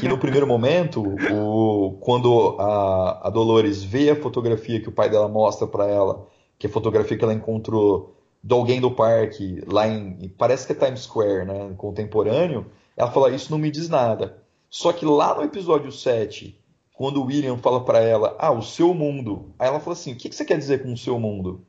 [0.00, 5.10] que no primeiro momento, o, quando a, a Dolores vê a fotografia que o pai
[5.10, 6.26] dela mostra para ela,
[6.58, 10.72] que é a fotografia que ela encontrou de alguém do parque lá em, parece que
[10.72, 12.66] é Times Square, né, contemporâneo,
[12.96, 14.42] ela fala isso não me diz nada.
[14.68, 16.58] Só que lá no episódio 7,
[17.02, 20.16] quando o William fala para ela, ah, o seu mundo, aí ela fala assim, o
[20.16, 21.66] que que você quer dizer com o seu mundo?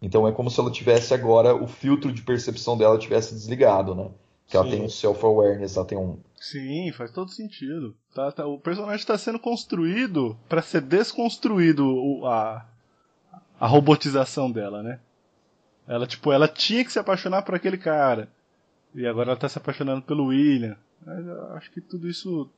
[0.00, 4.08] Então é como se ela tivesse agora o filtro de percepção dela tivesse desligado, né?
[4.46, 4.70] Que ela Sim.
[4.70, 7.96] tem um self-awareness, ela tem um Sim, faz todo sentido.
[8.14, 12.64] Tá, tá- o personagem está sendo construído para ser desconstruído o- a,
[13.58, 15.00] a robotização dela, né?
[15.88, 18.28] Ela, tipo, ela tinha que se apaixonar por aquele cara.
[18.94, 20.76] E agora ela tá se apaixonando pelo William.
[21.04, 22.48] Mas eu acho que tudo isso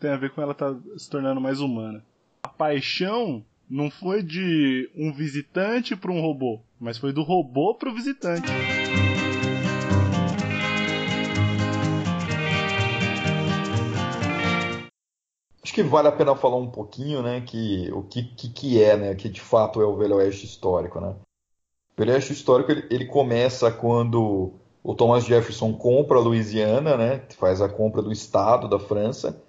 [0.00, 2.02] tem a ver com ela tá se tornando mais humana.
[2.42, 7.94] A paixão não foi de um visitante para um robô, mas foi do robô pro
[7.94, 8.50] visitante.
[15.62, 18.96] Acho que vale a pena falar um pouquinho, né, que o que, que, que é,
[18.96, 21.14] né, que de fato é o Velho Oeste histórico, né?
[21.94, 27.22] O Velho Oeste histórico ele, ele começa quando o Thomas Jefferson compra a Louisiana, né?
[27.38, 29.40] Faz a compra do estado da França.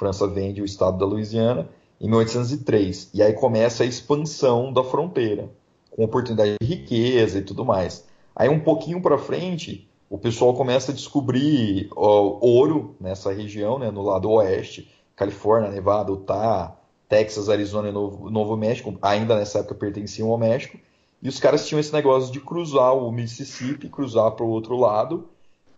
[0.00, 1.68] França vende o estado da Louisiana
[2.00, 3.10] em 1803.
[3.12, 5.50] E aí começa a expansão da fronteira,
[5.90, 8.06] com oportunidade de riqueza e tudo mais.
[8.34, 13.90] Aí um pouquinho para frente, o pessoal começa a descobrir ó, ouro nessa região, né,
[13.90, 16.74] no lado oeste, Califórnia, Nevada, Utah,
[17.06, 20.78] Texas, Arizona e Novo, Novo México, ainda nessa época pertenciam ao México,
[21.22, 25.28] e os caras tinham esse negócio de cruzar o Mississippi, cruzar para o outro lado,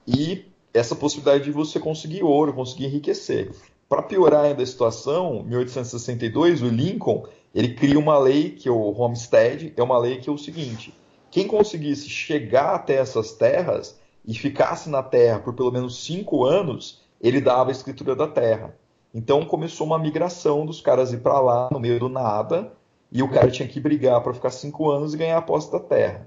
[0.06, 3.50] e essa possibilidade de você conseguir ouro, conseguir enriquecer.
[3.92, 7.24] Para piorar ainda a situação, em 1862, o Lincoln
[7.54, 10.94] ele cria uma lei que é o Homestead, é uma lei que é o seguinte:
[11.30, 17.02] quem conseguisse chegar até essas terras e ficasse na terra por pelo menos cinco anos,
[17.20, 18.74] ele dava a escritura da terra.
[19.12, 22.72] Então começou uma migração dos caras ir para lá no meio do nada
[23.12, 25.78] e o cara tinha que brigar para ficar cinco anos e ganhar a posse da
[25.78, 26.26] terra.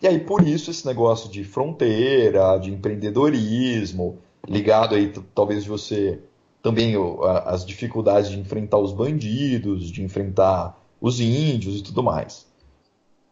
[0.00, 6.20] E aí por isso esse negócio de fronteira, de empreendedorismo, ligado aí talvez de você
[6.62, 6.94] também
[7.46, 12.46] as dificuldades de enfrentar os bandidos, de enfrentar os índios e tudo mais.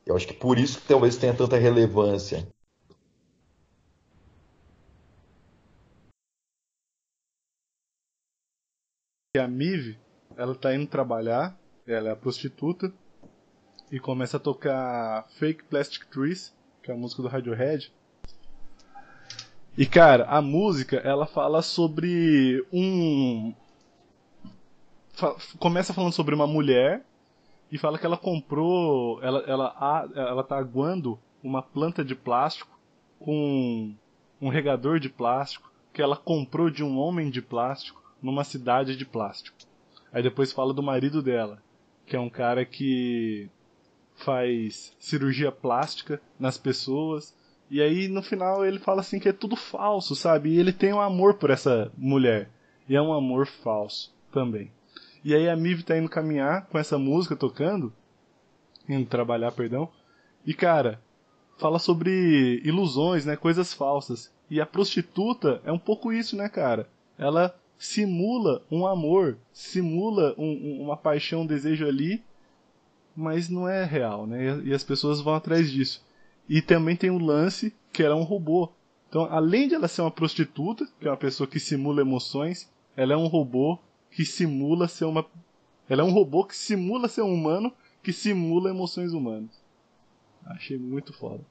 [0.06, 2.46] Eu acho que por isso que talvez tenha tanta relevância
[9.38, 9.98] a Mive,
[10.36, 11.56] ela tá indo trabalhar,
[11.86, 12.92] ela é a prostituta,
[13.90, 17.92] e começa a tocar Fake Plastic Trees, que é a música do Radiohead.
[19.78, 23.54] E cara, a música ela fala sobre um.
[25.60, 27.06] Começa falando sobre uma mulher
[27.70, 29.22] e fala que ela comprou.
[29.22, 32.76] Ela, ela, ela tá aguando uma planta de plástico
[33.20, 33.94] com
[34.40, 39.06] um regador de plástico que ela comprou de um homem de plástico numa cidade de
[39.06, 39.58] plástico.
[40.12, 41.62] Aí depois fala do marido dela,
[42.04, 43.48] que é um cara que
[44.16, 47.37] faz cirurgia plástica nas pessoas.
[47.70, 50.50] E aí no final ele fala assim que é tudo falso, sabe?
[50.50, 52.48] E ele tem um amor por essa mulher.
[52.88, 54.70] E é um amor falso também.
[55.24, 57.92] E aí a Miv tá indo caminhar com essa música tocando,
[58.88, 59.88] indo trabalhar, perdão.
[60.46, 61.00] E cara,
[61.58, 64.32] fala sobre ilusões, né, coisas falsas.
[64.50, 66.88] E a prostituta é um pouco isso, né, cara?
[67.18, 72.22] Ela simula um amor, simula um, uma paixão, um desejo ali,
[73.14, 74.60] mas não é real, né?
[74.64, 76.02] E as pessoas vão atrás disso.
[76.48, 78.72] E também tem o lance que ela é um robô.
[79.08, 83.14] Então, além de ela ser uma prostituta, que é uma pessoa que simula emoções, ela
[83.14, 83.78] é um robô
[84.10, 85.24] que simula ser uma.
[85.88, 87.72] Ela é um robô que simula ser um humano
[88.02, 89.50] que simula emoções humanas.
[90.44, 91.44] Achei muito foda.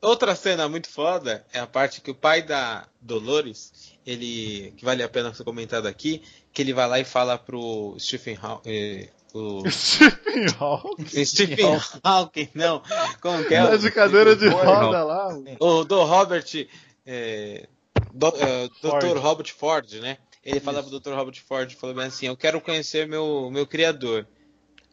[0.00, 4.72] Outra cena muito foda é a parte que o pai da Dolores, ele.
[4.76, 6.22] que vale a pena ser comentado aqui,
[6.52, 8.70] que ele vai lá e fala pro Stephen Hawking.
[8.70, 9.68] Eh, o...
[9.70, 11.24] Stephen Hawking?
[11.24, 12.82] Stephen Hawking, não.
[13.20, 13.66] Como que é?
[13.66, 15.28] Tá de cadeira de roda lá.
[15.60, 16.46] O do Robert.
[17.06, 17.68] É,
[18.12, 19.18] do, é, Dr.
[19.18, 20.18] Robert Ford, né?
[20.44, 21.12] Ele fala pro Dr.
[21.12, 24.26] Robert Ford, falou bem assim, eu quero conhecer meu, meu criador.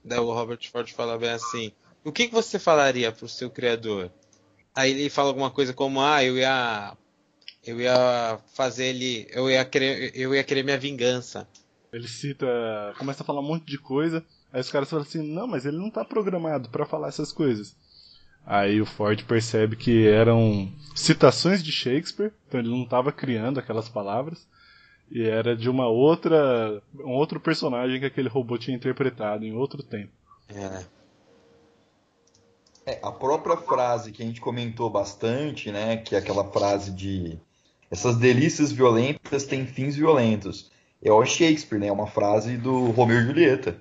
[0.03, 1.71] Daí o Robert Ford fala bem assim,
[2.03, 4.11] o que, que você falaria pro seu criador?
[4.75, 6.95] Aí ele fala alguma coisa como, ah, eu ia.
[7.65, 9.27] Eu ia fazer ele.
[9.31, 11.47] Eu ia querer, eu ia querer minha vingança.
[11.95, 12.45] Ele cita.
[12.97, 14.21] começa a falar um monte de coisa.
[14.51, 17.73] Aí os caras falam assim, não, mas ele não tá programado para falar essas coisas.
[18.45, 23.87] Aí o Ford percebe que eram citações de Shakespeare, então ele não estava criando aquelas
[23.87, 24.45] palavras.
[25.09, 26.81] E era de uma outra.
[26.95, 30.11] um outro personagem que aquele robô tinha interpretado em outro tempo.
[30.49, 30.83] É.
[32.85, 37.39] É, a própria frase que a gente comentou bastante, né, que é aquela frase de
[37.89, 40.69] essas delícias violentas têm fins violentos.
[41.05, 41.87] É o Shakespeare, né?
[41.87, 43.79] É uma frase do Romeu e Julieta.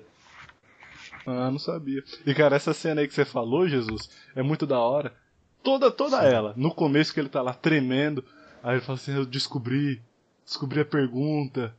[1.25, 2.03] Ah, não sabia.
[2.23, 5.11] E cara, essa cena aí que você falou, Jesus, é muito da hora.
[5.63, 6.27] Toda, toda Sim.
[6.27, 6.53] ela.
[6.55, 8.23] No começo que ele tá lá tremendo,
[8.61, 9.99] aí ele fala assim, eu descobri,
[10.45, 11.75] descobri a pergunta.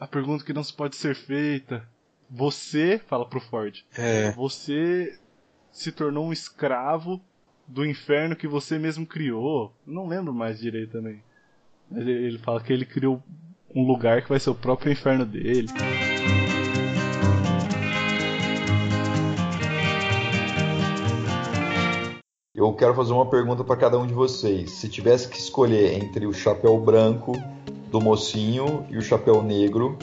[0.00, 1.86] A pergunta que não se pode ser feita.
[2.28, 3.84] Você, fala pro Ford.
[3.96, 4.32] É.
[4.32, 5.16] Você
[5.70, 7.20] se tornou um escravo
[7.68, 9.72] do inferno que você mesmo criou.
[9.86, 11.22] Não lembro mais direito também.
[11.88, 13.22] Mas ele fala que ele criou
[13.74, 15.68] um lugar que vai ser o próprio inferno dele.
[22.54, 24.70] Eu quero fazer uma pergunta para cada um de vocês.
[24.70, 27.32] Se tivesse que escolher entre o chapéu branco
[27.90, 29.98] do mocinho e o chapéu negro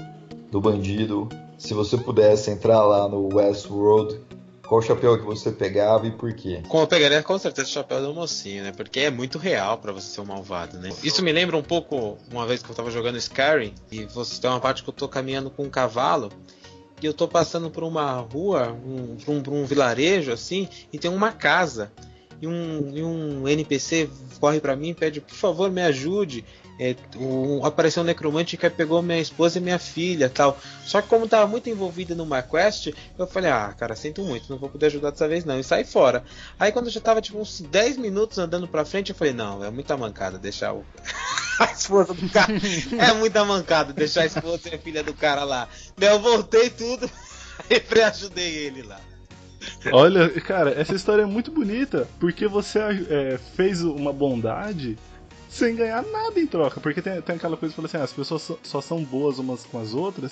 [0.52, 4.19] do bandido, se você pudesse entrar lá no Westworld
[4.72, 6.64] qual chapéu que você pegava e por quê?
[6.69, 8.72] Como eu pegaria com certeza o chapéu do mocinho, né?
[8.72, 10.91] Porque é muito real para você ser um malvado, né?
[11.03, 14.49] Isso me lembra um pouco uma vez que eu tava jogando Skyrim e você tem
[14.49, 16.31] uma parte que eu tô caminhando com um cavalo
[17.02, 20.98] e eu tô passando por uma rua, um, por, um, por um vilarejo assim, e
[20.98, 21.91] tem uma casa.
[22.41, 26.45] e um, e um NPC corre pra mim e pede, por favor, me ajude.
[26.84, 30.58] É, um, apareceu um necromante que pegou minha esposa e minha filha tal.
[30.84, 34.58] Só que como tava muito envolvido numa quest, eu falei, ah, cara, sinto muito, não
[34.58, 35.60] vou poder ajudar dessa vez não.
[35.60, 36.24] E saí fora.
[36.60, 39.64] Aí quando eu já tava tipo uns 10 minutos andando pra frente, eu falei, não,
[39.64, 40.84] é muita mancada deixar o.
[41.62, 42.52] a esposa do cara.
[42.98, 45.70] É muita mancada deixar a esposa e a filha do cara lá.
[45.95, 47.08] Daí eu voltei tudo
[47.70, 48.99] e ajudei ele lá.
[49.91, 54.98] Olha, cara, essa história é muito bonita, porque você é, fez uma bondade
[55.52, 56.80] sem ganhar nada em troca.
[56.80, 59.38] Porque tem, tem aquela coisa que fala assim: ah, as pessoas só, só são boas
[59.38, 60.32] umas com as outras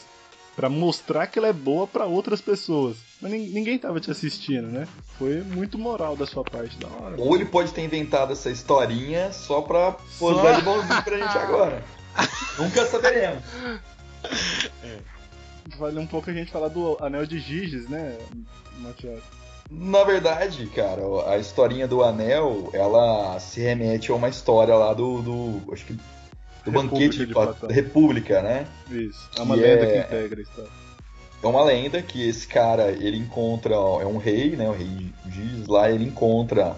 [0.55, 2.97] para mostrar que ela é boa para outras pessoas.
[3.21, 4.87] Mas ninguém tava te assistindo, né?
[5.17, 7.15] Foi muito moral da sua parte, da hora.
[7.17, 11.83] Ou ele pode ter inventado essa historinha só pra posar de bonzinho pra gente agora.
[12.57, 13.43] Nunca saberemos.
[14.83, 14.97] É.
[15.77, 18.17] Vale um pouco a gente falar do Anel de Giges, né,
[18.79, 19.21] Matias?
[19.69, 25.21] Na verdade, cara, a historinha do anel, ela se remete a uma história lá do.
[25.21, 25.93] do acho que.
[25.93, 27.69] Do República banquete de, Platão.
[27.69, 28.67] República, né?
[28.89, 29.29] Isso.
[29.37, 30.71] É uma que lenda é, que integra a história.
[31.41, 33.75] É uma lenda que esse cara, ele encontra.
[33.75, 34.67] É um rei, né?
[34.67, 36.75] O rei Giz lá, ele encontra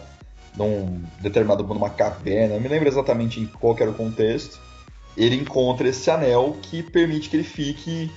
[0.56, 4.60] num determinado numa caverna, não me lembro exatamente em qual era o contexto.
[5.16, 8.12] Ele encontra esse anel que permite que ele fique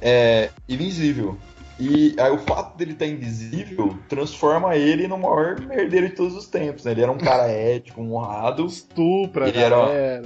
[0.00, 1.38] é, invisível.
[1.78, 6.46] E aí o fato dele estar invisível transforma ele no maior merdeiro de todos os
[6.46, 6.92] tempos, né?
[6.92, 8.64] Ele era um cara ético, honrado.
[8.64, 10.22] Estupra, ele era,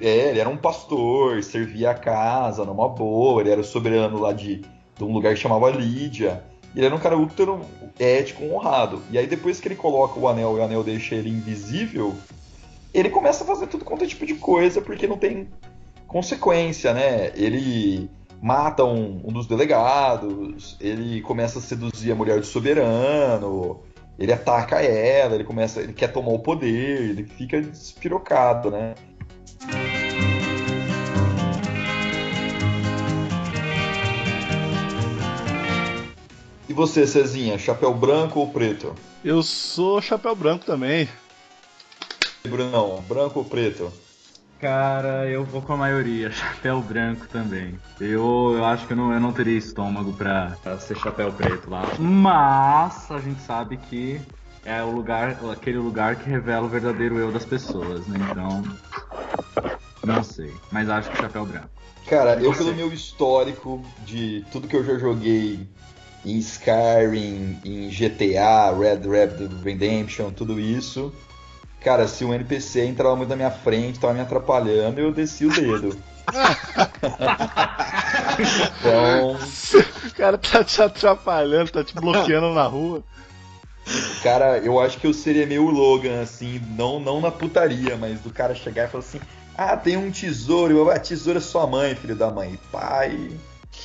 [0.00, 4.32] é, ele era um pastor, servia a casa numa boa, ele era o soberano lá
[4.32, 4.62] de,
[4.96, 6.42] de um lugar que chamava Lídia.
[6.74, 7.58] Ele era um cara ultra
[7.98, 9.02] ético, honrado.
[9.10, 12.14] E aí depois que ele coloca o anel e o anel deixa ele invisível,
[12.94, 15.48] ele começa a fazer tudo quanto é tipo de coisa porque não tem
[16.06, 17.32] consequência, né?
[17.34, 18.08] Ele
[18.42, 23.80] mata um, um dos delegados, ele começa a seduzir a mulher do soberano,
[24.18, 28.94] ele ataca ela, ele começa, ele quer tomar o poder, ele fica despirocado, né?
[36.68, 38.94] E você, Cezinha, chapéu branco ou preto?
[39.24, 41.08] Eu sou chapéu branco também.
[42.46, 43.92] Brunão, branco ou preto?
[44.60, 47.78] Cara, eu vou com a maioria, chapéu branco também.
[47.98, 51.70] Eu, eu acho que eu não, eu não teria estômago pra, pra ser chapéu preto
[51.70, 51.82] lá.
[51.98, 54.20] Mas a gente sabe que
[54.62, 58.18] é o lugar, aquele lugar que revela o verdadeiro eu das pessoas, né?
[58.30, 58.62] Então,
[60.04, 60.52] não sei.
[60.70, 61.70] Mas acho que chapéu branco.
[62.06, 65.66] Cara, eu pelo meu histórico de tudo que eu já joguei
[66.24, 71.14] em Skyrim, em GTA, Red Dead Redemption, tudo isso,
[71.80, 75.50] Cara, se um NPC entrava muito na minha frente, tava me atrapalhando, eu desci o
[75.50, 75.98] dedo.
[78.38, 79.36] então.
[80.06, 83.02] O cara tá te atrapalhando, tá te bloqueando na rua.
[84.22, 88.30] Cara, eu acho que eu seria meio Logan, assim, não, não na putaria, mas do
[88.30, 89.20] cara chegar e falar assim:
[89.56, 92.58] ah, tem um tesouro, eu vou, ah, tesouro é sua mãe, filho da mãe.
[92.70, 93.30] Pai.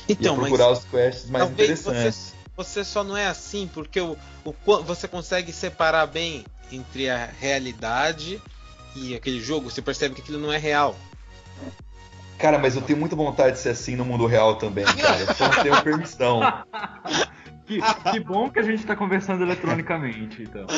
[0.08, 2.34] Então, ia procurar os quests mais interessantes.
[2.54, 7.26] Você, você, só não é assim porque o, o, você consegue separar bem entre a
[7.26, 8.40] realidade
[8.94, 10.96] e aquele jogo, você percebe que aquilo não é real.
[12.38, 15.20] Cara, mas eu tenho muita vontade de ser assim no mundo real também, cara.
[15.20, 16.40] Eu só não tenho permissão.
[17.66, 17.80] Que,
[18.12, 20.68] que, bom que a gente tá conversando eletronicamente, então.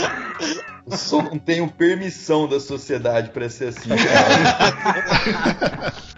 [0.91, 5.93] Eu só não tenho permissão da sociedade para ser assim, cara.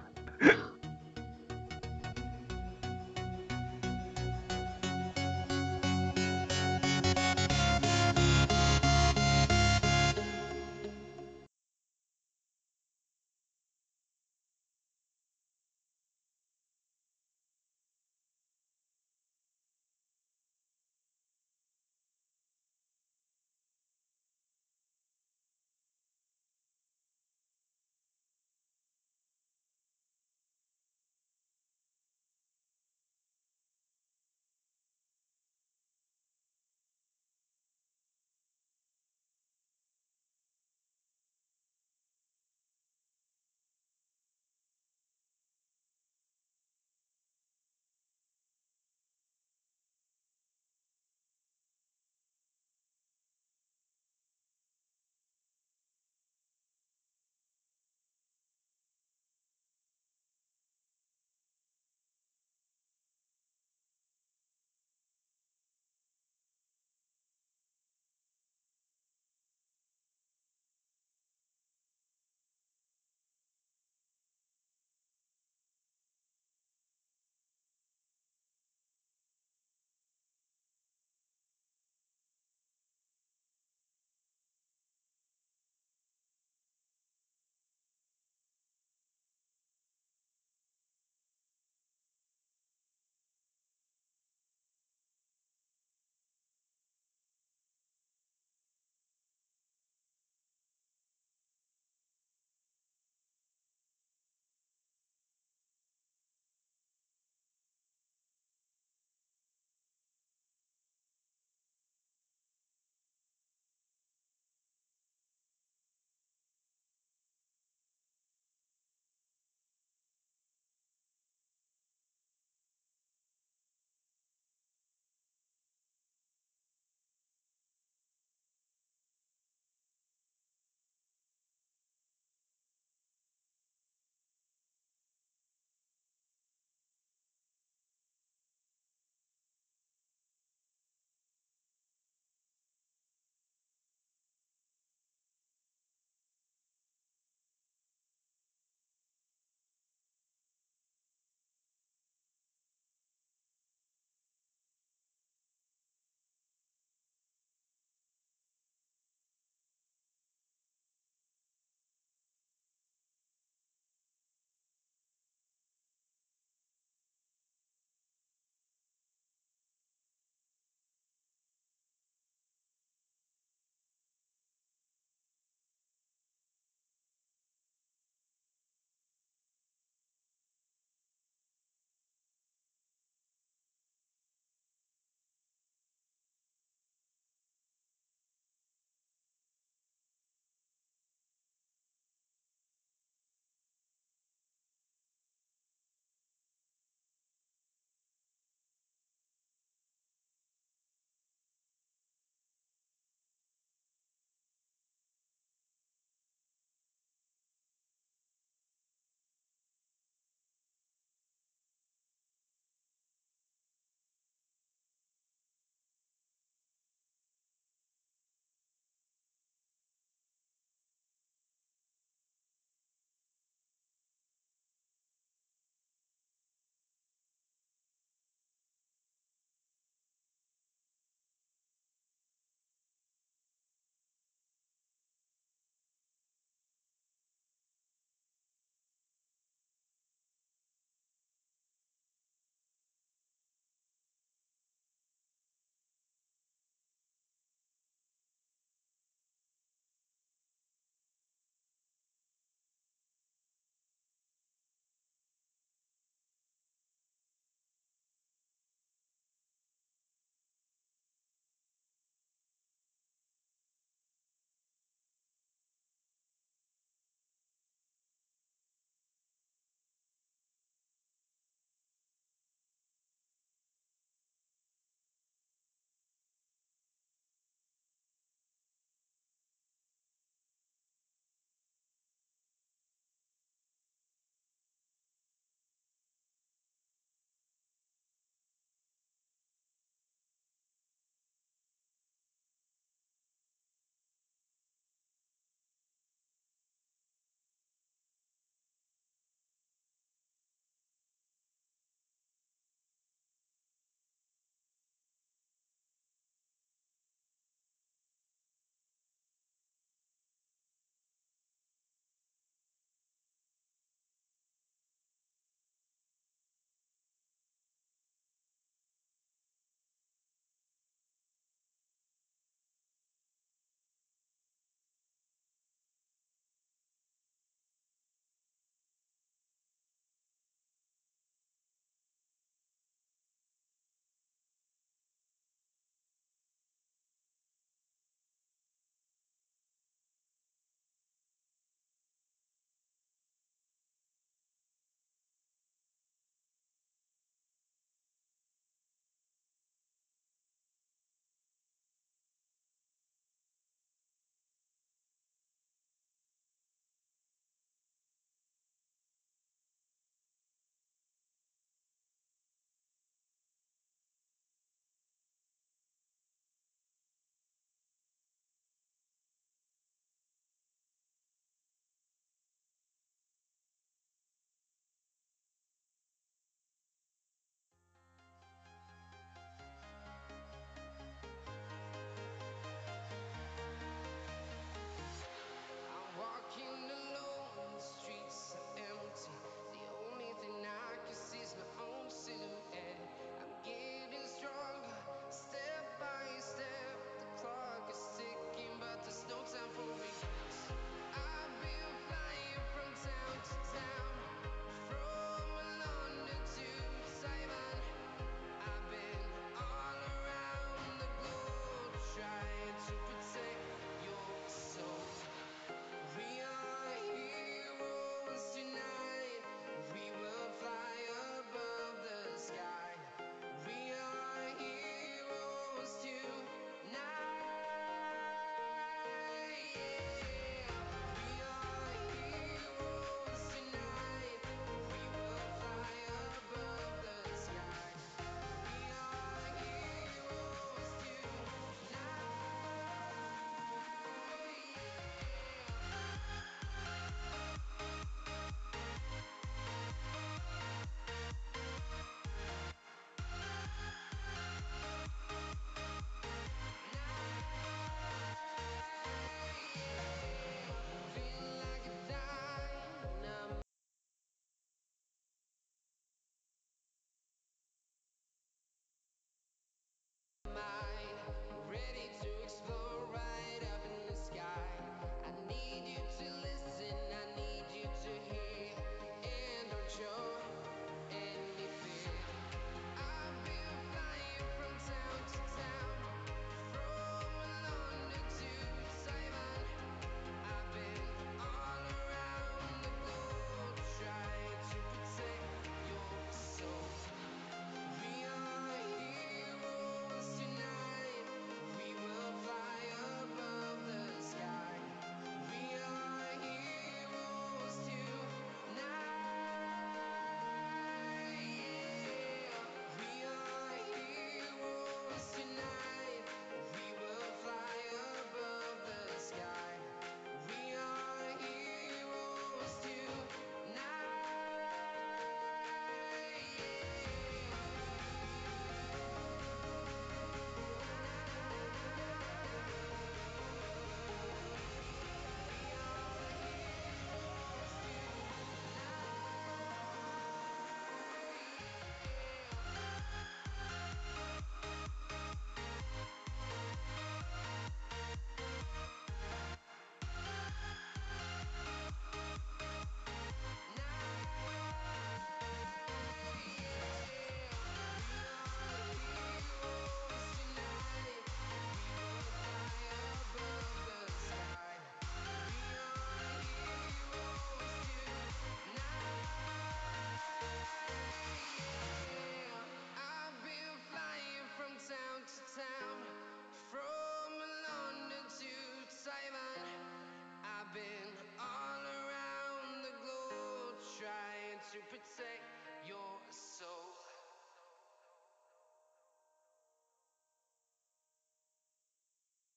[584.89, 585.44] protect
[585.86, 586.19] your.